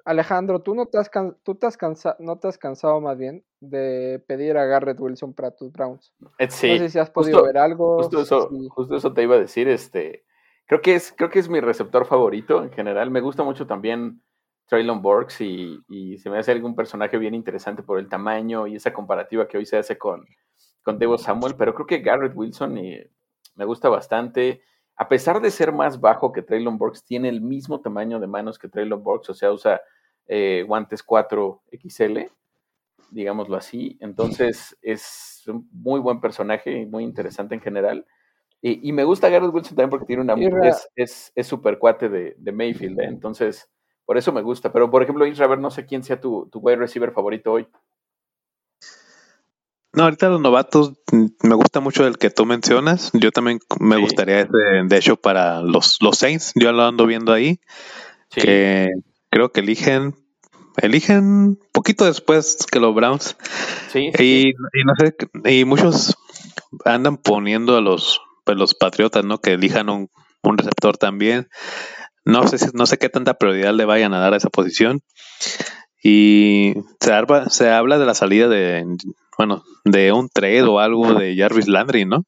Alejandro, 0.05 0.63
¿tú 0.63 0.75
no 0.75 0.87
te, 0.87 0.99
has 0.99 1.11
tú 1.43 1.57
te 1.57 1.67
has 1.67 1.77
cansado, 1.77 2.17
no 2.21 2.39
te 2.39 2.49
has 2.49 2.59
cansado 2.59 3.01
más 3.01 3.19
bien 3.19 3.45
de 3.61 4.23
pedir 4.27 4.57
a 4.57 4.65
Garrett 4.65 5.01
Wilson 5.01 5.35
para 5.35 5.51
tus 5.51 5.73
Browns? 5.73 6.15
Eh, 6.39 6.49
sí. 6.49 6.73
No 6.73 6.79
sé 6.79 6.91
si 6.91 6.99
has 6.99 7.11
podido 7.11 7.43
ver 7.45 7.59
algo. 7.59 7.99
Justo 7.99 8.21
eso, 8.21 8.51
justo 8.71 8.97
eso 8.97 9.13
te 9.13 9.23
iba 9.23 9.35
a 9.35 9.41
decir. 9.41 9.69
Este, 9.69 10.25
creo 10.67 10.81
que 10.83 10.95
es, 10.95 11.13
creo 11.17 11.31
que 11.31 11.39
es 11.39 11.49
mi 11.49 11.61
receptor 11.61 12.07
favorito 12.07 12.63
en 12.63 12.71
general. 12.71 13.11
Me 13.11 13.21
gusta 13.21 13.43
mucho 13.43 13.67
también 13.67 14.23
Traylon 14.67 15.03
Burks 15.03 15.41
y, 15.41 15.79
y 15.89 16.19
se 16.19 16.31
me 16.31 16.39
hace 16.39 16.53
algún 16.53 16.75
personaje 16.75 17.19
bien 17.19 17.35
interesante 17.35 17.83
por 17.83 17.99
el 17.99 18.09
tamaño 18.09 18.67
y 18.67 18.77
esa 18.77 18.93
comparativa 18.93 19.49
que 19.49 19.59
hoy 19.59 19.67
se 19.67 19.79
hace 19.79 19.97
con, 19.97 20.27
con 20.83 20.99
Debo 21.01 21.19
Samuel, 21.19 21.57
pero 21.57 21.75
creo 21.75 21.87
que 21.87 21.99
Garrett 21.99 22.37
Wilson 22.37 22.79
eh, 22.79 23.11
me 23.57 23.65
gusta 23.65 23.89
bastante. 23.89 24.63
A 24.97 25.09
pesar 25.09 25.41
de 25.41 25.51
ser 25.51 25.73
más 25.73 26.01
bajo 26.01 26.33
que 26.33 26.43
Traylon 26.43 26.79
Burks, 26.79 27.05
tiene 27.05 27.29
el 27.29 27.41
mismo 27.41 27.81
tamaño 27.81 28.21
de 28.21 28.29
manos 28.29 28.59
que 28.59 28.69
Traylon 28.69 29.03
Burks, 29.03 29.31
o 29.31 29.35
sea, 29.35 29.53
usa 29.53 29.81
eh, 30.29 30.65
guantes 30.67 31.03
4 31.03 31.63
XL, 31.73 32.19
digámoslo 33.11 33.57
así. 33.57 33.99
Entonces 34.01 34.79
es 34.81 35.43
un 35.49 35.69
muy 35.73 35.99
buen 35.99 36.21
personaje 36.21 36.71
y 36.71 36.87
muy 36.87 37.03
interesante 37.03 37.57
en 37.57 37.61
general. 37.61 38.07
Y, 38.63 38.93
me 38.93 39.05
gusta 39.05 39.29
Garrett 39.29 39.55
Wilson 39.55 39.77
también 39.77 39.91
porque 39.91 40.07
tiene 40.07 40.23
una 40.23 40.35
es, 40.97 41.33
es, 41.37 41.47
super 41.47 41.79
cuate 41.79 42.09
de, 42.09 42.53
Mayfield, 42.53 42.99
¿eh? 42.99 43.05
entonces 43.05 43.69
por 44.05 44.17
eso 44.17 44.33
me 44.33 44.43
gusta. 44.43 44.73
Pero 44.73 44.91
por 44.91 45.03
ejemplo, 45.03 45.27
Israel, 45.27 45.61
no 45.61 45.71
sé 45.71 45.87
quién 45.87 46.03
sea 46.03 46.21
tu, 46.21 46.49
tu 46.51 46.59
wide 46.59 46.77
receiver 46.77 47.13
favorito 47.13 47.53
hoy. 47.53 47.69
No, 49.93 50.05
ahorita 50.05 50.29
los 50.29 50.41
novatos 50.41 50.95
mm, 51.13 51.27
me 51.43 51.55
gusta 51.55 51.81
mucho 51.81 52.07
el 52.07 52.19
que 52.19 52.31
tú 52.31 52.45
mencionas. 52.45 53.11
Yo 53.13 53.31
también 53.31 53.61
me 53.79 53.99
gustaría 53.99 54.41
ese, 54.41 54.51
de 54.85 54.97
hecho, 54.97 55.17
para 55.17 55.61
los, 55.63 55.99
los 56.03 56.19
Saints, 56.19 56.53
yo 56.55 56.73
lo 56.73 56.83
ando 56.83 57.07
viendo 57.07 57.33
ahí, 57.33 57.61
que 58.31 58.89
creo 59.31 59.53
que 59.53 59.61
eligen 59.61 60.15
eligen 60.83 61.59
poquito 61.73 62.05
después 62.05 62.59
que 62.71 62.81
los 62.81 62.95
Browns. 62.95 63.37
Sí, 63.89 64.11
y, 64.19 64.53
no 64.85 64.95
sé, 64.99 65.17
y 65.51 65.65
muchos 65.65 66.17
andan 66.85 67.17
poniendo 67.17 67.77
a 67.77 67.81
los, 67.81 68.21
pues, 68.47 68.59
los 68.59 68.75
Patriotas, 68.75 69.25
¿no? 69.25 69.39
Que 69.39 69.53
elijan 69.53 69.91
un, 69.91 70.09
receptor 70.43 70.97
también. 70.97 71.49
No 72.25 72.47
sé, 72.47 72.71
no 72.73 72.87
sé 72.87 72.99
qué 72.99 73.09
tanta 73.09 73.35
prioridad 73.35 73.75
le 73.75 73.85
vayan 73.85 74.15
a 74.15 74.21
dar 74.21 74.33
a 74.33 74.37
esa 74.37 74.49
posición. 74.49 75.03
Y 76.03 76.75
se 77.01 77.13
se 77.51 77.71
habla 77.71 77.99
de 77.99 78.07
la 78.07 78.15
salida 78.15 78.49
de 78.49 78.85
bueno, 79.37 79.63
de 79.85 80.13
un 80.13 80.29
trade 80.29 80.63
o 80.63 80.79
algo 80.79 81.15
de 81.15 81.37
Jarvis 81.37 81.69
Landry, 81.69 82.05
¿no? 82.05 82.25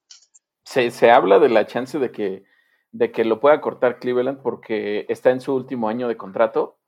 Se, 0.65 0.91
se 0.91 1.11
habla 1.11 1.39
de 1.39 1.49
la 1.49 1.67
chance 1.67 1.99
de 1.99 2.11
que, 2.11 2.45
de 2.93 3.11
que 3.11 3.25
lo 3.25 3.41
pueda 3.41 3.61
cortar 3.61 3.99
Cleveland 3.99 4.43
porque 4.43 5.07
está 5.09 5.31
en 5.31 5.41
su 5.41 5.55
último 5.55 5.89
año 5.89 6.09
de 6.09 6.17
contrato 6.17 6.79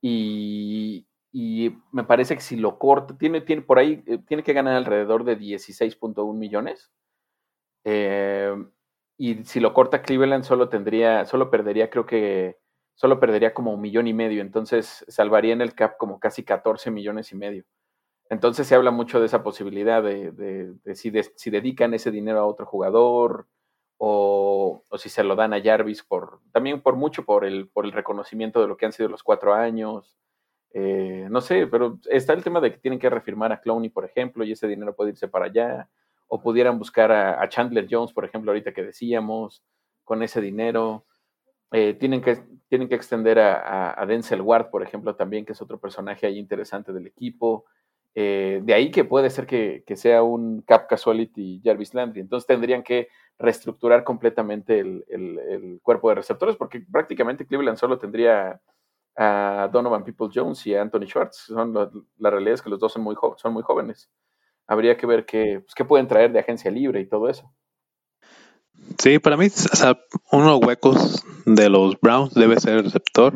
y, 0.00 1.08
y 1.32 1.76
me 1.90 2.04
parece 2.04 2.36
que 2.36 2.42
si 2.42 2.56
lo 2.56 2.78
corta, 2.78 3.18
tiene, 3.18 3.40
tiene 3.40 3.62
por 3.62 3.78
ahí, 3.78 4.04
eh, 4.06 4.18
tiene 4.28 4.44
que 4.44 4.52
ganar 4.52 4.74
alrededor 4.74 5.24
de 5.24 5.38
16.1 5.38 6.34
millones. 6.34 6.92
Eh, 7.88 8.52
y 9.16 9.44
si 9.44 9.60
lo 9.60 9.72
corta 9.72 10.02
Cleveland 10.02 10.42
solo 10.42 10.68
tendría, 10.68 11.24
solo 11.24 11.50
perdería, 11.50 11.88
creo 11.88 12.04
que 12.04 12.58
solo 12.96 13.20
perdería 13.20 13.54
como 13.54 13.72
un 13.72 13.80
millón 13.80 14.08
y 14.08 14.12
medio, 14.12 14.42
entonces 14.42 15.04
salvaría 15.08 15.52
en 15.52 15.60
el 15.60 15.74
cap 15.74 15.96
como 15.96 16.18
casi 16.18 16.42
14 16.42 16.90
millones 16.90 17.30
y 17.30 17.36
medio. 17.36 17.64
Entonces 18.28 18.66
se 18.66 18.74
habla 18.74 18.90
mucho 18.90 19.20
de 19.20 19.26
esa 19.26 19.44
posibilidad 19.44 20.02
de, 20.02 20.74
si, 20.96 21.12
si, 21.36 21.50
dedican 21.50 21.94
ese 21.94 22.10
dinero 22.10 22.40
a 22.40 22.46
otro 22.46 22.66
jugador 22.66 23.46
o, 23.98 24.82
si 24.98 25.08
se 25.08 25.22
lo 25.22 25.36
dan 25.36 25.54
a 25.54 25.62
Jarvis 25.62 26.02
por 26.02 26.40
también 26.52 26.82
por 26.82 26.96
mucho 26.96 27.24
por 27.24 27.44
el, 27.44 27.68
por 27.68 27.84
el 27.84 27.92
reconocimiento 27.92 28.60
de 28.60 28.66
lo 28.66 28.76
que 28.76 28.86
han 28.86 28.92
sido 28.92 29.08
los 29.08 29.22
cuatro 29.22 29.54
años. 29.54 30.16
Eh, 30.72 31.28
no 31.30 31.40
sé, 31.40 31.68
pero 31.68 32.00
está 32.10 32.32
el 32.32 32.42
tema 32.42 32.60
de 32.60 32.72
que 32.72 32.78
tienen 32.78 32.98
que 32.98 33.10
refirmar 33.10 33.52
a 33.52 33.60
Clowney, 33.60 33.90
por 33.90 34.04
ejemplo, 34.04 34.44
y 34.44 34.52
ese 34.52 34.66
dinero 34.66 34.96
puede 34.96 35.10
irse 35.10 35.28
para 35.28 35.46
allá. 35.46 35.88
O 36.28 36.40
pudieran 36.40 36.78
buscar 36.78 37.12
a, 37.12 37.48
Chandler 37.48 37.86
Jones, 37.90 38.12
por 38.12 38.24
ejemplo, 38.24 38.50
ahorita 38.50 38.72
que 38.72 38.82
decíamos, 38.82 39.62
con 40.04 40.22
ese 40.22 40.40
dinero. 40.40 41.06
Eh, 41.72 41.94
tienen, 41.94 42.20
que, 42.20 42.38
tienen 42.68 42.88
que 42.88 42.94
extender 42.94 43.38
a, 43.38 44.04
Denzel 44.06 44.40
Ward, 44.40 44.70
por 44.70 44.82
ejemplo, 44.82 45.14
también, 45.14 45.44
que 45.44 45.52
es 45.52 45.62
otro 45.62 45.78
personaje 45.78 46.26
ahí 46.26 46.38
interesante 46.38 46.92
del 46.92 47.06
equipo. 47.06 47.64
Eh, 48.18 48.62
de 48.64 48.72
ahí 48.72 48.90
que 48.90 49.04
puede 49.04 49.28
ser 49.28 49.46
que, 49.46 49.84
sea 49.94 50.22
un 50.22 50.62
Cap 50.62 50.88
Casualty 50.88 51.60
Jarvis 51.62 51.92
Landry. 51.92 52.20
Entonces 52.20 52.46
tendrían 52.46 52.82
que 52.82 53.08
reestructurar 53.38 54.04
completamente 54.04 54.80
el, 54.80 55.80
cuerpo 55.82 56.08
de 56.08 56.14
receptores, 56.14 56.56
porque 56.56 56.80
prácticamente 56.80 57.46
Cleveland 57.46 57.76
solo 57.76 57.98
tendría 57.98 58.60
a 59.16 59.68
Donovan 59.70 60.04
People 60.04 60.28
Jones 60.34 60.66
y 60.66 60.74
a 60.74 60.82
Anthony 60.82 61.06
Schwartz. 61.06 61.36
Son 61.46 61.74
la 62.18 62.30
realidad 62.30 62.54
es 62.54 62.62
que 62.62 62.70
los 62.70 62.80
dos 62.80 62.92
son 62.92 63.02
muy, 63.02 63.16
son 63.36 63.52
muy 63.52 63.62
jóvenes. 63.62 64.10
Habría 64.66 64.96
que 64.96 65.06
ver 65.06 65.26
qué, 65.26 65.60
pues, 65.60 65.74
qué 65.74 65.84
pueden 65.84 66.08
traer 66.08 66.32
de 66.32 66.40
agencia 66.40 66.70
libre 66.70 67.00
y 67.00 67.08
todo 67.08 67.28
eso. 67.28 67.52
Sí, 68.98 69.18
para 69.18 69.36
mí, 69.36 69.48
uno 70.32 70.44
de 70.44 70.50
los 70.50 70.60
huecos 70.66 71.24
de 71.44 71.68
los 71.68 72.00
Browns 72.00 72.34
debe 72.34 72.60
ser 72.60 72.74
el 72.74 72.84
receptor. 72.84 73.32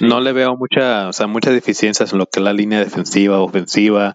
No 0.00 0.20
le 0.20 0.32
veo 0.32 0.56
mucha, 0.56 1.08
o 1.08 1.12
sea, 1.12 1.26
muchas 1.26 1.54
deficiencias 1.54 2.12
en 2.12 2.18
lo 2.18 2.26
que 2.26 2.40
es 2.40 2.44
la 2.44 2.52
línea 2.52 2.80
defensiva, 2.80 3.40
ofensiva. 3.40 4.14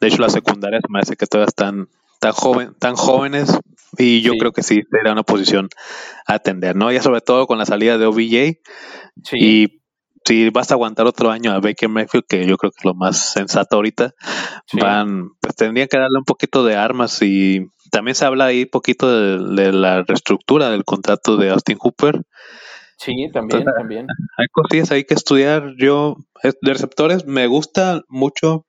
De 0.00 0.08
hecho, 0.08 0.20
las 0.20 0.32
secundarias 0.32 0.82
me 0.88 0.94
parece 0.94 1.16
que 1.16 1.26
todas 1.26 1.48
están 1.48 1.88
tan 2.18 2.32
joven, 2.32 2.74
tan 2.78 2.96
jóvenes 2.96 3.58
y 3.96 4.22
yo 4.22 4.32
creo 4.38 4.52
que 4.52 4.62
sí 4.62 4.82
sería 4.90 5.12
una 5.12 5.22
posición 5.22 5.68
a 6.26 6.34
atender, 6.34 6.76
¿no? 6.76 6.90
Ya 6.92 7.02
sobre 7.02 7.20
todo 7.20 7.46
con 7.46 7.58
la 7.58 7.66
salida 7.66 7.98
de 7.98 8.06
OBJ 8.06 8.60
y 9.32 9.80
si 10.24 10.50
vas 10.50 10.70
a 10.70 10.74
aguantar 10.74 11.06
otro 11.06 11.30
año 11.30 11.52
a 11.52 11.60
Baker 11.60 11.88
Mayfield, 11.88 12.24
que 12.28 12.46
yo 12.46 12.56
creo 12.56 12.70
que 12.70 12.78
es 12.78 12.84
lo 12.84 12.94
más 12.94 13.32
sensato 13.32 13.76
ahorita, 13.76 14.14
van, 14.74 15.30
tendrían 15.64 15.88
que 15.88 15.98
darle 15.98 16.18
un 16.18 16.24
poquito 16.24 16.64
de 16.64 16.76
armas 16.76 17.20
y 17.22 17.66
también 17.90 18.14
se 18.14 18.24
habla 18.24 18.46
ahí 18.46 18.62
un 18.62 18.70
poquito 18.70 19.10
de 19.10 19.72
la 19.72 20.02
reestructura 20.02 20.70
del 20.70 20.84
contrato 20.84 21.36
de 21.36 21.50
Austin 21.50 21.78
Hooper 21.78 22.22
Sí, 23.00 23.30
también, 23.32 23.64
también. 23.64 24.06
Hay 24.36 24.46
cosillas 24.52 24.90
ahí 24.90 25.04
que 25.04 25.14
estudiar. 25.14 25.74
Yo, 25.78 26.18
de 26.42 26.72
receptores, 26.72 27.24
me 27.24 27.46
gusta 27.46 28.02
mucho, 28.08 28.66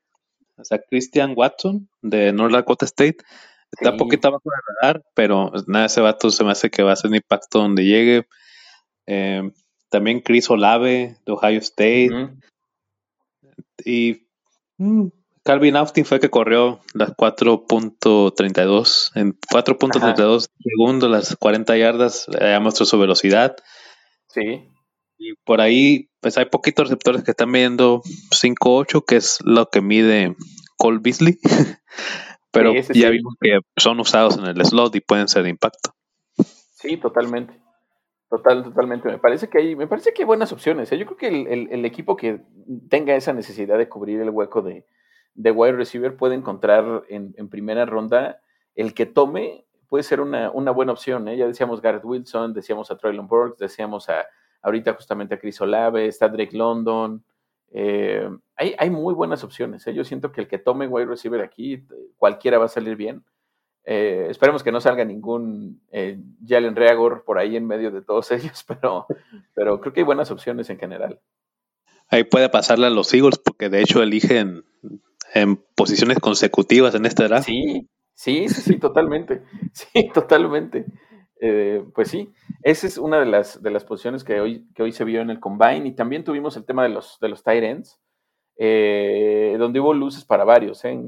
o 0.55 0.63
sea, 0.63 0.79
Christian 0.89 1.33
Watson 1.35 1.89
de 2.01 2.31
North 2.31 2.53
Dakota 2.53 2.85
State. 2.85 3.17
Está 3.73 3.97
poquito 3.97 4.29
abajo 4.29 4.43
de 4.45 4.73
radar, 4.81 5.03
pero 5.15 5.51
nada, 5.67 5.87
ese 5.87 5.99
vato 5.99 6.29
se 6.29 6.45
me 6.45 6.51
hace 6.51 6.69
que 6.69 6.81
va 6.81 6.93
a 6.93 6.95
ser 6.95 7.09
un 7.09 7.17
impacto 7.17 7.59
donde 7.59 7.83
llegue. 7.83 8.25
Eh, 9.05 9.51
también 9.89 10.21
Chris 10.21 10.49
Olave 10.49 11.17
de 11.25 11.31
Ohio 11.33 11.59
State. 11.59 12.31
Y 13.83 14.27
mm, 14.77 15.07
Calvin 15.43 15.75
Austin 15.75 16.05
fue 16.05 16.19
que 16.19 16.29
corrió 16.29 16.79
las 16.93 17.11
4.32 17.11 19.11
en 19.15 19.33
4.32 19.33 20.49
segundos, 20.59 21.09
las 21.09 21.35
40 21.35 21.77
yardas, 21.77 22.27
ya 22.39 22.59
mostró 22.59 22.85
su 22.85 22.99
velocidad. 22.99 23.55
Sí. 24.27 24.67
Y 25.17 25.33
por 25.43 25.61
ahí, 25.61 26.09
pues 26.19 26.37
hay 26.37 26.45
poquitos 26.45 26.87
receptores 26.87 27.23
que 27.23 27.31
están 27.31 27.49
midiendo 27.49 28.01
5.8, 28.31 29.03
que 29.05 29.15
es 29.15 29.39
lo 29.43 29.67
que 29.67 29.81
mide 29.81 30.35
Cole 30.77 30.99
Beasley. 31.01 31.39
Pero 32.51 32.73
ya 32.75 33.09
vimos 33.09 33.35
que 33.39 33.59
son 33.77 33.99
usados 33.99 34.37
en 34.37 34.45
el 34.45 34.65
slot 34.65 34.95
y 34.95 35.01
pueden 35.01 35.27
ser 35.27 35.43
de 35.43 35.49
impacto. 35.49 35.93
Sí, 36.73 36.97
totalmente. 36.97 37.59
Total, 38.29 38.63
totalmente. 38.63 39.09
Me 39.09 39.19
parece 39.19 39.49
que 39.49 39.59
hay, 39.59 39.75
me 39.75 39.87
parece 39.87 40.13
que 40.13 40.23
hay 40.23 40.25
buenas 40.25 40.51
opciones. 40.51 40.91
¿eh? 40.91 40.97
Yo 40.97 41.05
creo 41.05 41.17
que 41.17 41.27
el, 41.27 41.85
equipo 41.85 42.15
que 42.15 42.41
tenga 42.89 43.15
esa 43.15 43.33
necesidad 43.33 43.77
de 43.77 43.89
cubrir 43.89 44.21
el 44.21 44.29
hueco 44.29 44.61
de, 44.61 44.85
de 45.33 45.51
wide 45.51 45.73
receiver 45.73 46.15
puede 46.15 46.35
encontrar 46.35 47.03
en, 47.09 47.33
primera 47.49 47.85
ronda 47.85 48.41
el 48.75 48.93
que 48.93 49.05
tome 49.05 49.65
puede 49.87 50.03
ser 50.03 50.21
una, 50.21 50.49
buena 50.49 50.93
opción. 50.93 51.27
¿eh? 51.27 51.37
Ya 51.37 51.47
decíamos 51.47 51.81
Garrett 51.81 52.05
Wilson, 52.05 52.53
decíamos 52.53 52.91
a 52.91 52.97
Traylon 52.97 53.27
Burks, 53.27 53.59
decíamos 53.59 54.09
a 54.09 54.25
ahorita 54.61 54.93
justamente 54.93 55.35
a 55.35 55.39
Chris 55.39 55.59
Olave, 55.59 56.07
está 56.07 56.29
Drake 56.29 56.55
London, 56.55 57.23
eh, 57.73 58.29
hay, 58.55 58.89
muy 58.89 59.13
buenas 59.13 59.43
opciones. 59.43 59.85
¿eh? 59.87 59.93
Yo 59.93 60.03
siento 60.03 60.31
que 60.31 60.41
el 60.41 60.47
que 60.47 60.59
tome 60.59 60.87
wide 60.87 61.07
receiver 61.07 61.41
aquí, 61.41 61.83
cualquiera 62.17 62.57
va 62.57 62.65
a 62.65 62.69
salir 62.69 62.95
bien. 62.95 63.23
Eh, 63.83 64.27
esperemos 64.29 64.61
que 64.61 64.71
no 64.71 64.79
salga 64.79 65.03
ningún 65.03 65.81
Jalen 66.45 66.75
Reagor 66.75 67.23
por 67.23 67.39
ahí 67.39 67.55
en 67.55 67.65
medio 67.65 67.89
de 67.89 68.01
todos 68.01 68.31
ellos, 68.31 68.63
pero, 68.67 69.07
pero 69.55 69.79
creo 69.79 69.93
que 69.93 70.01
hay 70.01 70.05
buenas 70.05 70.29
opciones 70.31 70.69
en 70.69 70.77
general. 70.77 71.19
Ahí 72.07 72.25
puede 72.25 72.49
pasarle 72.49 72.87
a 72.87 72.91
los 72.91 73.13
Eagles 73.13 73.39
porque 73.39 73.69
de 73.69 73.81
hecho 73.81 74.03
eligen 74.03 74.65
en 75.33 75.57
posiciones 75.75 76.19
consecutivas 76.19 76.95
en 76.95 77.05
esta 77.05 77.25
edad. 77.25 77.43
Sí, 77.43 77.87
sí, 78.13 78.47
sí, 78.49 78.61
sí, 78.61 78.79
totalmente. 78.79 79.43
Sí, 79.73 80.09
totalmente. 80.13 80.85
Eh, 81.39 81.83
pues 81.95 82.09
sí, 82.09 82.31
esa 82.61 82.85
es 82.85 82.97
una 82.99 83.19
de 83.19 83.25
las, 83.25 83.63
de 83.63 83.71
las 83.71 83.83
posiciones 83.83 84.23
que 84.23 84.39
hoy, 84.39 84.67
que 84.75 84.83
hoy 84.83 84.91
se 84.91 85.03
vio 85.03 85.21
en 85.21 85.31
el 85.31 85.39
combine 85.39 85.87
y 85.87 85.95
también 85.95 86.23
tuvimos 86.23 86.55
el 86.55 86.65
tema 86.65 86.83
de 86.83 86.89
los, 86.89 87.17
de 87.19 87.29
los 87.29 87.41
tight 87.41 87.63
ends, 87.63 87.99
eh, 88.57 89.55
donde 89.57 89.79
hubo 89.79 89.93
luces 89.93 90.23
para 90.23 90.43
varios. 90.43 90.85
¿eh? 90.85 91.01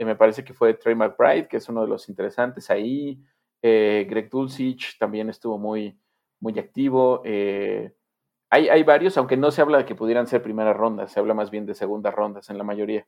me 0.00 0.16
parece 0.16 0.42
que 0.42 0.54
fue 0.54 0.74
Trey 0.74 0.96
McBride, 0.96 1.46
que 1.46 1.58
es 1.58 1.68
uno 1.68 1.82
de 1.82 1.88
los 1.88 2.08
interesantes 2.08 2.68
ahí. 2.70 3.22
Greg 3.62 4.28
Dulcich 4.28 4.98
también 4.98 5.30
estuvo 5.30 5.56
muy, 5.56 5.96
muy 6.40 6.58
activo. 6.58 7.22
Hay, 7.24 8.68
hay, 8.68 8.82
varios, 8.82 9.16
aunque 9.16 9.36
no 9.36 9.50
se 9.50 9.62
habla 9.62 9.78
de 9.78 9.84
que 9.84 9.94
pudieran 9.94 10.26
ser 10.26 10.42
primeras 10.42 10.76
rondas, 10.76 11.12
se 11.12 11.20
habla 11.20 11.32
más 11.32 11.50
bien 11.50 11.64
de 11.64 11.74
segundas 11.74 12.14
rondas 12.14 12.50
en 12.50 12.58
la 12.58 12.64
mayoría. 12.64 13.06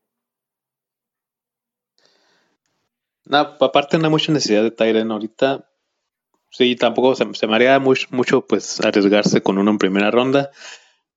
No, 3.27 3.39
aparte 3.39 3.99
no 3.99 4.05
hay 4.05 4.11
mucha 4.11 4.33
necesidad 4.33 4.63
de 4.63 4.71
Tyren 4.71 5.11
ahorita. 5.11 5.69
Sí, 6.51 6.77
tampoco 6.77 7.15
se, 7.17 7.25
me 7.47 7.55
haría 7.57 7.79
mucho 7.79 8.47
pues 8.47 8.81
arriesgarse 8.81 9.43
con 9.43 9.59
uno 9.59 9.73
en 9.73 9.79
primera 9.79 10.11
ronda, 10.11 10.51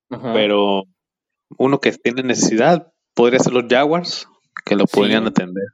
pero 0.08 0.84
uno 1.56 1.80
que 1.80 1.92
tiene 1.92 2.22
necesidad 2.24 2.92
podría 3.14 3.38
ser 3.38 3.52
los 3.52 3.64
Jaguars, 3.68 4.28
que 4.64 4.74
lo 4.74 4.86
podrían 4.86 5.26
atender. 5.26 5.64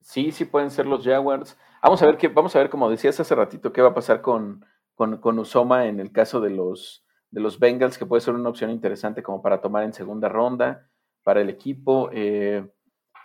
Sí, 0.00 0.32
sí 0.32 0.44
pueden 0.44 0.70
ser 0.70 0.86
los 0.86 1.04
Jaguars. 1.04 1.56
Vamos 1.82 2.02
a 2.02 2.06
ver 2.06 2.16
qué, 2.16 2.28
vamos 2.28 2.54
a 2.56 2.58
ver, 2.58 2.68
como 2.68 2.90
decías 2.90 3.18
hace 3.20 3.34
ratito, 3.34 3.72
qué 3.72 3.82
va 3.82 3.90
a 3.90 3.94
pasar 3.94 4.20
con, 4.20 4.64
con, 4.94 5.38
Usoma 5.38 5.86
en 5.86 6.00
el 6.00 6.12
caso 6.12 6.40
de 6.40 6.50
los, 6.50 7.04
de 7.30 7.40
los 7.40 7.58
Bengals, 7.58 7.98
que 7.98 8.06
puede 8.06 8.20
ser 8.20 8.34
una 8.34 8.48
opción 8.48 8.70
interesante 8.70 9.22
como 9.22 9.42
para 9.42 9.60
tomar 9.60 9.84
en 9.84 9.92
segunda 9.92 10.28
ronda 10.28 10.90
para 11.22 11.40
el 11.40 11.48
equipo. 11.48 12.10
Eh, 12.12 12.66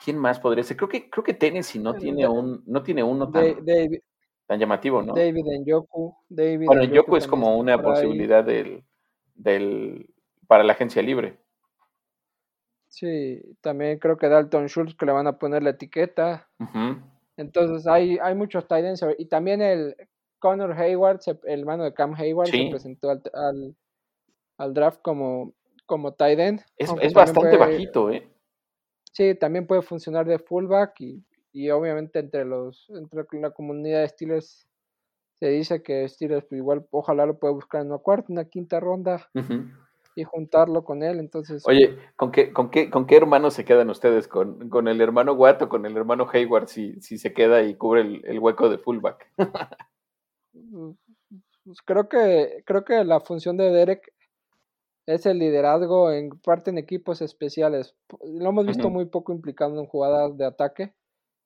¿Quién 0.03 0.17
más 0.17 0.39
podría 0.39 0.63
ser? 0.63 0.77
Creo 0.77 0.89
que, 0.89 1.09
creo 1.09 1.23
que 1.23 1.33
Tennessee 1.33 1.79
no 1.79 1.93
tiene 1.93 2.27
un, 2.27 2.63
no 2.65 2.81
tiene 2.83 3.03
uno 3.03 3.29
tan, 3.29 3.65
tan 4.45 4.59
llamativo, 4.59 5.01
¿no? 5.01 5.13
David 5.13 5.45
Njoku. 5.65 6.15
David 6.29 6.67
bueno, 6.67 6.85
Njoku 6.85 7.17
es 7.17 7.27
como 7.27 7.57
una 7.57 7.81
posibilidad 7.81 8.43
del, 8.43 8.83
del, 9.35 10.09
para 10.47 10.63
la 10.63 10.73
agencia 10.73 11.01
libre. 11.01 11.37
Sí, 12.87 13.41
también 13.61 13.99
creo 13.99 14.17
que 14.17 14.29
Dalton 14.29 14.67
Schultz 14.67 14.95
que 14.95 15.05
le 15.05 15.11
van 15.11 15.27
a 15.27 15.37
poner 15.37 15.63
la 15.63 15.71
etiqueta. 15.71 16.49
Entonces 17.37 17.85
hay, 17.85 18.17
hay 18.21 18.35
muchos 18.35 18.67
tight 18.67 18.85
y 19.17 19.25
también 19.25 19.61
el 19.61 19.95
Connor 20.39 20.73
Hayward, 20.73 21.19
el 21.43 21.59
hermano 21.59 21.83
de 21.83 21.93
Cam 21.93 22.13
Hayward, 22.15 22.49
se 22.49 22.67
presentó 22.69 23.09
al, 23.09 23.75
al, 24.57 24.73
draft 24.73 25.01
como, 25.01 25.53
como 25.85 26.13
tight 26.13 26.39
end. 26.39 26.61
Es, 26.77 26.89
es 27.01 27.13
bastante 27.13 27.57
bajito, 27.57 28.09
¿eh? 28.11 28.27
Sí, 29.11 29.35
también 29.35 29.67
puede 29.67 29.81
funcionar 29.81 30.25
de 30.25 30.39
fullback 30.39 31.01
y 31.01 31.23
y 31.51 31.69
obviamente 31.71 32.19
entre 32.19 32.45
los 32.45 32.89
entre 32.89 33.25
la 33.39 33.51
comunidad 33.51 34.01
de 34.01 34.09
Steelers 34.09 34.67
se 35.39 35.47
dice 35.47 35.81
que 35.81 36.07
Steelers 36.07 36.45
pues, 36.45 36.59
igual 36.59 36.85
ojalá 36.91 37.25
lo 37.25 37.39
pueda 37.39 37.53
buscar 37.53 37.81
en 37.81 37.87
una 37.87 37.97
cuarta, 37.99 38.31
una 38.31 38.45
quinta 38.45 38.79
ronda 38.79 39.29
y 40.15 40.23
juntarlo 40.25 40.83
con 40.83 41.01
él. 41.01 41.17
Entonces, 41.19 41.63
oye, 41.65 41.97
¿con 42.17 42.31
qué, 42.31 42.51
con 42.51 42.69
qué, 42.69 42.89
con 42.89 43.07
qué 43.07 43.15
hermanos 43.15 43.53
se 43.53 43.63
quedan 43.63 43.89
ustedes? 43.89 44.27
¿Con, 44.27 44.69
con 44.69 44.89
el 44.89 44.99
hermano 44.99 45.33
Watt 45.33 45.61
o 45.61 45.69
con 45.69 45.85
el 45.85 45.95
hermano 45.95 46.27
Hayward 46.31 46.67
si, 46.67 46.99
si 46.99 47.17
se 47.17 47.31
queda 47.31 47.63
y 47.63 47.75
cubre 47.75 48.01
el, 48.01 48.39
hueco 48.39 48.69
de 48.69 48.79
fullback? 48.79 49.31
Pues, 51.63 51.81
creo 51.85 52.09
que 52.09 52.63
creo 52.65 52.83
que 52.83 53.03
la 53.05 53.19
función 53.21 53.55
de 53.55 53.69
Derek 53.69 54.13
es 55.09 55.25
el 55.25 55.39
liderazgo 55.39 56.11
en 56.11 56.29
parte 56.29 56.69
en 56.69 56.77
equipos 56.77 57.21
especiales. 57.23 57.95
Lo 58.23 58.49
hemos 58.49 58.67
visto 58.67 58.91
muy 58.91 59.05
poco 59.05 59.33
implicado 59.33 59.79
en 59.79 59.87
jugadas 59.87 60.37
de 60.37 60.45
ataque. 60.45 60.93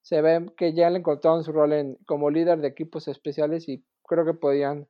Se 0.01 0.21
ve 0.21 0.47
que 0.57 0.73
ya 0.73 0.89
le 0.89 0.99
encontraron 0.99 1.45
su 1.45 1.53
rol 1.53 1.71
en, 1.71 1.97
como 2.05 2.29
líder 2.29 2.59
de 2.59 2.67
equipos 2.67 3.07
especiales 3.07 3.69
y 3.69 3.85
creo 4.05 4.25
que 4.25 4.33
podían 4.33 4.89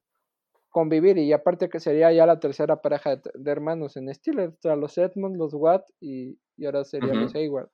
convivir. 0.70 1.20
Y 1.20 1.32
aparte 1.34 1.70
que 1.70 1.80
sería 1.80 2.12
ya 2.12 2.26
la 2.26 2.40
tercera 2.40 2.82
pareja 2.82 3.18
de, 3.18 3.52
hermanos 3.52 3.96
en 3.96 4.12
Steelers, 4.12 4.60
tras 4.60 4.78
los 4.78 4.98
Edmonds, 4.98 5.38
los 5.38 5.54
Watt 5.54 5.88
y, 6.00 6.40
ahora 6.66 6.84
serían 6.84 7.22
los 7.22 7.36
Hayward. 7.36 7.70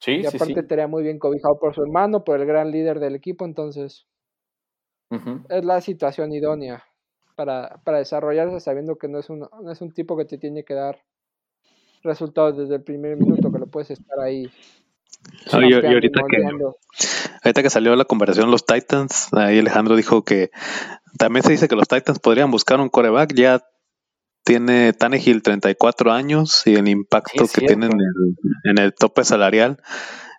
Sí, 0.00 0.20
y 0.22 0.26
aparte 0.26 0.60
estaría 0.60 0.86
muy 0.86 1.02
bien 1.02 1.18
cobijado 1.18 1.58
por 1.58 1.74
su 1.74 1.82
hermano, 1.82 2.24
por 2.24 2.38
el 2.38 2.46
gran 2.46 2.72
líder 2.72 3.00
del 3.00 3.14
equipo, 3.14 3.46
entonces 3.46 4.06
es 5.48 5.64
la 5.64 5.80
situación 5.80 6.32
idónea 6.32 6.84
para, 7.34 7.80
para 7.84 7.98
desarrollarse 7.98 8.60
sabiendo 8.60 8.96
que 8.96 9.08
no 9.08 9.18
es, 9.18 9.30
un, 9.30 9.40
no 9.40 9.72
es 9.72 9.80
un 9.80 9.92
tipo 9.92 10.16
que 10.16 10.24
te 10.24 10.38
tiene 10.38 10.64
que 10.64 10.74
dar 10.74 10.98
resultados 12.02 12.56
desde 12.56 12.76
el 12.76 12.82
primer 12.82 13.16
minuto, 13.16 13.52
que 13.52 13.58
lo 13.58 13.66
puedes 13.66 13.90
estar 13.90 14.18
ahí 14.20 14.50
y, 15.52 15.74
ahorita 15.74 16.20
que, 16.28 16.42
ahorita 17.44 17.62
que 17.62 17.70
salió 17.70 17.94
la 17.96 18.04
conversación 18.04 18.50
los 18.50 18.66
Titans, 18.66 19.28
ahí 19.32 19.58
Alejandro 19.58 19.96
dijo 19.96 20.24
que 20.24 20.50
también 21.18 21.42
se 21.42 21.52
dice 21.52 21.68
que 21.68 21.76
los 21.76 21.88
Titans 21.88 22.18
podrían 22.18 22.50
buscar 22.50 22.80
un 22.80 22.88
coreback. 22.88 23.34
Ya 23.34 23.62
tiene 24.44 24.92
Tannehill 24.92 25.42
34 25.42 26.12
años 26.12 26.66
y 26.66 26.74
el 26.74 26.88
impacto 26.88 27.44
que 27.52 27.66
tiene 27.66 27.88
en 28.64 28.78
el, 28.78 28.94
tope 28.94 29.24
salarial 29.24 29.80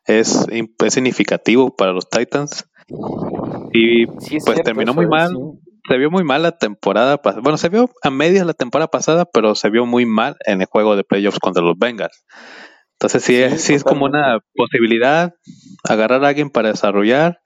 es, 0.06 0.48
es 0.50 0.94
significativo 0.94 1.76
para 1.76 1.94
los 1.94 2.10
Titans. 2.10 2.68
Y 3.72 4.06
pues 4.08 4.64
terminó 4.64 4.94
muy 4.94 5.08
mal. 5.08 5.32
Se 5.88 5.98
vio 5.98 6.10
muy 6.10 6.24
mal 6.24 6.44
la 6.44 6.58
temporada 6.58 7.18
pasada. 7.18 7.42
Bueno, 7.42 7.58
se 7.58 7.70
vio 7.70 7.90
a 8.02 8.10
medias 8.10 8.46
la 8.46 8.54
temporada 8.54 8.88
pasada, 8.88 9.26
pero 9.26 9.54
se 9.56 9.70
vio 9.70 9.86
muy 9.86 10.06
mal 10.06 10.38
en 10.46 10.62
el 10.62 10.68
juego 10.68 10.96
de 10.96 11.04
playoffs 11.04 11.40
contra 11.40 11.62
los 11.62 11.78
Bengals. 11.78 12.26
Entonces 12.94 13.24
sí, 13.24 13.60
sí, 13.60 13.74
es 13.74 13.84
como 13.84 14.06
una 14.06 14.40
posibilidad 14.56 15.34
agarrar 15.84 16.24
a 16.24 16.30
alguien 16.30 16.50
para 16.50 16.70
desarrollar 16.70 17.42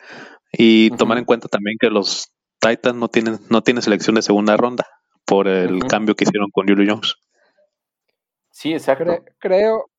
y 0.51 0.91
tomar 0.91 1.17
en 1.17 1.25
cuenta 1.25 1.47
también 1.47 1.77
que 1.79 1.89
los 1.89 2.31
Titans 2.59 2.95
no 2.95 3.07
tienen, 3.07 3.39
no 3.49 3.63
tienen 3.63 3.81
selección 3.81 4.15
de 4.15 4.21
segunda 4.21 4.55
ronda 4.55 4.85
por 5.25 5.47
el 5.47 5.83
cambio 5.85 6.15
que 6.15 6.25
hicieron 6.25 6.51
con 6.51 6.67
Julio 6.67 6.93
Jones. 6.93 7.15
Sí, 8.51 8.73
exacto. 8.73 9.23
creo, 9.39 9.89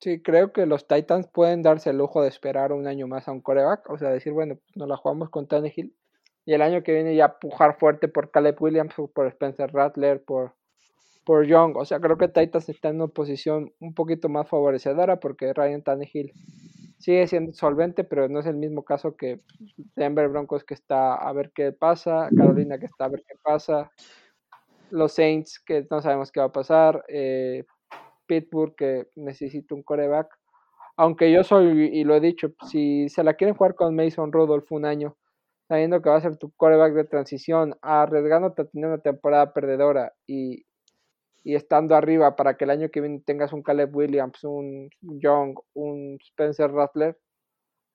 sí, 0.00 0.20
creo 0.22 0.52
que 0.52 0.66
los 0.66 0.88
Titans 0.88 1.28
pueden 1.32 1.62
darse 1.62 1.90
el 1.90 1.98
lujo 1.98 2.22
de 2.22 2.28
esperar 2.28 2.72
un 2.72 2.88
año 2.88 3.06
más 3.06 3.28
a 3.28 3.32
un 3.32 3.40
coreback, 3.40 3.88
o 3.90 3.98
sea, 3.98 4.10
decir, 4.10 4.32
bueno, 4.32 4.56
pues 4.56 4.76
nos 4.76 4.88
la 4.88 4.96
jugamos 4.96 5.30
con 5.30 5.46
Tannehill 5.46 5.94
y 6.48 6.54
el 6.54 6.62
año 6.62 6.82
que 6.82 6.94
viene 6.94 7.14
ya 7.14 7.38
pujar 7.38 7.76
fuerte 7.78 8.08
por 8.08 8.30
Caleb 8.30 8.56
Williams, 8.58 8.94
por 9.12 9.26
Spencer 9.26 9.70
Rattler, 9.70 10.24
por 10.24 10.54
por 11.26 11.44
Young. 11.44 11.76
O 11.76 11.84
sea, 11.84 12.00
creo 12.00 12.16
que 12.16 12.28
Titans 12.28 12.70
está 12.70 12.88
en 12.88 12.96
una 12.96 13.08
posición 13.08 13.70
un 13.80 13.92
poquito 13.92 14.30
más 14.30 14.48
favorecedora 14.48 15.20
porque 15.20 15.52
Ryan 15.52 15.82
Tannehill 15.82 16.32
sigue 16.96 17.26
siendo 17.26 17.52
solvente, 17.52 18.02
pero 18.02 18.30
no 18.30 18.40
es 18.40 18.46
el 18.46 18.56
mismo 18.56 18.82
caso 18.82 19.14
que 19.14 19.42
Denver 19.94 20.30
Broncos 20.30 20.64
que 20.64 20.72
está 20.72 21.16
a 21.16 21.30
ver 21.34 21.52
qué 21.54 21.72
pasa, 21.72 22.30
Carolina 22.34 22.78
que 22.78 22.86
está 22.86 23.04
a 23.04 23.08
ver 23.08 23.22
qué 23.28 23.34
pasa, 23.44 23.90
los 24.88 25.12
Saints 25.12 25.60
que 25.60 25.86
no 25.90 26.00
sabemos 26.00 26.32
qué 26.32 26.40
va 26.40 26.46
a 26.46 26.52
pasar, 26.52 27.04
eh, 27.08 27.66
Pittsburgh 28.26 28.74
que 28.74 29.08
necesita 29.16 29.74
un 29.74 29.82
coreback. 29.82 30.28
aunque 30.96 31.30
yo 31.30 31.44
soy, 31.44 31.90
y 31.92 32.04
lo 32.04 32.14
he 32.14 32.20
dicho, 32.20 32.54
si 32.70 33.10
se 33.10 33.22
la 33.22 33.34
quieren 33.34 33.54
jugar 33.54 33.74
con 33.74 33.94
Mason 33.94 34.32
Rudolph 34.32 34.72
un 34.72 34.86
año, 34.86 35.14
sabiendo 35.68 36.02
que 36.02 36.10
va 36.10 36.16
a 36.16 36.20
ser 36.20 36.36
tu 36.38 36.50
coreback 36.52 36.94
de 36.94 37.04
transición, 37.04 37.76
arriesgándote 37.82 38.62
a 38.62 38.64
tener 38.66 38.88
una 38.88 38.98
temporada 38.98 39.52
perdedora 39.52 40.14
y, 40.26 40.64
y 41.44 41.54
estando 41.54 41.94
arriba 41.94 42.36
para 42.36 42.56
que 42.56 42.64
el 42.64 42.70
año 42.70 42.88
que 42.90 43.00
viene 43.00 43.22
tengas 43.24 43.52
un 43.52 43.62
Caleb 43.62 43.94
Williams, 43.94 44.42
un 44.44 44.90
Young, 45.00 45.58
un 45.74 46.18
Spencer 46.22 46.72
Rattler, 46.72 47.18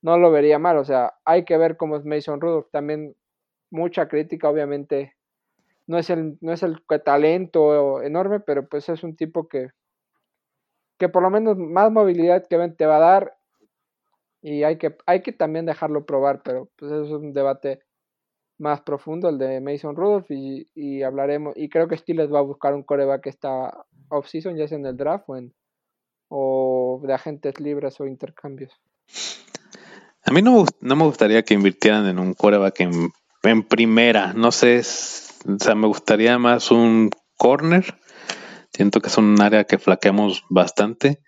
no 0.04 0.18
lo 0.20 0.32
vería 0.32 0.60
mal. 0.60 0.78
O 0.78 0.86
sea, 0.86 1.14
hay 1.26 1.46
que 1.46 1.58
ver 1.58 1.78
cómo 1.78 1.96
es 1.98 2.06
Mason 2.06 2.40
Rudolph. 2.42 2.68
También 2.72 3.16
mucha 3.72 4.08
crítica, 4.08 4.50
obviamente. 4.50 5.16
No 5.88 5.98
es 5.98 6.10
el, 6.10 6.38
no 6.42 6.54
es 6.54 6.64
el 6.64 6.82
talento 7.04 8.02
enorme, 8.04 8.40
pero 8.40 8.68
pues 8.68 8.88
es 8.90 9.04
un 9.04 9.16
tipo 9.16 9.48
que, 9.48 9.70
que 10.98 11.10
por 11.10 11.24
lo 11.24 11.30
menos 11.30 11.58
más 11.58 11.92
movilidad 11.92 12.46
que 12.48 12.58
te 12.78 12.86
va 12.86 12.98
a 12.98 13.00
dar. 13.00 13.38
Y 14.44 14.64
hay 14.64 14.78
que, 14.78 14.96
hay 15.06 15.22
que 15.22 15.32
también 15.32 15.66
dejarlo 15.66 16.06
probar, 16.06 16.42
pero 16.44 16.70
pues 16.76 16.92
es 16.92 17.10
un 17.10 17.32
debate 17.32 17.80
más 18.60 18.82
profundo, 18.82 19.30
el 19.30 19.38
de 19.38 19.62
Mason 19.62 19.96
Rudolph, 19.96 20.30
y, 20.30 21.02
hablaremos, 21.02 21.54
y 21.56 21.70
creo 21.70 21.88
que 21.88 21.98
Steelers 21.98 22.32
va 22.32 22.40
a 22.40 22.44
buscar 22.44 22.74
un 22.74 22.84
coreback 22.84 23.26
está 23.28 23.86
off-season, 24.10 24.58
ya 24.58 24.68
sea 24.68 24.78
en 24.78 24.86
el 24.86 24.98
draft 24.98 25.26
o 26.28 27.02
de 27.04 27.14
agentes 27.14 27.60
libres 27.62 28.00
o 28.02 28.06
intercambios. 28.06 28.74
A 30.26 30.32
mí 30.32 30.42
no, 30.42 30.66
no 30.82 30.96
me 30.96 31.06
gustaría 31.06 31.44
que 31.44 31.54
invirtieran 31.54 32.06
en 32.08 32.20
un 32.20 32.34
coreback 32.34 32.82
en, 32.82 33.12
en 33.44 33.64
primera, 33.64 34.34
no 34.34 34.52
sé, 34.52 34.80
o 34.80 35.60
sea, 35.60 35.76
me 35.76 35.88
gustaría 35.88 36.38
más 36.38 36.70
un 36.70 37.12
corner, 37.38 37.98
siento 38.74 39.00
que 39.00 39.08
es 39.08 39.18
un 39.18 39.42
área 39.42 39.64
que 39.64 39.78
flaqueamos 39.78 40.44
bastante, 40.50 41.22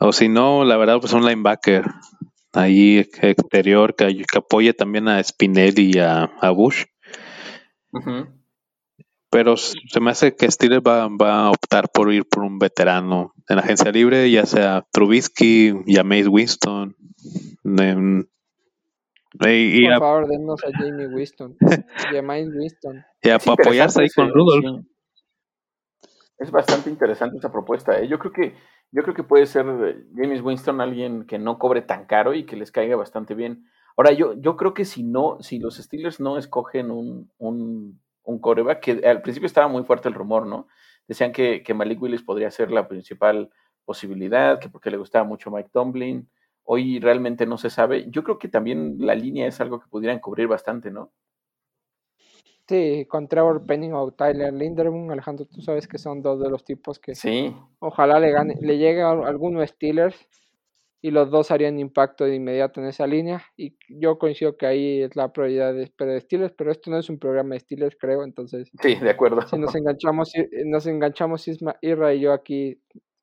o 0.00 0.12
si 0.12 0.28
no, 0.28 0.64
la 0.64 0.78
verdad, 0.78 0.98
pues 0.98 1.12
un 1.12 1.26
linebacker, 1.26 1.84
ahí 2.54 2.98
exterior 2.98 3.94
que, 3.94 4.24
apoye 4.34 4.72
también 4.72 5.08
a 5.08 5.22
Spinelli 5.22 5.92
y 5.94 5.98
a, 5.98 6.30
Bush. 6.54 6.84
Pero 9.30 9.56
se 9.56 10.00
me 10.00 10.10
hace 10.10 10.34
que 10.34 10.50
Steelers 10.50 10.82
va, 10.82 11.04
a 11.04 11.50
optar 11.50 11.90
por 11.92 12.12
ir 12.12 12.26
por 12.28 12.42
un 12.42 12.58
veterano 12.58 13.32
en 13.48 13.56
la 13.56 13.62
agencia 13.62 13.92
libre, 13.92 14.30
ya 14.30 14.46
sea 14.46 14.86
Trubisky, 14.90 15.74
Jameis 15.86 16.28
Winston. 16.28 16.96
y, 17.62 18.24
por 19.86 19.98
favor, 19.98 20.28
denos 20.28 20.64
a 20.64 20.70
Jamie 20.76 21.06
Winston. 21.08 21.56
Jameis 22.10 22.48
Winston. 22.52 23.04
Y 23.22 23.28
para 23.28 23.52
apoyarse 23.52 24.02
ahí 24.02 24.08
con 24.08 24.32
Rudolph. 24.32 24.84
Es 26.38 26.50
bastante 26.50 26.88
interesante 26.88 27.36
esa 27.36 27.52
propuesta. 27.52 28.00
¿eh? 28.00 28.08
Yo 28.08 28.18
creo 28.18 28.32
que 28.32 28.54
yo 28.92 29.02
creo 29.02 29.14
que 29.14 29.22
puede 29.22 29.46
ser 29.46 29.66
James 30.14 30.42
Winston 30.42 30.80
alguien 30.80 31.24
que 31.24 31.38
no 31.38 31.58
cobre 31.58 31.82
tan 31.82 32.06
caro 32.06 32.34
y 32.34 32.44
que 32.44 32.56
les 32.56 32.72
caiga 32.72 32.96
bastante 32.96 33.34
bien. 33.34 33.66
Ahora, 33.96 34.12
yo, 34.12 34.34
yo 34.34 34.56
creo 34.56 34.74
que 34.74 34.84
si 34.84 35.02
no, 35.02 35.38
si 35.40 35.58
los 35.58 35.76
Steelers 35.76 36.20
no 36.20 36.38
escogen 36.38 36.90
un, 36.90 37.30
un, 37.38 38.00
un 38.24 38.38
coreback, 38.38 38.80
que 38.80 39.06
al 39.06 39.22
principio 39.22 39.46
estaba 39.46 39.68
muy 39.68 39.84
fuerte 39.84 40.08
el 40.08 40.14
rumor, 40.14 40.46
¿no? 40.46 40.68
Decían 41.06 41.32
que, 41.32 41.62
que 41.62 41.74
Malik 41.74 42.00
Willis 42.00 42.22
podría 42.22 42.50
ser 42.50 42.70
la 42.70 42.88
principal 42.88 43.50
posibilidad, 43.84 44.58
que 44.60 44.68
porque 44.68 44.90
le 44.90 44.96
gustaba 44.96 45.24
mucho 45.24 45.50
Mike 45.50 45.70
Tomlin. 45.72 46.28
Hoy 46.64 47.00
realmente 47.00 47.46
no 47.46 47.58
se 47.58 47.70
sabe. 47.70 48.06
Yo 48.10 48.22
creo 48.22 48.38
que 48.38 48.48
también 48.48 48.96
la 48.98 49.14
línea 49.14 49.46
es 49.46 49.60
algo 49.60 49.80
que 49.80 49.88
pudieran 49.88 50.20
cubrir 50.20 50.46
bastante, 50.46 50.90
¿no? 50.90 51.12
Sí, 52.70 53.04
con 53.06 53.26
Trevor 53.26 53.66
Penning 53.66 53.94
o 53.94 54.12
Tyler 54.12 54.52
Linderman, 54.52 55.10
Alejandro, 55.10 55.44
tú 55.44 55.60
sabes 55.60 55.88
que 55.88 55.98
son 55.98 56.22
dos 56.22 56.40
de 56.40 56.48
los 56.48 56.64
tipos 56.64 57.00
que 57.00 57.16
sí. 57.16 57.52
ojalá 57.80 58.20
le 58.20 58.30
gane, 58.30 58.54
le 58.60 58.78
llegue 58.78 59.02
a 59.02 59.10
alguno 59.10 59.66
Steelers 59.66 60.14
y 61.02 61.10
los 61.10 61.32
dos 61.32 61.50
harían 61.50 61.80
impacto 61.80 62.24
de 62.24 62.36
inmediato 62.36 62.80
en 62.80 62.86
esa 62.86 63.08
línea. 63.08 63.42
Y 63.56 63.76
yo 63.88 64.20
coincido 64.20 64.56
que 64.56 64.66
ahí 64.66 65.02
es 65.02 65.16
la 65.16 65.32
prioridad 65.32 65.74
de, 65.74 65.90
de 65.98 66.20
Steelers, 66.20 66.54
pero 66.56 66.70
esto 66.70 66.92
no 66.92 66.98
es 66.98 67.10
un 67.10 67.18
programa 67.18 67.54
de 67.54 67.58
Steelers, 67.58 67.96
creo, 67.98 68.22
entonces. 68.22 68.70
Sí, 68.80 68.94
de 68.94 69.10
acuerdo. 69.10 69.42
Si 69.48 69.58
nos 69.58 69.74
enganchamos, 69.74 70.32
nos 70.66 70.86
enganchamos 70.86 71.48
Isma, 71.48 71.74
Irra 71.80 72.14
y 72.14 72.20
yo 72.20 72.32
aquí 72.32 72.80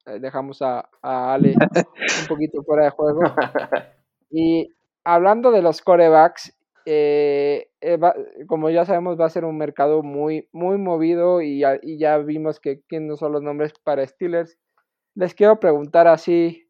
eh, 0.08 0.20
dejamos 0.20 0.62
a, 0.62 0.90
a 1.02 1.34
Ale 1.36 1.54
un 1.54 2.28
poquito 2.28 2.62
fuera 2.64 2.84
de 2.84 2.90
juego. 2.90 3.22
Y 4.30 4.76
hablando 5.06 5.52
de 5.52 5.62
los 5.62 5.82
corebacks, 5.82 6.54
eh, 6.86 7.67
eh 7.82 8.00
como 8.48 8.70
ya 8.70 8.86
sabemos, 8.86 9.20
va 9.20 9.26
a 9.26 9.30
ser 9.30 9.46
un 9.46 9.58
mercado 9.58 10.04
muy, 10.04 10.48
muy 10.52 10.78
movido 10.78 11.42
y 11.42 11.60
ya, 11.60 11.80
y 11.82 11.98
ya 11.98 12.18
vimos 12.18 12.60
que 12.60 12.82
quiénes 12.88 13.10
no 13.10 13.18
son 13.18 13.34
los 13.34 13.44
nombres 13.44 13.74
para 13.84 14.06
Steelers. 14.06 14.58
Les 15.16 15.34
quiero 15.34 15.60
preguntar 15.60 16.08
así. 16.08 16.70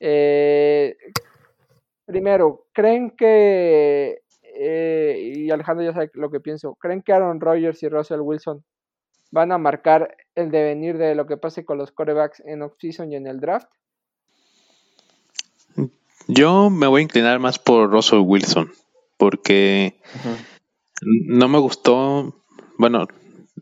Eh, 0.00 0.96
primero, 2.06 2.66
¿creen 2.72 3.10
que, 3.10 4.22
eh, 4.42 5.32
y 5.36 5.50
Alejandro 5.50 5.84
ya 5.84 5.92
sabe 5.92 6.10
lo 6.14 6.30
que 6.30 6.40
pienso, 6.40 6.74
¿creen 6.74 7.02
que 7.02 7.12
Aaron 7.12 7.40
Rodgers 7.40 7.82
y 7.82 7.88
Russell 7.88 8.20
Wilson 8.20 8.64
van 9.30 9.52
a 9.52 9.58
marcar 9.58 10.16
el 10.34 10.50
devenir 10.50 10.98
de 10.98 11.14
lo 11.14 11.26
que 11.26 11.36
pase 11.36 11.64
con 11.64 11.78
los 11.78 11.92
corebacks 11.92 12.40
en 12.40 12.62
off-season 12.62 13.12
y 13.12 13.16
en 13.16 13.26
el 13.26 13.40
draft? 13.40 13.70
Yo 16.28 16.70
me 16.70 16.86
voy 16.86 17.00
a 17.00 17.04
inclinar 17.04 17.38
más 17.38 17.58
por 17.58 17.90
Russell 17.90 18.20
Wilson 18.20 18.72
porque 19.22 20.00
no 21.00 21.46
me 21.46 21.60
gustó, 21.60 22.42
bueno, 22.76 23.06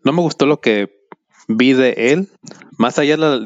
no 0.05 0.13
me 0.15 0.23
gustó 0.23 0.47
lo 0.47 0.63
que 0.63 1.05
vi 1.49 1.75
de 1.75 1.93
él, 2.15 2.31
más 2.79 2.99
allá 2.99 3.19
de 3.19 3.19
la, 3.19 3.39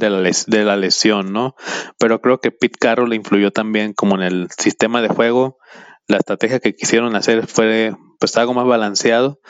de 0.46 0.64
la, 0.64 0.76
lesión, 0.76 1.32
¿no? 1.32 1.56
Pero 1.98 2.20
creo 2.20 2.40
que 2.40 2.52
Pete 2.52 2.78
Carroll 2.78 3.10
le 3.10 3.16
influyó 3.16 3.50
también 3.50 3.94
como 3.94 4.14
en 4.14 4.22
el 4.22 4.48
sistema 4.56 5.02
de 5.02 5.08
juego. 5.08 5.58
La 6.06 6.18
estrategia 6.18 6.60
que 6.60 6.76
quisieron 6.76 7.16
hacer 7.16 7.48
fue 7.48 7.96
pues 8.20 8.36
algo 8.36 8.54
más 8.54 8.66
balanceado. 8.66 9.40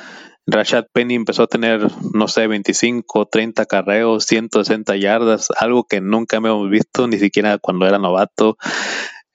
Rashad 0.46 0.86
Penny 0.90 1.16
empezó 1.16 1.42
a 1.42 1.48
tener, 1.48 1.86
no 2.14 2.28
sé, 2.28 2.46
25, 2.46 3.26
30 3.26 3.66
carreos, 3.66 4.24
160 4.24 4.96
yardas, 4.96 5.48
algo 5.60 5.84
que 5.84 6.00
nunca 6.00 6.38
habíamos 6.38 6.70
visto, 6.70 7.06
ni 7.08 7.18
siquiera 7.18 7.58
cuando 7.58 7.86
era 7.86 7.98
novato. 7.98 8.56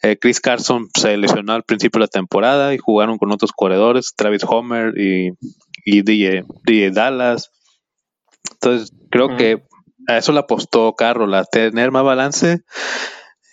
Eh, 0.02 0.18
Chris 0.18 0.40
Carson 0.40 0.88
se 0.98 1.18
lesionó 1.18 1.54
al 1.54 1.64
principio 1.64 2.00
de 2.00 2.06
la 2.06 2.08
temporada 2.08 2.74
y 2.74 2.78
jugaron 2.78 3.18
con 3.18 3.32
otros 3.32 3.52
corredores, 3.52 4.14
Travis 4.16 4.44
Homer 4.48 4.94
y, 4.98 5.32
y 5.84 6.02
DJ, 6.04 6.92
Dallas. 6.92 7.52
Entonces, 8.54 8.94
creo 9.12 9.36
que 9.36 9.64
a 10.08 10.18
eso 10.18 10.32
le 10.32 10.40
apostó 10.40 10.96
Carroll, 10.96 11.34
a 11.34 11.44
tener 11.44 11.92
más 11.92 12.04
balance. 12.04 12.62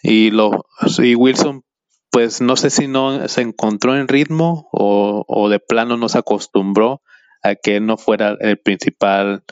Y, 0.03 0.31
lo, 0.31 0.67
y 0.99 1.17
Wilson, 1.17 1.65
pues 2.11 2.41
no 2.41 2.57
sé 2.57 2.71
si 2.71 2.87
no 2.87 3.29
se 3.29 3.43
encontró 3.43 3.97
en 3.97 4.07
ritmo 4.07 4.69
o, 4.73 5.25
o 5.27 5.49
de 5.49 5.59
plano 5.59 5.97
no 5.97 6.09
se 6.09 6.19
acostumbró 6.19 7.03
a 7.43 7.57
que 7.57 7.81
no 7.81 7.97
fuera 7.97 8.37
el 8.41 8.59
principal 8.59 9.43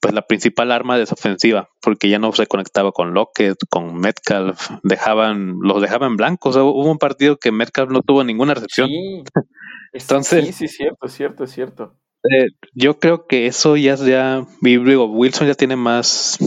pues 0.00 0.14
la 0.14 0.22
principal 0.22 0.72
arma 0.72 0.96
de 0.96 1.04
esa 1.04 1.14
ofensiva, 1.14 1.68
porque 1.80 2.08
ya 2.08 2.18
no 2.18 2.32
se 2.32 2.46
conectaba 2.46 2.92
con 2.92 3.14
Lockett, 3.14 3.56
con 3.70 3.94
Metcalf, 3.96 4.70
dejaban, 4.82 5.58
los 5.60 5.80
dejaban 5.80 6.16
blancos. 6.16 6.56
hubo 6.56 6.90
un 6.90 6.98
partido 6.98 7.36
que 7.36 7.52
Metcalf 7.52 7.90
no 7.90 8.02
tuvo 8.02 8.24
ninguna 8.24 8.54
recepción. 8.54 8.88
Sí, 8.88 9.22
Entonces, 9.92 10.46
sí, 10.46 10.52
sí, 10.52 10.68
cierto, 10.68 11.08
cierto, 11.08 11.46
cierto. 11.46 11.96
Eh, 12.30 12.48
yo 12.72 12.98
creo 12.98 13.26
que 13.26 13.46
eso 13.46 13.76
ya, 13.76 13.96
ya, 13.96 14.46
digo, 14.60 15.04
Wilson 15.06 15.46
ya 15.46 15.54
tiene 15.54 15.76
más, 15.76 16.38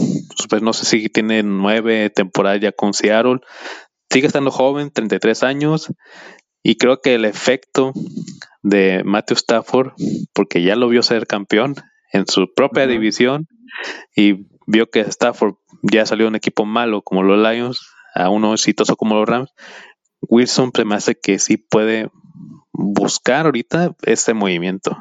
pues 0.50 0.60
no 0.60 0.72
sé 0.72 0.84
si 0.84 1.08
tiene 1.08 1.42
nueve 1.44 2.10
temporadas 2.10 2.60
ya 2.60 2.72
con 2.72 2.94
Seattle, 2.94 3.40
sigue 4.10 4.26
estando 4.26 4.50
joven, 4.50 4.90
33 4.90 5.44
años, 5.44 5.92
y 6.64 6.76
creo 6.76 7.00
que 7.00 7.14
el 7.14 7.24
efecto 7.24 7.92
de 8.62 9.02
Matthew 9.04 9.36
Stafford, 9.36 9.92
porque 10.34 10.62
ya 10.62 10.74
lo 10.74 10.88
vio 10.88 11.02
ser 11.02 11.26
campeón, 11.26 11.76
en 12.12 12.26
su 12.26 12.52
propia 12.54 12.86
división 12.86 13.46
y 14.14 14.46
vio 14.66 14.90
que 14.90 15.00
Stafford 15.00 15.54
ya 15.82 16.06
salió 16.06 16.28
un 16.28 16.34
equipo 16.34 16.64
malo 16.64 17.02
como 17.02 17.22
los 17.22 17.38
Lions 17.38 17.92
a 18.14 18.30
uno 18.30 18.52
exitoso 18.52 18.96
como 18.96 19.14
los 19.16 19.28
Rams. 19.28 19.52
Wilson 20.20 20.72
me 20.84 20.96
hace 20.96 21.18
que 21.18 21.38
sí 21.38 21.56
puede 21.56 22.10
buscar 22.72 23.46
ahorita 23.46 23.94
ese 24.02 24.34
movimiento. 24.34 24.96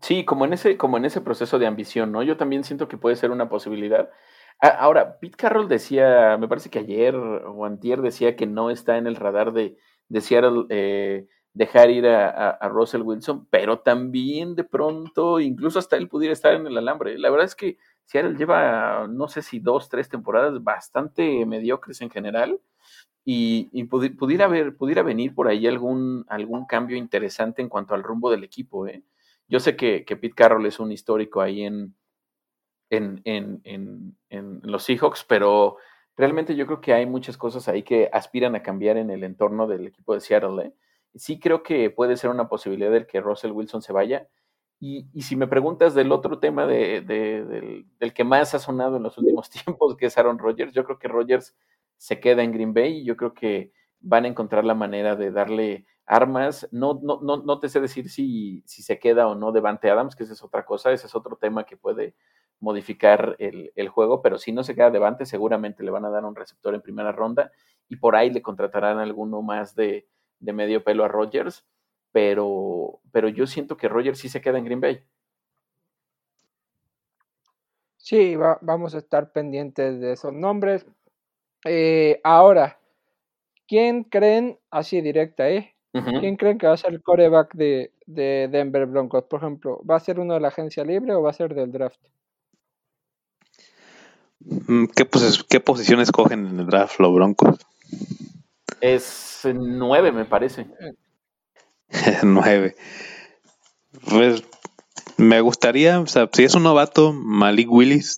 Sí, 0.00 0.24
como 0.24 0.44
en 0.44 0.52
ese, 0.52 0.76
como 0.76 0.98
en 0.98 1.06
ese 1.06 1.20
proceso 1.22 1.58
de 1.58 1.66
ambición, 1.66 2.12
¿no? 2.12 2.22
Yo 2.22 2.36
también 2.36 2.62
siento 2.62 2.88
que 2.88 2.98
puede 2.98 3.16
ser 3.16 3.30
una 3.30 3.48
posibilidad. 3.48 4.10
Ahora, 4.60 5.18
Pete 5.18 5.36
Carroll 5.36 5.68
decía, 5.68 6.36
me 6.38 6.46
parece 6.46 6.70
que 6.70 6.78
ayer 6.78 7.16
o 7.16 7.64
antier 7.64 8.02
decía 8.02 8.36
que 8.36 8.46
no 8.46 8.70
está 8.70 8.98
en 8.98 9.06
el 9.06 9.16
radar 9.16 9.52
de, 9.52 9.76
de 10.08 10.20
Seattle 10.20 10.66
eh, 10.68 11.26
dejar 11.54 11.88
ir 11.90 12.06
a, 12.06 12.68
Russell 12.68 13.02
Wilson, 13.02 13.46
pero 13.48 13.78
también 13.78 14.56
de 14.56 14.64
pronto, 14.64 15.38
incluso 15.38 15.78
hasta 15.78 15.96
él 15.96 16.08
pudiera 16.08 16.32
estar 16.32 16.52
en 16.52 16.66
el 16.66 16.76
alambre. 16.76 17.16
La 17.16 17.30
verdad 17.30 17.46
es 17.46 17.54
que 17.54 17.78
Seattle 18.04 18.36
lleva, 18.36 19.06
no 19.08 19.28
sé 19.28 19.40
si 19.40 19.60
dos, 19.60 19.88
tres 19.88 20.08
temporadas 20.08 20.62
bastante 20.62 21.46
mediocres 21.46 22.00
en 22.00 22.10
general, 22.10 22.60
y, 23.24 23.84
pudiera, 23.84 24.48
pudiera 24.76 25.02
venir 25.02 25.34
por 25.34 25.48
ahí 25.48 25.66
algún, 25.66 26.26
algún 26.28 26.66
cambio 26.66 26.96
interesante 26.96 27.62
en 27.62 27.70
cuanto 27.70 27.94
al 27.94 28.02
rumbo 28.02 28.30
del 28.30 28.44
equipo. 28.44 28.86
¿eh? 28.86 29.02
Yo 29.48 29.60
sé 29.60 29.76
que, 29.76 30.04
que 30.04 30.16
Pete 30.16 30.34
Carroll 30.34 30.66
es 30.66 30.78
un 30.78 30.92
histórico 30.92 31.40
ahí 31.40 31.62
en, 31.62 31.94
en, 32.90 33.22
en, 33.24 33.60
en, 33.64 34.16
en, 34.28 34.60
los 34.64 34.82
Seahawks, 34.82 35.24
pero 35.24 35.78
realmente 36.16 36.54
yo 36.54 36.66
creo 36.66 36.80
que 36.82 36.92
hay 36.92 37.06
muchas 37.06 37.38
cosas 37.38 37.66
ahí 37.68 37.82
que 37.82 38.10
aspiran 38.12 38.56
a 38.56 38.62
cambiar 38.62 38.98
en 38.98 39.10
el 39.10 39.24
entorno 39.24 39.66
del 39.66 39.86
equipo 39.86 40.12
de 40.12 40.20
Seattle. 40.20 40.66
¿eh? 40.66 40.72
Sí 41.14 41.38
creo 41.38 41.62
que 41.62 41.90
puede 41.90 42.16
ser 42.16 42.30
una 42.30 42.48
posibilidad 42.48 42.90
del 42.90 43.06
que 43.06 43.20
Russell 43.20 43.52
Wilson 43.52 43.82
se 43.82 43.92
vaya. 43.92 44.28
Y, 44.80 45.06
y 45.12 45.22
si 45.22 45.36
me 45.36 45.46
preguntas 45.46 45.94
del 45.94 46.12
otro 46.12 46.38
tema 46.40 46.66
de, 46.66 47.00
de, 47.00 47.44
del, 47.44 47.86
del, 47.98 48.12
que 48.12 48.24
más 48.24 48.54
ha 48.54 48.58
sonado 48.58 48.96
en 48.96 49.02
los 49.02 49.16
últimos 49.18 49.48
tiempos, 49.50 49.96
que 49.96 50.06
es 50.06 50.18
Aaron 50.18 50.38
Rodgers, 50.38 50.72
yo 50.72 50.84
creo 50.84 50.98
que 50.98 51.08
Rodgers 51.08 51.56
se 51.96 52.20
queda 52.20 52.42
en 52.42 52.52
Green 52.52 52.74
Bay 52.74 52.98
y 52.98 53.04
yo 53.04 53.16
creo 53.16 53.34
que 53.34 53.72
van 54.00 54.24
a 54.24 54.28
encontrar 54.28 54.64
la 54.64 54.74
manera 54.74 55.16
de 55.16 55.30
darle 55.30 55.86
armas. 56.06 56.68
No, 56.70 57.00
no, 57.02 57.20
no, 57.22 57.38
no 57.38 57.60
te 57.60 57.68
sé 57.68 57.80
decir 57.80 58.10
si, 58.10 58.62
si 58.66 58.82
se 58.82 58.98
queda 58.98 59.28
o 59.28 59.34
no 59.34 59.52
Devante 59.52 59.90
Adams, 59.90 60.16
que 60.16 60.24
esa 60.24 60.34
es 60.34 60.42
otra 60.42 60.64
cosa, 60.64 60.92
ese 60.92 61.06
es 61.06 61.14
otro 61.14 61.36
tema 61.36 61.64
que 61.64 61.76
puede 61.76 62.14
modificar 62.60 63.36
el, 63.38 63.72
el, 63.74 63.88
juego, 63.88 64.22
pero 64.22 64.38
si 64.38 64.52
no 64.52 64.64
se 64.64 64.74
queda 64.74 64.90
Devante, 64.90 65.26
seguramente 65.26 65.82
le 65.82 65.90
van 65.90 66.04
a 66.04 66.10
dar 66.10 66.24
un 66.24 66.36
receptor 66.36 66.74
en 66.74 66.82
primera 66.82 67.12
ronda 67.12 67.50
y 67.88 67.96
por 67.96 68.16
ahí 68.16 68.30
le 68.30 68.42
contratarán 68.42 68.98
alguno 68.98 69.42
más 69.42 69.74
de, 69.74 70.06
de 70.44 70.52
medio 70.52 70.84
pelo 70.84 71.04
a 71.04 71.08
Rodgers, 71.08 71.64
pero, 72.12 73.00
pero 73.10 73.28
yo 73.28 73.46
siento 73.46 73.76
que 73.76 73.88
Rodgers 73.88 74.18
sí 74.18 74.28
se 74.28 74.40
queda 74.40 74.58
en 74.58 74.64
Green 74.64 74.80
Bay. 74.80 75.02
Sí, 77.96 78.36
va, 78.36 78.58
vamos 78.60 78.94
a 78.94 78.98
estar 78.98 79.32
pendientes 79.32 79.98
de 79.98 80.12
esos 80.12 80.32
nombres. 80.32 80.86
Eh, 81.64 82.20
ahora, 82.22 82.78
¿quién 83.66 84.04
creen, 84.04 84.58
así 84.70 85.00
directa, 85.00 85.48
eh? 85.48 85.74
Uh 85.94 86.00
-huh. 86.00 86.20
¿Quién 86.20 86.36
creen 86.36 86.58
que 86.58 86.66
va 86.66 86.74
a 86.74 86.76
ser 86.76 86.92
el 86.92 87.02
coreback 87.02 87.54
de, 87.54 87.92
de, 88.06 88.48
Denver 88.50 88.84
Broncos? 88.86 89.24
Por 89.24 89.40
ejemplo, 89.40 89.80
¿va 89.88 89.96
a 89.96 90.00
ser 90.00 90.20
uno 90.20 90.34
de 90.34 90.40
la 90.40 90.48
agencia 90.48 90.84
libre 90.84 91.14
o 91.14 91.22
va 91.22 91.30
a 91.30 91.32
ser 91.32 91.54
del 91.54 91.72
draft? 91.72 92.00
Mm, 94.40 94.86
¿Qué, 94.94 95.04
pues, 95.06 95.42
qué 95.44 95.60
posición 95.60 96.00
escogen 96.00 96.46
en 96.46 96.60
el 96.60 96.66
draft 96.66 97.00
los 97.00 97.14
Broncos? 97.14 97.56
Es 98.84 99.40
nueve, 99.54 100.12
me 100.12 100.26
parece. 100.26 100.66
nueve. 102.22 102.76
Pues 104.10 104.44
me 105.16 105.40
gustaría, 105.40 106.00
o 106.00 106.06
sea, 106.06 106.28
si 106.30 106.44
es 106.44 106.54
un 106.54 106.64
novato, 106.64 107.14
Malik 107.14 107.72
Willis, 107.72 108.16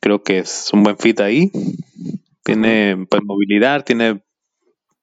creo 0.00 0.22
que 0.22 0.38
es 0.38 0.70
un 0.72 0.84
buen 0.84 0.96
fit 0.96 1.20
ahí. 1.20 1.50
Tiene 2.44 3.06
pues, 3.10 3.22
movilidad, 3.24 3.84
tiene 3.84 4.22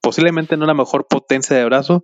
posiblemente 0.00 0.56
no 0.56 0.66
la 0.66 0.74
mejor 0.74 1.06
potencia 1.06 1.56
de 1.56 1.64
brazo, 1.64 2.02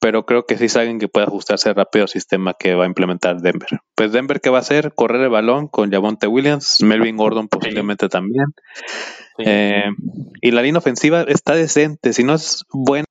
pero 0.00 0.26
creo 0.26 0.44
que 0.44 0.56
sí 0.56 0.66
es 0.66 0.76
alguien 0.76 0.98
que 0.98 1.08
puede 1.08 1.26
ajustarse 1.26 1.72
rápido 1.72 2.04
al 2.04 2.08
sistema 2.08 2.54
que 2.54 2.74
va 2.74 2.84
a 2.84 2.88
implementar 2.88 3.40
Denver. 3.40 3.68
Pues 3.94 4.12
Denver, 4.12 4.40
¿qué 4.40 4.50
va 4.50 4.58
a 4.58 4.60
hacer? 4.60 4.92
Correr 4.94 5.22
el 5.22 5.30
balón 5.30 5.68
con 5.68 5.90
Javonte 5.90 6.26
Williams, 6.26 6.82
Melvin 6.82 7.16
Gordon 7.16 7.48
posiblemente 7.48 8.06
sí. 8.06 8.10
también. 8.10 8.46
Sí. 9.36 9.44
Eh, 9.46 9.90
y 10.42 10.50
la 10.50 10.62
línea 10.62 10.78
ofensiva 10.78 11.22
está 11.22 11.54
decente, 11.54 12.12
si 12.12 12.24
no 12.24 12.34
es 12.34 12.64
buena. 12.72 13.06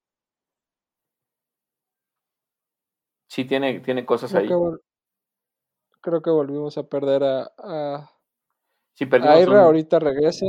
Sí, 3.28 3.45
tiene, 3.45 3.80
tiene 3.82 4.05
cosas 4.05 4.32
creo 4.32 4.41
ahí. 4.41 4.47
Que 4.47 4.88
creo 6.01 6.21
que 6.21 6.30
volvimos 6.30 6.78
a 6.78 6.84
perder 6.84 7.23
a, 7.23 7.51
a, 7.57 8.11
sí, 8.93 9.07
a 9.11 9.38
un... 9.38 9.55
ahorita 9.55 9.99
regresa. 9.99 10.45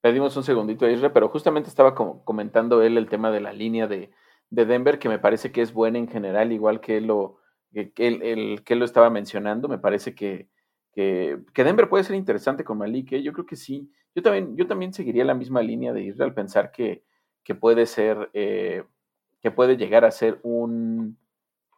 Perdimos 0.00 0.36
un 0.36 0.44
segundito 0.44 0.86
a 0.86 0.90
Isra, 0.90 1.12
pero 1.12 1.28
justamente 1.28 1.68
estaba 1.68 1.94
como 1.94 2.24
comentando 2.24 2.82
él 2.82 2.98
el 2.98 3.08
tema 3.08 3.30
de 3.30 3.40
la 3.40 3.52
línea 3.52 3.88
de, 3.88 4.12
de, 4.50 4.66
Denver, 4.66 4.98
que 4.98 5.08
me 5.08 5.18
parece 5.18 5.52
que 5.52 5.62
es 5.62 5.72
buena 5.72 5.98
en 5.98 6.08
general, 6.08 6.52
igual 6.52 6.80
que 6.80 7.00
lo, 7.00 7.38
que, 7.72 7.92
él, 7.96 8.62
que 8.64 8.76
lo 8.76 8.84
estaba 8.84 9.10
mencionando. 9.10 9.68
Me 9.68 9.78
parece 9.78 10.14
que, 10.14 10.48
que, 10.92 11.40
que 11.54 11.64
Denver 11.64 11.88
puede 11.88 12.04
ser 12.04 12.16
interesante 12.16 12.64
con 12.64 12.78
Malik. 12.78 13.12
¿eh? 13.12 13.22
Yo 13.22 13.32
creo 13.32 13.46
que 13.46 13.56
sí. 13.56 13.92
Yo 14.14 14.22
también, 14.22 14.56
yo 14.56 14.66
también 14.66 14.92
seguiría 14.92 15.24
la 15.24 15.34
misma 15.34 15.62
línea 15.62 15.92
de 15.92 16.02
Israel, 16.02 16.34
pensar 16.34 16.72
que, 16.72 17.04
que 17.44 17.54
puede 17.54 17.86
ser, 17.86 18.30
eh, 18.32 18.84
que 19.40 19.50
puede 19.50 19.76
llegar 19.76 20.04
a 20.04 20.10
ser 20.10 20.40
un, 20.42 21.18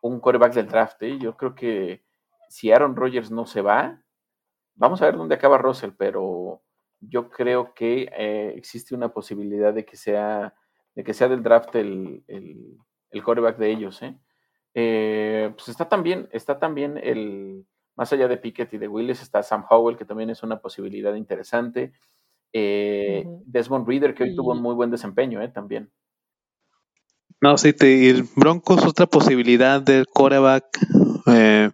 un 0.01 0.21
coreback 0.21 0.55
del 0.55 0.69
draft. 0.69 1.03
¿eh? 1.03 1.19
Yo 1.19 1.37
creo 1.37 1.55
que 1.55 2.05
si 2.49 2.73
Aaron 2.73 2.97
Rodgers 2.97 3.31
no 3.31 3.47
se 3.47 3.63
va, 3.63 4.03
vamos 4.75 5.03
a 5.03 5.07
ver 5.07 5.17
dónde 5.17 5.35
acaba 5.35 5.59
Russell, 5.59 5.91
pero 5.97 6.63
yo 7.01 7.31
creo 7.31 7.75
que 7.75 8.11
existe 8.57 8.95
una 8.95 9.13
posibilidad 9.13 9.73
de 9.73 9.85
que 9.85 9.97
sea, 9.97 10.55
de 10.95 11.05
que 11.05 11.15
sea 11.15 11.29
del 11.29 11.43
draft 11.43 11.75
el, 11.77 12.25
el, 12.29 12.77
el 13.11 13.23
coreback 13.23 13.59
de 13.59 13.71
ellos. 13.71 14.03
¿eh? 14.03 14.17
Eh, 14.75 15.53
pues 15.55 15.69
está 15.69 15.89
también, 15.89 16.29
está 16.33 16.59
también 16.59 16.99
el, 17.03 17.67
más 17.97 18.13
allá 18.13 18.29
de 18.29 18.37
Pickett 18.37 18.73
y 18.75 18.79
de 18.79 18.89
Willis, 18.89 19.23
está 19.23 19.43
Sam 19.43 19.65
Howell, 19.69 19.97
que 19.97 20.05
también 20.05 20.31
es 20.31 20.43
una 20.43 20.61
posibilidad 20.61 21.15
interesante. 21.15 21.93
Uh 22.53 22.59
-huh. 22.59 23.43
Desmond 23.47 23.87
Reader, 23.87 24.15
que 24.15 24.25
hoy 24.25 24.31
y... 24.31 24.37
tuvo 24.37 24.53
un 24.53 24.63
muy 24.63 24.75
buen 24.75 24.91
desempeño 24.91 25.41
¿eh? 25.41 25.49
también. 25.49 25.91
No, 27.41 27.57
sí, 27.57 27.73
te, 27.73 28.11
el 28.11 28.25
Broncos 28.37 28.85
otra 28.85 29.07
posibilidad 29.07 29.81
del 29.81 30.07
coreback. 30.07 30.65
Eh, 31.27 31.71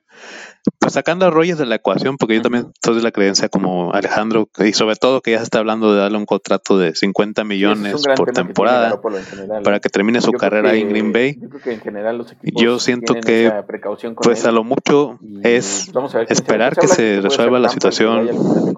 pues 0.81 0.95
sacando 0.95 1.27
a 1.27 1.31
Rogers 1.31 1.59
de 1.59 1.67
la 1.67 1.77
ecuación, 1.77 2.17
porque 2.17 2.37
yo 2.37 2.43
también 2.43 2.73
soy 2.85 2.97
de 2.97 3.03
la 3.03 3.13
creencia 3.13 3.49
como 3.49 3.93
Alejandro, 3.93 4.49
y 4.59 4.73
sobre 4.73 4.97
todo 4.97 5.21
que 5.21 5.33
ya 5.33 5.39
se 5.39 5.45
está 5.45 5.59
hablando 5.59 5.95
de 5.95 6.01
darle 6.01 6.19
un 6.19 6.27
contrato 6.27 6.77
de 6.77 6.95
50 6.95 7.45
millones 7.45 8.03
por 8.17 8.33
temporada 8.33 8.99
general, 9.31 9.63
para 9.63 9.79
que 9.79 9.89
termine 9.89 10.21
su 10.21 10.33
carrera 10.33 10.73
que, 10.73 10.81
en 10.81 10.89
Green 10.89 11.13
Bay. 11.13 11.39
Yo, 11.41 11.49
creo 11.49 11.63
que 11.63 11.73
en 11.73 11.81
general 11.81 12.19
los 12.19 12.33
equipos 12.33 12.63
yo 12.63 12.79
siento 12.81 13.15
que 13.15 13.53
pues 14.23 14.45
a 14.45 14.51
lo 14.51 14.65
mucho 14.65 15.19
es 15.43 15.91
esperar 16.29 16.77
que 16.77 16.89
se 16.89 17.21
resuelva 17.21 17.61
la 17.61 17.69
situación 17.69 18.29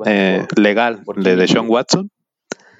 eh, 0.04 0.46
legal 0.56 1.02
de, 1.16 1.36
de 1.36 1.48
Sean 1.48 1.66
Watson 1.68 2.10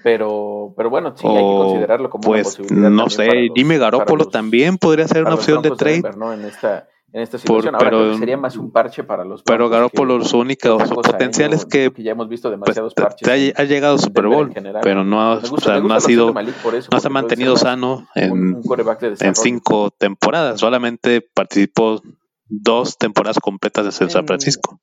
pero, 0.03 0.75
pero 0.77 0.91
bueno, 0.91 1.15
sí, 1.17 1.27
hay 1.27 1.35
que 1.35 1.41
considerarlo 1.41 2.11
como 2.11 2.23
pues, 2.23 2.59
una 2.59 2.63
posibilidad. 2.63 2.91
No 2.91 3.11
sé, 3.11 3.49
Jimmy 3.55 3.79
Garoppolo 3.79 4.27
también 4.27 4.79
podría 4.79 5.09
ser 5.09 5.25
una 5.25 5.35
opción 5.35 5.61
de 5.63 5.71
trade. 5.73 6.03
En 6.35 6.45
esta, 6.45 6.89
en 7.13 7.23
esta 7.23 7.39
situación. 7.39 7.73
Por, 7.73 7.85
pero, 7.85 7.99
Ahora 7.99 8.19
sería 8.19 8.37
más 8.37 8.57
un 8.57 8.71
parche 8.71 9.05
para 9.05 9.25
los 9.25 9.43
Pero 9.43 9.69
Garoppolo 9.69 10.23
su 10.25 10.39
única 10.39 10.69
su 10.87 10.95
potencial 10.95 11.53
es 11.53 11.65
que, 11.65 11.91
que, 11.93 12.03
ya 12.03 12.13
hemos 12.13 12.29
visto 12.29 12.51
demasiados 12.51 12.95
pues, 12.95 13.05
parches. 13.07 13.29
Ha, 13.29 13.63
ha 13.63 13.65
llegado 13.65 13.95
al 13.95 14.01
Super 14.01 14.27
Bowl, 14.27 14.53
pero 14.83 15.05
no, 15.05 15.21
ha, 15.21 15.37
gusta, 15.39 15.55
o 15.55 15.61
sea, 15.61 15.81
no 15.81 15.95
ha 15.95 16.01
sido 16.01 16.35
eso, 16.75 16.89
no 16.93 17.01
se 17.01 17.07
ha 17.07 17.11
mantenido 17.11 17.57
sano 17.57 18.07
en, 18.15 18.33
un, 18.33 18.63
un 18.65 19.17
en 19.21 19.35
cinco 19.35 19.91
temporadas, 19.91 20.61
solamente 20.61 21.21
participó 21.23 22.03
dos 22.47 22.99
temporadas 22.99 23.39
completas 23.41 24.01
en 24.01 24.11
San 24.11 24.27
Francisco. 24.27 24.81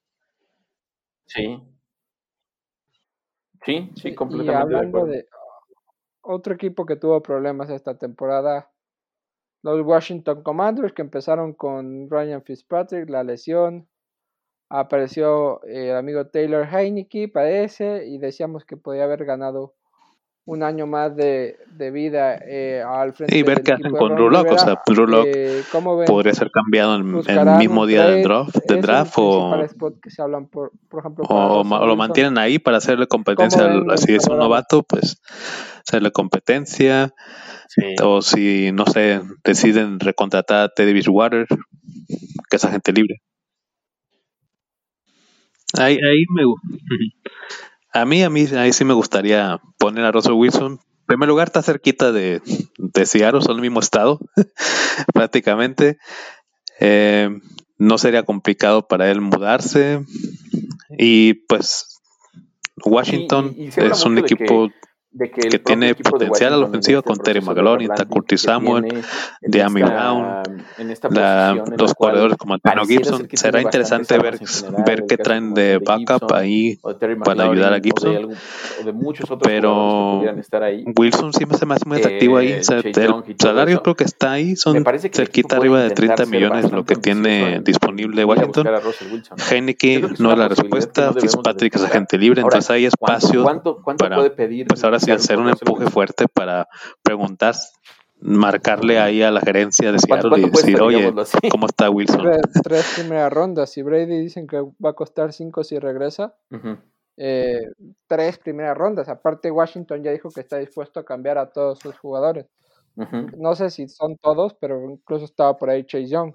Sí. 1.26 1.62
Sí, 3.66 3.90
sí, 3.96 4.14
completamente. 4.14 4.74
Y 4.74 4.78
hablando 4.78 5.06
de, 5.06 5.18
de 5.18 5.28
otro 6.22 6.54
equipo 6.54 6.86
que 6.86 6.96
tuvo 6.96 7.22
problemas 7.22 7.70
esta 7.70 7.98
temporada, 7.98 8.72
los 9.66 9.82
Washington 9.82 10.44
Commanders 10.44 10.94
que 10.94 11.02
empezaron 11.02 11.54
con 11.54 12.08
Ryan 12.08 12.44
Fitzpatrick, 12.44 13.10
la 13.10 13.24
lesión, 13.24 13.88
apareció 14.70 15.64
eh, 15.66 15.90
el 15.90 15.96
amigo 15.96 16.28
Taylor 16.28 16.68
Heineke, 16.72 17.28
parece, 17.28 18.06
y 18.08 18.20
decíamos 18.20 18.64
que 18.64 18.78
podía 18.78 19.06
haber 19.06 19.26
ganado 19.26 19.74
un 20.46 20.62
año 20.62 20.86
más 20.86 21.16
de, 21.16 21.58
de 21.72 21.90
vida 21.90 22.38
eh, 22.38 22.84
al 22.86 23.14
frente. 23.14 23.36
Y 23.36 23.42
ver 23.42 23.64
qué 23.64 23.74
hacen 23.74 23.92
con 23.92 24.16
Rulock, 24.16 24.52
o 24.52 24.58
sea, 24.58 24.80
Rulock 24.86 25.26
eh, 25.28 25.64
podría 26.06 26.34
ser 26.34 26.52
cambiado 26.52 26.96
en 26.96 27.38
el 27.38 27.58
mismo 27.58 27.88
día 27.88 28.06
del 28.06 28.24
draft, 28.24 28.56
del 28.68 28.82
draft 28.82 29.14
o, 29.18 29.66
que 30.02 30.12
se 30.12 30.22
hablan 30.22 30.48
por, 30.48 30.72
por 30.88 31.00
ejemplo, 31.00 31.26
o, 31.28 31.62
o 31.62 31.88
lo 31.88 31.96
mantienen 31.96 32.38
ahí 32.38 32.60
para 32.60 32.78
hacerle 32.78 33.08
competencia, 33.08 33.68
si 33.98 34.14
es 34.14 34.28
un 34.28 34.38
novato, 34.38 34.84
pues 34.84 35.20
hacerle 35.88 36.12
competencia. 36.12 37.14
Sí. 37.68 37.96
O 38.02 38.22
si, 38.22 38.72
no 38.72 38.86
sé, 38.86 39.22
deciden 39.44 40.00
recontratar 40.00 40.62
a 40.62 40.70
Teddy 40.70 40.94
Bridgewater, 40.94 41.48
que 42.50 42.56
es 42.56 42.64
agente 42.64 42.94
libre. 42.94 43.22
Ahí, 45.78 45.96
ahí 45.96 46.24
me 46.34 46.44
A 47.96 48.04
mí, 48.04 48.24
a 48.24 48.30
mí, 48.30 48.46
ahí 48.58 48.74
sí 48.74 48.84
me 48.84 48.94
gustaría 48.94 49.62
poner 49.78 50.04
a 50.04 50.12
Russell 50.12 50.34
Wilson. 50.34 50.74
En 50.74 51.06
primer 51.06 51.30
lugar, 51.30 51.48
está 51.48 51.62
cerquita 51.62 52.12
de, 52.12 52.42
de 52.78 53.06
Seattle, 53.06 53.42
son 53.42 53.56
el 53.56 53.62
mismo 53.62 53.80
estado, 53.80 54.20
prácticamente. 55.14 55.98
Eh, 56.82 57.30
no 57.78 57.98
sería 57.98 58.24
complicado 58.24 58.86
para 58.86 59.10
él 59.10 59.22
mudarse. 59.22 60.02
Y 60.98 61.36
pues, 61.48 62.02
Washington 62.84 63.56
y, 63.56 63.68
y 63.68 63.70
es 63.78 64.04
un 64.04 64.18
equipo 64.18 64.70
de 65.16 65.32
que, 65.32 65.60
tiene 65.60 65.96
potencial 65.96 66.54
a 66.54 66.58
la 66.58 66.66
ofensiva 66.66 67.00
este 67.00 67.08
con 67.08 67.18
Terry 67.18 67.40
McLaurin, 67.40 67.90
rebranding 67.90 68.06
Curtis 68.06 68.42
Samuel, 68.42 69.04
Deami 69.42 69.82
Brown, 69.82 70.44
la- 71.12 71.64
los 71.78 71.94
corredores 71.94 72.38
como 72.38 72.56
Antonio 72.56 72.84
Gibson. 72.86 73.28
Será 73.34 73.62
interesante 73.62 74.18
ver, 74.18 74.40
ver 74.86 75.06
qué 75.08 75.18
traen 75.18 75.54
de 75.54 75.78
backup 75.78 76.34
ahí 76.34 76.78
para 77.24 77.46
ayudar 77.46 77.74
a 77.74 77.80
Gibson. 77.80 78.16
algún- 78.16 78.36
o 78.36 78.84
de 78.86 78.92
muchos 78.92 79.32
otros 79.32 79.42
Pero. 79.50 80.22
Wilson 80.98 81.32
sí 81.32 81.46
se 81.58 81.66
me 81.66 81.76
hace 81.76 81.86
muy 81.86 81.98
atractivo 82.00 82.38
ahí. 82.38 82.48
Eh, 82.52 82.62
el 82.62 83.36
salario 83.40 83.82
creo 83.84 83.96
que 83.96 84.04
está 84.04 84.34
ahí, 84.34 84.56
son 84.58 84.84
cerquita 85.14 85.56
arriba 85.58 85.80
de 85.80 85.88
intentar 85.88 86.16
30 86.18 86.26
ser 86.26 86.28
millones 86.28 86.72
lo 86.72 86.84
que 86.84 86.96
tiene 86.96 87.62
disponible 87.62 88.22
a 88.22 88.26
Washington. 88.26 88.68
a. 88.68 89.38
Heineke 89.50 90.02
no 90.20 90.32
es 90.34 90.38
la 90.38 90.50
respuesta, 90.50 91.14
Fitzpatrick 91.14 91.76
es 91.76 91.84
agente 91.84 92.18
libre, 92.18 92.42
entonces 92.42 92.70
hay 92.70 92.90
¿cuánto, 92.98 93.78
espacio 93.80 93.98
para, 93.98 94.16
puede 94.18 94.30
pedir? 94.32 94.68
Pues 95.14 95.24
hacer 95.24 95.40
un 95.40 95.50
Russell 95.50 95.68
empuje 95.68 95.90
fuerte 95.90 96.28
para 96.28 96.68
preguntar, 97.02 97.56
marcarle 98.20 99.00
ahí 99.00 99.22
a 99.22 99.32
la 99.32 99.42
gerencia 99.42 99.92
de 99.92 99.98
¿Cuánto, 100.08 100.30
Seattle 100.30 100.48
y 100.48 100.50
decir, 100.50 100.82
oye? 100.82 101.14
¿cómo 101.50 101.68
está 101.68 101.90
Wilson? 101.90 102.22
Tres, 102.22 102.42
tres 102.64 102.94
primeras 102.98 103.32
rondas. 103.32 103.72
Si 103.72 103.82
Brady 103.82 104.20
dicen 104.20 104.48
que 104.48 104.62
va 104.84 104.92
a 104.92 104.94
costar 104.94 105.34
cinco 105.34 105.64
si 105.64 105.78
regresa, 105.80 106.36
eh, 107.18 107.62
tres 108.08 108.38
primeras 108.40 108.78
rondas. 108.78 109.10
Aparte, 109.10 109.52
Washington 109.52 110.04
ya 110.04 110.12
dijo 110.12 110.30
que 110.32 110.42
está 110.42 110.58
dispuesto 110.58 111.00
a 111.00 111.06
cambiar 111.06 111.38
a 111.38 111.52
todos 111.52 111.80
sus 111.80 111.98
jugadores. 111.98 112.48
No 113.38 113.56
sé 113.56 113.70
si 113.72 113.90
son 113.90 114.16
todos, 114.18 114.54
pero 114.56 114.90
incluso 114.90 115.26
estaba 115.26 115.58
por 115.58 115.70
ahí 115.70 115.86
Chase 115.86 116.08
Young. 116.08 116.34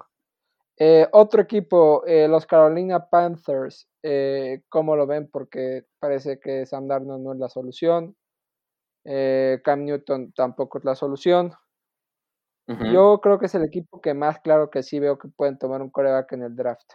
Eh, 0.77 1.07
otro 1.11 1.41
equipo, 1.41 2.03
eh, 2.05 2.27
los 2.27 2.45
Carolina 2.45 3.07
Panthers, 3.07 3.87
eh, 4.01 4.63
¿cómo 4.69 4.95
lo 4.95 5.05
ven? 5.05 5.29
Porque 5.31 5.83
parece 5.99 6.39
que 6.39 6.65
Sam 6.65 6.87
Darnold 6.87 7.23
no 7.23 7.33
es 7.33 7.39
la 7.39 7.49
solución. 7.49 8.15
Eh, 9.05 9.59
Cam 9.63 9.85
Newton 9.85 10.31
tampoco 10.33 10.77
es 10.77 10.85
la 10.85 10.95
solución. 10.95 11.53
Yo 12.93 13.19
creo 13.21 13.37
que 13.37 13.47
es 13.47 13.55
el 13.55 13.65
equipo 13.65 13.99
que 13.99 14.13
más 14.13 14.39
claro 14.39 14.69
que 14.69 14.81
sí 14.81 14.99
veo 14.99 15.17
que 15.17 15.27
pueden 15.27 15.57
tomar 15.57 15.81
un 15.81 15.89
coreback 15.89 16.31
en 16.33 16.43
el 16.43 16.55
draft. 16.55 16.89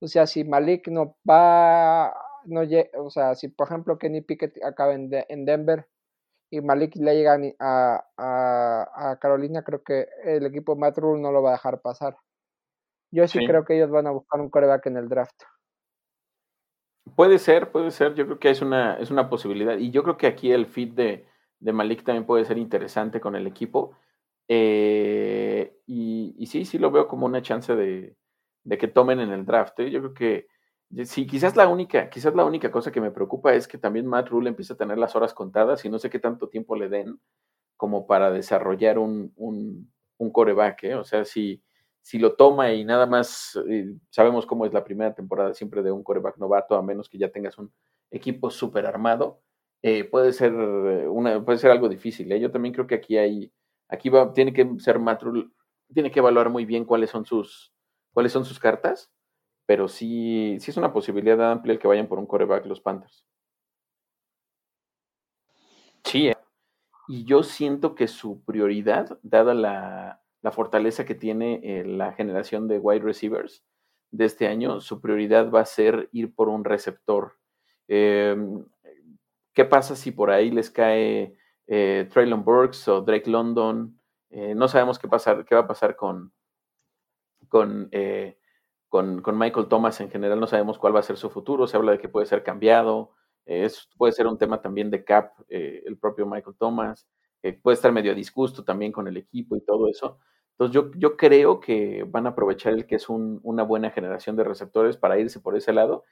O 0.00 0.06
sea, 0.08 0.26
si 0.26 0.44
Malik 0.44 0.88
no 0.88 1.16
va, 1.28 2.14
no 2.46 2.62
o 2.98 3.10
sea, 3.10 3.34
si 3.34 3.48
por 3.48 3.66
ejemplo 3.68 3.98
Kenny 3.98 4.22
Pickett 4.22 4.62
acaba 4.64 4.94
en, 4.94 5.10
De- 5.10 5.26
en 5.28 5.44
Denver 5.44 5.86
y 6.50 6.60
Malik 6.62 6.96
le 6.96 7.14
llega 7.16 7.38
a 7.58 9.18
Carolina, 9.20 9.62
creo 9.62 9.82
que 9.82 10.08
el 10.24 10.46
equipo 10.46 10.76
Matt 10.76 10.98
Rule 10.98 11.20
no 11.22 11.32
lo 11.32 11.42
va 11.42 11.50
a 11.50 11.52
dejar 11.54 11.80
pasar. 11.80 12.16
Yo 13.12 13.26
sí, 13.28 13.38
Sí. 13.40 13.46
creo 13.46 13.64
que 13.64 13.76
ellos 13.76 13.90
van 13.90 14.06
a 14.06 14.10
buscar 14.12 14.40
un 14.40 14.50
coreback 14.50 14.86
en 14.86 14.96
el 14.96 15.08
draft. 15.08 15.42
Puede 17.16 17.38
ser, 17.38 17.70
puede 17.70 17.90
ser. 17.90 18.14
Yo 18.14 18.24
creo 18.26 18.38
que 18.38 18.50
es 18.50 18.62
una, 18.62 18.96
es 18.98 19.10
una 19.10 19.28
posibilidad. 19.28 19.76
Y 19.76 19.90
yo 19.90 20.02
creo 20.02 20.16
que 20.16 20.26
aquí 20.26 20.50
el 20.52 20.66
fit 20.66 20.94
de, 20.94 21.26
de 21.60 21.72
Malik 21.72 22.02
también 22.02 22.24
puede 22.26 22.44
ser 22.44 22.58
interesante 22.58 23.20
con 23.20 23.36
el 23.36 23.46
equipo. 23.46 23.96
Eh, 24.48 25.76
y, 25.86 26.34
y 26.38 26.46
sí, 26.46 26.64
sí 26.64 26.78
lo 26.78 26.90
veo 26.90 27.06
como 27.08 27.26
una 27.26 27.42
chance 27.42 27.74
de, 27.76 28.16
de 28.64 28.78
que 28.78 28.88
tomen 28.88 29.20
en 29.20 29.30
el 29.32 29.44
draft. 29.44 29.78
¿eh? 29.80 29.90
Yo 29.90 30.00
creo 30.00 30.14
que 30.14 30.46
sí, 31.04 31.26
quizás 31.26 31.56
la 31.56 31.68
única, 31.68 32.08
quizás 32.08 32.34
la 32.34 32.44
única 32.44 32.70
cosa 32.70 32.90
que 32.90 33.00
me 33.00 33.10
preocupa 33.10 33.54
es 33.54 33.68
que 33.68 33.78
también 33.78 34.06
Matt 34.06 34.28
Rule 34.30 34.48
empieza 34.48 34.74
a 34.74 34.76
tener 34.78 34.96
las 34.98 35.14
horas 35.14 35.34
contadas 35.34 35.84
y 35.84 35.90
no 35.90 35.98
sé 35.98 36.08
qué 36.10 36.18
tanto 36.18 36.48
tiempo 36.48 36.74
le 36.76 36.88
den 36.88 37.20
como 37.76 38.06
para 38.06 38.30
desarrollar 38.30 38.98
un, 38.98 39.32
un, 39.36 39.92
un 40.18 40.32
coreback. 40.32 40.84
¿eh? 40.84 40.94
O 40.96 41.04
sea, 41.04 41.24
si, 41.26 41.62
si 42.04 42.18
lo 42.18 42.34
toma 42.34 42.70
y 42.74 42.84
nada 42.84 43.06
más 43.06 43.58
eh, 43.66 43.94
sabemos 44.10 44.44
cómo 44.44 44.66
es 44.66 44.74
la 44.74 44.84
primera 44.84 45.14
temporada 45.14 45.54
siempre 45.54 45.82
de 45.82 45.90
un 45.90 46.02
coreback 46.04 46.36
novato, 46.36 46.76
a 46.76 46.82
menos 46.82 47.08
que 47.08 47.16
ya 47.16 47.30
tengas 47.30 47.56
un 47.56 47.72
equipo 48.10 48.50
súper 48.50 48.84
armado, 48.84 49.40
eh, 49.82 50.04
puede 50.04 50.34
ser 50.34 50.52
eh, 50.52 51.08
una, 51.08 51.42
puede 51.42 51.56
ser 51.56 51.70
algo 51.70 51.88
difícil. 51.88 52.28
Yo 52.38 52.50
también 52.50 52.74
creo 52.74 52.86
que 52.86 52.96
aquí 52.96 53.16
hay, 53.16 53.50
aquí 53.88 54.10
va, 54.10 54.34
tiene 54.34 54.52
que 54.52 54.68
ser 54.80 54.98
Matt 54.98 55.22
Rule, 55.22 55.48
tiene 55.94 56.10
que 56.10 56.18
evaluar 56.18 56.50
muy 56.50 56.66
bien 56.66 56.84
cuáles 56.84 57.08
son 57.08 57.24
sus, 57.24 57.72
cuáles 58.12 58.32
son 58.32 58.44
sus 58.44 58.58
cartas, 58.58 59.10
pero 59.64 59.88
sí, 59.88 60.58
sí 60.60 60.70
es 60.70 60.76
una 60.76 60.92
posibilidad 60.92 61.50
amplia 61.50 61.72
el 61.72 61.78
que 61.78 61.88
vayan 61.88 62.06
por 62.06 62.18
un 62.18 62.26
coreback 62.26 62.66
los 62.66 62.82
Panthers. 62.82 63.24
Sí, 66.04 66.30
y 67.08 67.24
yo 67.24 67.42
siento 67.42 67.94
que 67.94 68.08
su 68.08 68.44
prioridad, 68.44 69.18
dada 69.22 69.54
la, 69.54 70.23
la 70.44 70.52
fortaleza 70.52 71.06
que 71.06 71.14
tiene 71.14 71.60
eh, 71.64 71.84
la 71.86 72.12
generación 72.12 72.68
de 72.68 72.78
wide 72.78 73.02
receivers 73.02 73.64
de 74.10 74.26
este 74.26 74.46
año, 74.46 74.80
su 74.82 75.00
prioridad 75.00 75.50
va 75.50 75.60
a 75.60 75.66
ser 75.66 76.10
ir 76.12 76.34
por 76.34 76.50
un 76.50 76.64
receptor. 76.64 77.38
Eh, 77.88 78.36
¿Qué 79.54 79.64
pasa 79.64 79.96
si 79.96 80.10
por 80.10 80.30
ahí 80.30 80.50
les 80.50 80.70
cae 80.70 81.34
eh, 81.66 82.08
Traylon 82.12 82.44
Burks 82.44 82.88
o 82.88 83.00
Drake 83.00 83.30
London? 83.30 83.98
Eh, 84.28 84.54
no 84.54 84.68
sabemos 84.68 84.98
qué, 84.98 85.08
pasar, 85.08 85.46
qué 85.46 85.54
va 85.54 85.62
a 85.62 85.66
pasar 85.66 85.96
con, 85.96 86.30
eh, 87.90 88.36
con, 88.90 89.22
con, 89.22 89.38
Michael 89.38 89.68
Thomas 89.68 89.98
en 90.02 90.10
general, 90.10 90.40
no 90.40 90.46
sabemos 90.46 90.76
cuál 90.76 90.94
va 90.94 91.00
a 91.00 91.04
ser 91.04 91.16
su 91.16 91.30
futuro, 91.30 91.66
se 91.66 91.78
habla 91.78 91.92
de 91.92 91.98
que 91.98 92.10
puede 92.10 92.26
ser 92.26 92.42
cambiado, 92.42 93.12
es, 93.46 93.88
puede 93.96 94.12
ser 94.12 94.26
un 94.26 94.36
tema 94.36 94.60
también 94.60 94.90
de 94.90 95.04
cap, 95.04 95.32
el 95.48 95.96
propio 95.98 96.26
Michael 96.26 96.56
Thomas, 96.58 97.08
puede 97.62 97.74
estar 97.76 97.92
medio 97.92 98.10
a 98.12 98.14
disgusto 98.14 98.64
también 98.64 98.90
con 98.90 99.06
el 99.06 99.16
equipo 99.16 99.56
y 99.56 99.60
todo 99.60 99.88
eso. 99.88 100.18
Entonces 100.58 100.74
yo, 100.74 100.90
yo 100.96 101.16
creo 101.16 101.60
que 101.60 102.04
van 102.08 102.26
a 102.26 102.30
aprovechar 102.30 102.72
el 102.74 102.86
que 102.86 102.96
es 102.96 103.08
un, 103.08 103.40
una 103.42 103.64
buena 103.64 103.90
generación 103.90 104.36
de 104.36 104.44
receptores 104.44 104.96
para 104.96 105.18
irse 105.18 105.40
por 105.40 105.56
ese 105.56 105.72
lado 105.72 106.04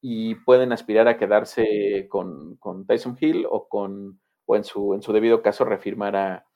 y 0.00 0.36
pueden 0.36 0.72
aspirar 0.72 1.06
a 1.08 1.18
quedarse 1.18 2.06
con, 2.08 2.56
con 2.56 2.86
Tyson 2.86 3.16
Hill 3.20 3.46
o, 3.50 3.68
con, 3.68 4.18
o 4.46 4.56
en, 4.56 4.64
su, 4.64 4.94
en 4.94 5.02
su 5.02 5.12
debido 5.12 5.42
caso 5.42 5.66
refirmar 5.66 6.16
a, 6.16 6.46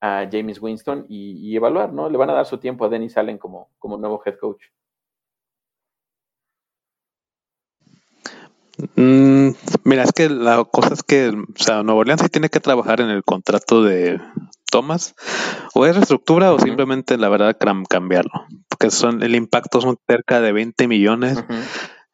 a 0.00 0.28
James 0.30 0.60
Winston 0.60 1.06
y, 1.08 1.38
y, 1.38 1.56
evaluar, 1.56 1.92
¿no? 1.92 2.10
Le 2.10 2.18
van 2.18 2.30
a 2.30 2.34
dar 2.34 2.46
su 2.46 2.58
tiempo 2.58 2.84
a 2.84 2.88
Dennis 2.90 3.16
Allen 3.16 3.38
como, 3.38 3.70
como 3.78 3.96
nuevo 3.96 4.22
head 4.24 4.36
coach. 4.38 4.62
Mm, 8.96 9.50
mira, 9.84 10.04
es 10.04 10.12
que 10.12 10.28
la 10.28 10.64
cosa 10.64 10.94
es 10.94 11.02
que, 11.02 11.28
o 11.28 11.62
sea, 11.62 11.82
Nuevo 11.82 12.00
Orleans 12.00 12.22
sí 12.22 12.28
tiene 12.28 12.48
que 12.48 12.60
trabajar 12.60 13.00
en 13.00 13.10
el 13.10 13.24
contrato 13.24 13.82
de 13.82 14.20
Thomas, 14.70 15.14
o 15.74 15.86
es 15.86 15.94
reestructura 15.94 16.52
o 16.52 16.54
uh 16.54 16.58
-huh. 16.58 16.62
simplemente 16.62 17.16
la 17.18 17.28
verdad 17.28 17.56
cambiarlo, 17.88 18.46
porque 18.68 18.90
son 18.90 19.22
el 19.22 19.34
impacto 19.34 19.80
son 19.80 19.96
cerca 20.06 20.40
de 20.40 20.52
20 20.52 20.88
millones. 20.88 21.38
Uh 21.38 21.40
-huh. 21.40 21.62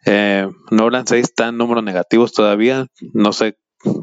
eh, 0.07 0.49
Nuevo 0.71 0.87
Orleans 0.87 1.11
6 1.11 1.25
está 1.25 1.49
en 1.49 1.59
números 1.59 1.85
negativos 1.85 2.33
todavía, 2.33 2.87
no 3.13 3.33
sé 3.33 3.59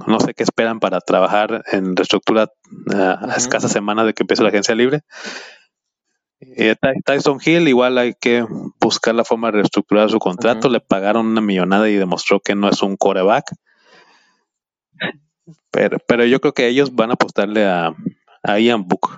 no 0.07 0.19
sé 0.19 0.33
qué 0.33 0.43
esperan 0.43 0.79
para 0.79 0.99
trabajar 0.99 1.63
en 1.71 1.95
reestructura 1.95 2.49
uh, 2.93 3.29
a 3.29 3.35
escasas 3.35 3.71
semanas 3.71 4.05
de 4.05 4.13
que 4.13 4.23
empiece 4.23 4.43
la 4.43 4.49
agencia 4.49 4.75
libre. 4.75 5.01
Eh, 6.39 6.75
Tyson 7.05 7.39
Hill 7.43 7.67
igual 7.67 7.97
hay 7.97 8.13
que 8.19 8.45
buscar 8.79 9.15
la 9.15 9.23
forma 9.23 9.47
de 9.47 9.59
reestructurar 9.59 10.09
su 10.09 10.19
contrato. 10.19 10.67
Uh 10.67 10.71
-huh. 10.71 10.73
Le 10.73 10.79
pagaron 10.81 11.27
una 11.27 11.41
millonada 11.41 11.89
y 11.89 11.95
demostró 11.95 12.39
que 12.39 12.55
no 12.55 12.69
es 12.69 12.81
un 12.81 12.97
coreback. 12.97 13.45
Pero, 15.71 15.97
pero 16.07 16.25
yo 16.25 16.39
creo 16.39 16.53
que 16.53 16.67
ellos 16.67 16.93
van 16.93 17.09
a 17.09 17.13
apostarle 17.13 17.65
a, 17.65 17.95
a 18.43 18.59
Ian 18.59 18.87
Book. 18.87 19.17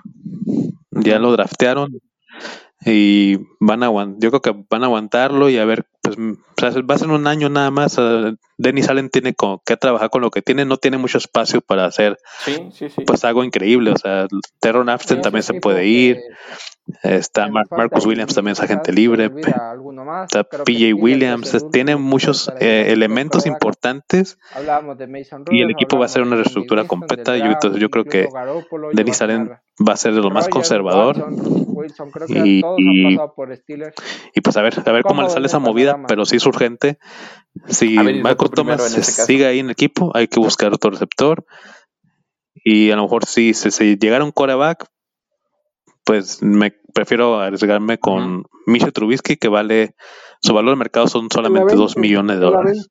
Ya 0.92 1.18
lo 1.18 1.32
draftearon 1.32 2.00
y 2.84 3.38
van 3.58 3.82
a 3.82 3.90
yo 4.18 4.30
creo 4.30 4.40
que 4.40 4.64
van 4.70 4.84
a 4.84 4.86
aguantarlo 4.86 5.50
y 5.50 5.58
a 5.58 5.64
ver, 5.64 5.86
pues 6.02 6.16
sea, 6.56 6.70
va 6.82 6.94
a 6.94 6.98
ser 6.98 7.08
un 7.10 7.26
año 7.26 7.48
nada 7.48 7.70
más. 7.72 7.98
Dennis 8.58 8.88
Allen 8.88 9.10
tiene 9.10 9.34
con, 9.34 9.58
que 9.66 9.76
trabajar 9.76 10.08
con 10.08 10.22
lo 10.22 10.30
que 10.30 10.40
tiene, 10.40 10.64
no 10.64 10.76
tiene 10.76 10.96
mucho 10.96 11.18
espacio 11.18 11.60
para 11.60 11.86
hacer 11.86 12.16
sí, 12.44 12.68
sí, 12.72 12.88
sí. 12.88 13.02
pues 13.04 13.24
algo 13.24 13.42
increíble. 13.42 13.90
O 13.90 13.98
sea, 13.98 14.28
Teron 14.60 14.88
Afton 14.88 15.20
también 15.20 15.42
se 15.42 15.54
puede 15.54 15.86
ir. 15.86 16.18
Está 17.02 17.48
Mar 17.48 17.66
Marcus 17.70 18.06
Williams 18.06 18.34
también 18.34 18.52
es 18.52 18.60
agente 18.60 18.92
libre. 18.92 19.30
Está 19.34 20.44
PJ 20.44 20.94
Williams. 20.94 21.56
Tiene 21.72 21.96
muchos 21.96 22.50
eh, 22.60 22.86
elementos 22.88 23.46
importantes. 23.46 24.38
y 25.50 25.62
el 25.62 25.70
equipo 25.70 25.98
va 25.98 26.04
a 26.04 26.06
hacer 26.06 26.22
una 26.22 26.36
reestructura 26.36 26.84
completa. 26.84 27.36
Yo, 27.36 27.46
entonces, 27.46 27.80
yo 27.80 27.90
creo 27.90 28.04
que 28.04 28.28
Dennis 28.92 29.20
Allen 29.20 29.50
va 29.86 29.94
a 29.94 29.96
ser 29.96 30.14
de 30.14 30.20
lo 30.20 30.30
más 30.30 30.48
conservador. 30.48 31.26
Y, 32.28 32.62
y, 32.78 33.18
y, 34.34 34.40
pues 34.40 34.56
a 34.56 34.62
ver, 34.62 34.74
a 34.84 34.92
ver 34.92 35.02
cómo 35.02 35.22
le 35.22 35.30
sale 35.30 35.46
esa 35.46 35.58
movida, 35.58 36.00
pero 36.06 36.24
sí 36.24 36.36
es 36.36 36.46
urgente. 36.46 36.98
Si 37.66 37.98
Michael 37.98 38.50
Thomas 38.54 38.96
este 38.96 39.02
sigue 39.02 39.46
ahí 39.46 39.58
en 39.58 39.66
el 39.66 39.72
equipo, 39.72 40.12
hay 40.14 40.28
que 40.28 40.38
buscar 40.38 40.72
otro 40.72 40.90
receptor. 40.90 41.44
Y 42.54 42.90
a 42.90 42.96
lo 42.96 43.02
mejor 43.02 43.26
si, 43.26 43.54
si, 43.54 43.70
si 43.70 43.96
llegara 43.96 44.24
un 44.24 44.32
coreback, 44.32 44.88
pues 46.06 46.40
me 46.40 46.72
prefiero 46.94 47.40
arriesgarme 47.40 47.98
con 47.98 48.36
uh 48.36 48.44
-huh. 48.66 48.92
Trubisky, 48.92 49.36
que 49.36 49.48
vale, 49.48 49.96
su 50.40 50.54
valor 50.54 50.70
de 50.70 50.78
mercado 50.78 51.08
son 51.08 51.28
solamente 51.30 51.74
2 51.74 51.96
millones 51.96 52.36
de 52.36 52.42
dólares. 52.42 52.88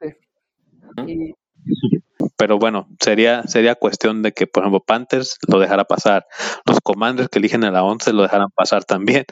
Y... 1.07 1.33
Pero 2.37 2.59
bueno, 2.59 2.89
sería, 2.99 3.43
sería 3.43 3.75
cuestión 3.75 4.21
de 4.21 4.33
que, 4.33 4.47
por 4.47 4.63
ejemplo, 4.63 4.83
Panthers 4.85 5.37
lo 5.47 5.59
dejara 5.59 5.85
pasar, 5.85 6.25
los 6.65 6.81
Commanders 6.81 7.29
que 7.29 7.39
eligen 7.39 7.63
a 7.63 7.71
la 7.71 7.83
11 7.83 8.11
lo 8.11 8.23
dejaran 8.23 8.49
pasar 8.53 8.83
también, 8.83 9.23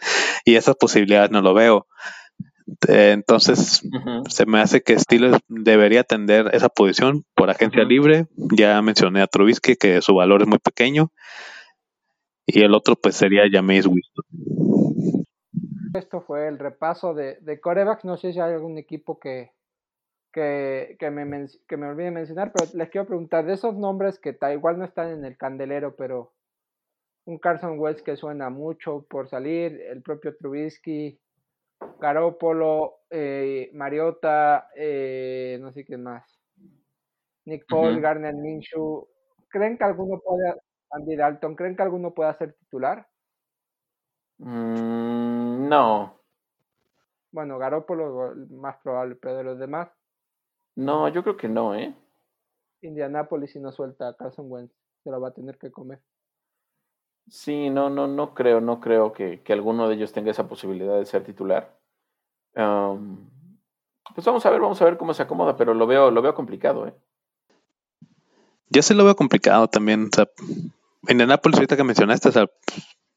y 0.46 0.56
esas 0.56 0.76
posibilidades 0.78 1.32
no 1.32 1.42
lo 1.42 1.54
veo. 1.54 1.86
Eh, 2.88 3.12
entonces, 3.12 3.82
se 4.30 4.46
me 4.46 4.62
hace 4.62 4.82
que 4.82 4.98
Steelers 4.98 5.40
debería 5.50 6.02
atender 6.02 6.52
esa 6.54 6.70
posición 6.70 7.26
por 7.36 7.50
agencia 7.50 7.84
libre. 7.84 8.28
Ya 8.38 8.82
mencioné 8.82 9.22
a 9.22 9.28
Trubisky 9.28 9.76
que 9.76 10.02
su 10.02 10.16
valor 10.16 10.42
es 10.42 10.48
muy 10.48 10.60
pequeño. 10.60 11.12
Y 12.46 12.62
el 12.62 12.74
otro, 12.74 12.96
pues, 12.96 13.16
sería 13.16 13.44
Jameis 13.52 13.88
Winston. 13.88 14.26
Esto 15.94 16.22
fue 16.22 16.48
el 16.48 16.60
repaso 16.60 17.14
de, 17.14 17.38
de 17.42 17.60
corebacks. 17.60 18.06
No 18.06 18.18
sé 18.18 18.34
si 18.34 18.40
hay 18.40 18.54
algún 18.54 18.78
equipo 18.78 19.20
que, 19.20 19.52
que, 20.34 20.98
que, 21.00 21.12
me, 21.12 21.48
que 21.68 21.78
me 21.78 21.88
olvide 21.88 22.12
mencionar, 22.12 22.52
pero 22.52 22.70
les 22.74 22.90
quiero 22.90 23.08
preguntar 23.08 23.46
de 23.46 23.54
esos 23.54 23.76
nombres 23.76 24.20
que 24.20 24.34
tal 24.34 24.54
igual 24.54 24.80
no 24.80 24.86
están 24.86 25.10
en 25.12 25.24
el 25.24 25.38
candelero, 25.38 25.96
pero 25.96 26.34
un 27.26 27.38
Carson 27.38 27.80
Wentz 27.80 28.02
que 28.02 28.18
suena 28.18 28.50
mucho 28.50 29.06
por 29.08 29.30
salir, 29.30 29.80
el 29.82 30.02
propio 30.02 30.36
Trubisky, 30.36 31.20
Garópolo, 32.00 33.02
eh, 33.10 33.70
Mariota, 33.74 34.68
eh, 34.76 35.58
no 35.62 35.72
sé 35.72 35.86
quién 35.86 36.04
más, 36.04 36.40
Nick 37.46 37.66
Paul, 37.68 38.02
Garner 38.02 38.34
Minshew. 38.34 39.08
¿Creen 39.50 39.78
que 39.78 39.84
alguno 39.84 40.20
puede, 40.20 40.56
Andy 40.94 41.16
Dalton, 41.16 41.56
¿creen 41.56 41.76
que 41.76 41.84
alguno 41.84 42.14
pueda 42.14 42.34
ser 42.38 42.54
titular? 42.54 43.08
Mm, 44.38 45.68
no. 45.68 46.20
Bueno, 47.32 47.58
Garópolo 47.58 48.36
más 48.52 48.78
probable, 48.78 49.16
pero 49.16 49.38
de 49.38 49.44
los 49.44 49.60
demás. 49.60 49.90
No, 50.76 51.08
yo 51.10 51.24
creo 51.24 51.36
que 51.36 51.50
no, 51.50 51.76
¿eh? 51.76 51.96
Indianapolis 52.82 53.52
si 53.52 53.60
no 53.60 53.72
suelta 53.72 54.08
a 54.08 54.16
Carson 54.16 54.46
Wentz, 54.52 54.74
se 55.04 55.10
lo 55.10 55.20
va 55.20 55.30
a 55.30 55.34
tener 55.34 55.58
que 55.58 55.72
comer. 55.72 56.00
Sí, 57.30 57.70
no, 57.70 57.90
no, 57.90 58.08
no 58.08 58.34
creo, 58.34 58.60
no 58.62 58.80
creo 58.80 59.14
que, 59.14 59.42
alguno 59.50 59.88
de 59.88 59.96
ellos 59.96 60.12
tenga 60.12 60.32
esa 60.32 60.48
posibilidad 60.48 61.00
de 61.00 61.06
ser 61.06 61.24
titular. 61.24 61.76
pues 62.54 64.26
vamos 64.26 64.46
a 64.46 64.50
ver, 64.52 64.62
vamos 64.62 64.82
a 64.82 64.86
ver 64.86 64.98
cómo 64.98 65.14
se 65.14 65.24
acomoda, 65.24 65.56
pero 65.56 65.74
lo 65.74 65.88
veo, 65.88 66.12
lo 66.12 66.22
veo 66.22 66.36
complicado, 66.36 66.88
¿eh? 66.88 66.94
Ya 68.70 68.82
se 68.82 68.96
lo 68.96 69.06
veo 69.06 69.16
complicado 69.16 69.68
también. 69.68 70.06
O 70.06 70.16
sea, 70.16 70.28
en 71.08 71.22
Anápolis, 71.22 71.58
ahorita 71.58 71.78
que 71.78 71.84
mencionaste, 71.84 72.30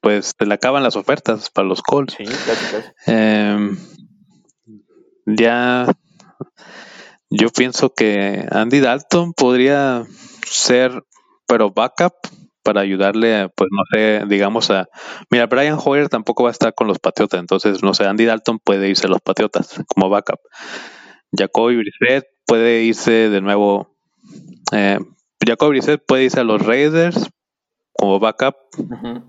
pues 0.01 0.34
se 0.39 0.47
le 0.47 0.55
acaban 0.55 0.82
las 0.82 0.97
ofertas 0.97 1.51
para 1.51 1.68
los 1.68 1.82
Colts. 1.82 2.14
Sí, 2.14 2.24
casi, 2.24 2.47
casi. 2.47 2.89
Em, 3.07 3.76
ya 5.26 5.87
yo 7.30 7.49
pienso 7.51 7.93
que 7.93 8.47
Andy 8.51 8.80
Dalton 8.80 9.32
podría 9.32 10.05
ser, 10.49 11.03
pero 11.47 11.70
backup 11.70 12.14
para 12.62 12.80
ayudarle, 12.80 13.49
pues 13.55 13.68
no 13.70 13.82
sé, 13.93 14.22
digamos 14.26 14.70
a... 14.70 14.89
Mira, 15.30 15.47
Brian 15.47 15.78
Hoyer 15.82 16.09
tampoco 16.09 16.45
va 16.45 16.51
a 16.51 16.53
estar 16.53 16.74
con 16.74 16.89
los 16.89 16.99
Patriotas, 16.99 17.39
entonces, 17.39 17.82
no 17.82 17.95
sé, 17.95 18.07
Andy 18.07 18.24
Dalton 18.24 18.59
puede 18.59 18.89
irse 18.89 19.07
a 19.07 19.11
los 19.11 19.20
Patriotas 19.20 19.80
como 19.87 20.09
backup. 20.09 20.41
Jacoby 21.37 21.76
Brissett 21.76 22.24
puede 22.45 22.82
irse 22.82 23.30
de 23.30 23.41
nuevo... 23.41 23.97
Eh, 24.72 24.99
Jacoby 25.47 25.70
Brissett 25.70 26.05
puede 26.05 26.24
irse 26.24 26.41
a 26.41 26.45
los 26.45 26.64
Raiders 26.64 27.30
como 27.97 28.18
backup 28.18 28.57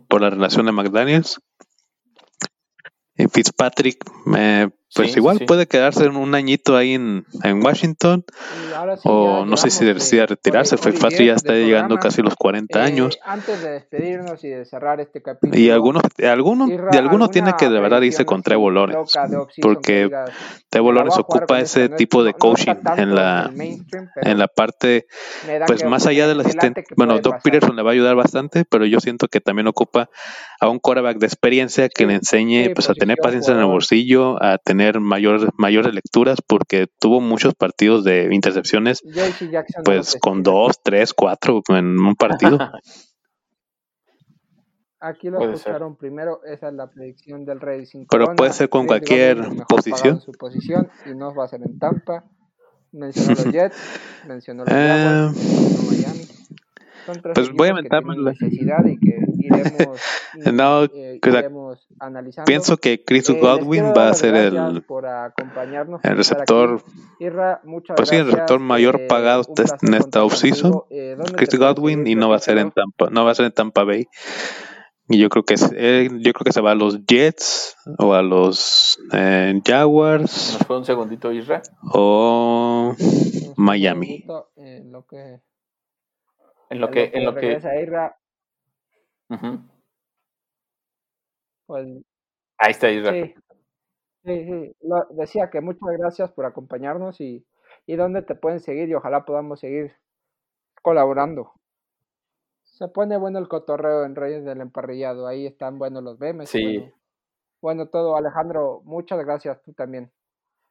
por 0.08 0.22
la 0.22 0.30
relación 0.30 0.66
de 0.66 0.72
McDaniels. 0.72 1.40
Y 3.16 3.28
Fitzpatrick, 3.28 4.04
eh, 4.36 4.70
pues 4.96 5.18
igual 5.18 5.40
puede 5.46 5.68
quedarse 5.68 6.08
un 6.08 6.34
añito 6.34 6.78
ahí 6.78 6.94
en, 6.94 7.26
en 7.44 7.64
Washington. 7.64 8.24
o 9.04 9.46
no 9.46 9.58
sé 9.58 9.70
si 9.70 9.86
decía 9.86 10.26
retirarse. 10.26 10.78
Fitzpatrick 10.78 11.28
ya 11.28 11.34
está 11.34 11.54
llegando 11.54 11.98
casi 11.98 12.22
los 12.22 12.36
40 12.36 12.80
eh, 12.80 12.84
años. 12.84 13.20
Antes 13.24 13.62
de 13.62 13.72
despedirnos 13.72 14.44
y 14.44 14.50
de 14.50 14.66
cerrar 14.66 15.02
este 15.02 15.22
capítulo. 15.22 15.60
Y 15.60 15.70
algunos, 15.70 16.04
algunos, 16.24 16.70
de 16.70 16.98
algunos 16.98 17.32
tiene 17.32 17.54
que 17.58 17.70
de 17.70 17.80
verdad 17.80 18.02
irse 18.02 18.26
con 18.26 18.44
Trevor 18.44 18.74
Lawrence. 18.74 19.20
Porque 19.62 20.10
Trevor 20.70 20.96
Lawrence 20.96 21.20
ocupa 21.20 21.60
ese 21.60 21.90
tipo 21.90 22.24
de 22.24 22.34
coaching 22.34 22.76
en 22.96 23.14
la, 23.14 23.52
en 24.16 24.38
la 24.40 24.48
parte, 24.48 25.08
pues 25.68 25.84
más 25.84 26.08
allá 26.08 26.28
del 26.28 26.40
asistente. 26.40 26.86
Bueno, 26.96 27.20
Doc 27.20 27.42
Peterson 27.44 27.76
le 27.76 27.84
va 27.84 27.92
a 27.92 27.94
ayudar 27.94 28.16
bastante, 28.16 28.64
pero 28.64 28.86
yo 28.86 29.00
siento 29.00 29.28
que 29.28 29.42
también 29.42 29.68
ocupa 29.68 30.10
a 30.60 30.70
un 30.70 30.80
quarterback 30.80 31.18
de 31.18 31.26
experiencia 31.26 31.90
que 31.90 32.06
le 32.06 32.16
enseñe 32.16 32.74
pues 32.74 32.90
a 32.90 32.94
tener 32.94 33.18
paciencia 33.18 33.54
en 33.54 33.60
el 33.60 33.66
bolsillo, 33.66 34.42
a 34.42 34.58
tener 34.58 35.00
mayor, 35.00 35.52
mayores 35.58 35.94
lecturas 35.94 36.40
porque 36.46 36.88
tuvo 37.00 37.22
muchos 37.22 37.54
partidos 37.54 38.04
de 38.04 38.30
intercepciones, 38.34 39.02
pues 39.86 40.18
con 40.20 40.44
dos, 40.44 40.82
tres, 40.84 41.14
cuatro 41.14 41.62
en 41.70 42.00
un 42.00 42.16
partido. 42.16 42.58
Aquí 45.00 45.30
lo 45.30 45.40
escucharon 45.52 45.96
primero, 45.96 46.44
esa 46.44 46.70
es 46.70 46.74
la 46.74 46.90
predicción 46.90 47.46
del 47.46 47.60
Racing. 47.62 48.06
Pero 48.10 48.36
puede 48.36 48.52
ser 48.52 48.68
con 48.70 48.88
cualquier 48.88 49.38
posición. 49.70 50.20
Su 50.22 50.32
posición 50.32 50.90
y 51.06 51.14
no 51.14 51.36
va 51.36 51.46
a 51.46 51.48
ser 51.48 51.62
en 51.62 51.78
Tampa. 51.78 52.26
Mencionó 52.92 53.30
los 53.30 53.46
Jets, 53.54 53.78
mencionó 54.28 54.64
los 54.66 54.74
Jaguars, 54.74 55.36
mencionó 55.36 55.92
Miami. 55.92 57.34
pues 57.36 57.52
voy 57.52 57.68
a 57.68 57.70
inventar 57.72 58.04
necesidad 58.06 58.86
y 58.86 58.98
que 58.98 59.27
iremos, 59.48 60.02
no, 60.54 60.84
eh, 60.84 61.20
analizando. 62.00 62.46
Pienso 62.46 62.78
que 62.78 63.04
Chris 63.04 63.30
eh, 63.30 63.40
Godwin 63.40 63.94
va 63.96 64.10
a 64.10 64.14
ser 64.14 64.36
el, 64.36 64.56
el 64.58 66.18
receptor, 66.18 66.82
pues 67.96 68.10
sí, 68.10 68.16
el 68.16 68.26
receptor 68.26 68.60
mayor 68.60 69.02
eh, 69.02 69.08
pagado 69.08 69.44
en 69.82 69.94
esta 69.94 70.24
offseason. 70.24 70.84
Eh, 70.90 71.18
Chris 71.36 71.58
Godwin 71.58 72.08
y 72.08 72.16
no 72.16 72.30
va 72.30 72.38
a 72.38 72.40
ser 72.40 72.58
en 72.58 72.72
Tampa, 72.72 73.10
no 73.10 73.26
va 73.26 73.32
a 73.32 73.36
ser 73.36 73.46
en 73.46 73.52
Tampa 73.54 73.84
Bay. 73.84 74.08
Y 75.10 75.20
yo 75.20 75.30
creo 75.30 75.44
que 75.44 75.56
eh, 75.76 76.10
yo 76.12 76.34
creo 76.34 76.44
que 76.44 76.52
se 76.52 76.60
va 76.60 76.72
a 76.72 76.76
los 76.76 77.06
Jets 77.06 77.78
o 77.98 78.14
a 78.14 78.22
los 78.22 79.00
eh, 79.14 79.54
Jaguars. 79.66 80.58
¿Nos 80.58 80.68
fue 80.68 80.78
un 80.78 80.86
segundito, 80.86 81.32
Isra? 81.32 81.62
O 81.94 82.94
Miami. 83.56 84.26
En 84.58 84.92
lo 84.92 85.06
que 85.06 85.40
en 86.70 86.82
lo 86.82 86.92
que, 86.92 87.12
en 87.14 87.24
lo 87.24 87.34
que, 87.34 87.62
pues, 91.66 91.88
Ahí 92.58 92.72
está 92.72 92.90
Israel. 92.90 93.36
Sí, 94.24 94.44
sí, 94.44 94.76
decía 95.12 95.50
que 95.50 95.62
muchas 95.62 95.90
gracias 95.98 96.32
por 96.32 96.46
acompañarnos 96.46 97.22
y, 97.22 97.46
y 97.86 97.96
dónde 97.96 98.24
te 98.24 98.36
pueden 98.36 98.60
seguir 98.60 98.90
y 98.90 98.96
ojalá 98.96 99.26
podamos 99.26 99.60
seguir 99.60 99.96
colaborando. 100.82 101.54
Se 102.64 102.88
pone 102.88 103.18
bueno 103.18 103.40
el 103.40 103.48
cotorreo 103.48 104.04
en 104.04 104.16
Reyes 104.16 104.44
del 104.44 104.62
Emparrillado, 104.62 105.28
ahí 105.28 105.46
están 105.46 105.80
buenos 105.80 106.04
los 106.04 106.20
memes. 106.20 106.50
Sí. 106.50 106.92
Bueno, 107.62 107.88
todo, 107.88 108.18
Alejandro, 108.18 108.82
muchas 108.84 109.24
gracias, 109.24 109.62
tú 109.64 109.74
también. 109.74 110.12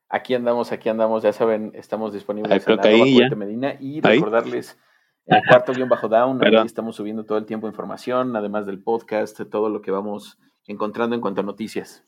Aquí 0.09 0.35
andamos, 0.35 0.71
aquí 0.71 0.89
andamos, 0.89 1.23
ya 1.23 1.33
saben, 1.33 1.73
estamos 1.75 2.13
disponibles 2.13 2.67
en 2.67 2.81
ahí, 2.81 3.19
Medina 3.35 3.77
y 3.81 4.01
recordarles 4.01 4.79
el 5.27 5.43
cuarto 5.49 5.73
guion 5.73 5.89
bajo 5.89 6.09
down, 6.09 6.43
ahí 6.45 6.55
estamos 6.65 6.97
subiendo 6.97 7.25
todo 7.25 7.39
el 7.39 7.47
tiempo 7.47 7.67
información, 7.67 8.37
además 8.37 8.67
del 8.67 8.83
podcast, 8.83 9.41
todo 9.51 9.69
lo 9.69 9.83
que 9.83 9.91
vamos 9.91 10.39
encontrando 10.67 11.15
en 11.15 11.21
cuanto 11.21 11.41
a 11.41 11.45
noticias. 11.45 12.05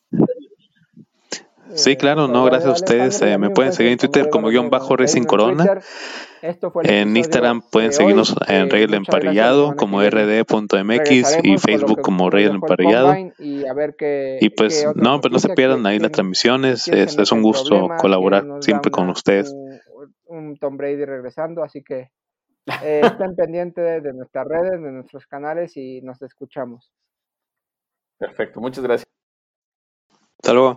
Sí, 1.74 1.96
claro, 1.96 2.28
no, 2.28 2.44
gracias 2.44 2.70
a 2.70 2.72
ustedes. 2.72 3.20
Eh, 3.22 3.36
me 3.36 3.50
pueden 3.50 3.72
seguir 3.72 3.92
en 3.92 3.98
Twitter 3.98 4.30
como 4.30 4.48
guion 4.48 4.70
bajo 4.70 4.96
Racing 4.96 5.24
Corona. 5.24 5.80
En 6.84 7.16
Instagram 7.16 7.62
pueden 7.70 7.92
seguirnos 7.92 8.34
en 8.46 8.70
Rey 8.70 8.82
del 8.82 8.94
Emparrillado 8.94 9.76
como 9.76 10.00
rd.mx 10.02 11.38
y 11.42 11.58
Facebook 11.58 12.00
como 12.00 12.30
Rey 12.30 12.44
del 12.44 12.54
Emparrillado. 12.54 13.14
Y 13.38 14.50
pues 14.50 14.86
no, 14.94 15.20
pues 15.20 15.32
no 15.32 15.38
se 15.38 15.50
pierdan 15.50 15.84
ahí 15.86 15.98
las 15.98 16.12
transmisiones. 16.12 16.88
Es, 16.88 17.18
es 17.18 17.32
un 17.32 17.42
gusto 17.42 17.88
colaborar 17.98 18.46
siempre 18.60 18.90
con 18.90 19.10
ustedes. 19.10 19.54
Un 20.24 20.56
Tom 20.56 20.76
Brady 20.76 21.04
regresando, 21.04 21.62
así 21.62 21.82
que 21.82 22.10
eh, 22.82 23.00
estén 23.20 23.34
pendientes 23.36 24.02
de 24.02 24.12
nuestras 24.12 24.46
redes, 24.46 24.82
de 24.82 24.92
nuestros 24.92 25.26
canales 25.26 25.76
y 25.76 26.00
nos 26.02 26.20
escuchamos. 26.22 26.92
Perfecto, 28.18 28.60
muchas 28.60 28.84
gracias. 28.84 29.08
Hasta 30.38 30.52
luego. 30.52 30.76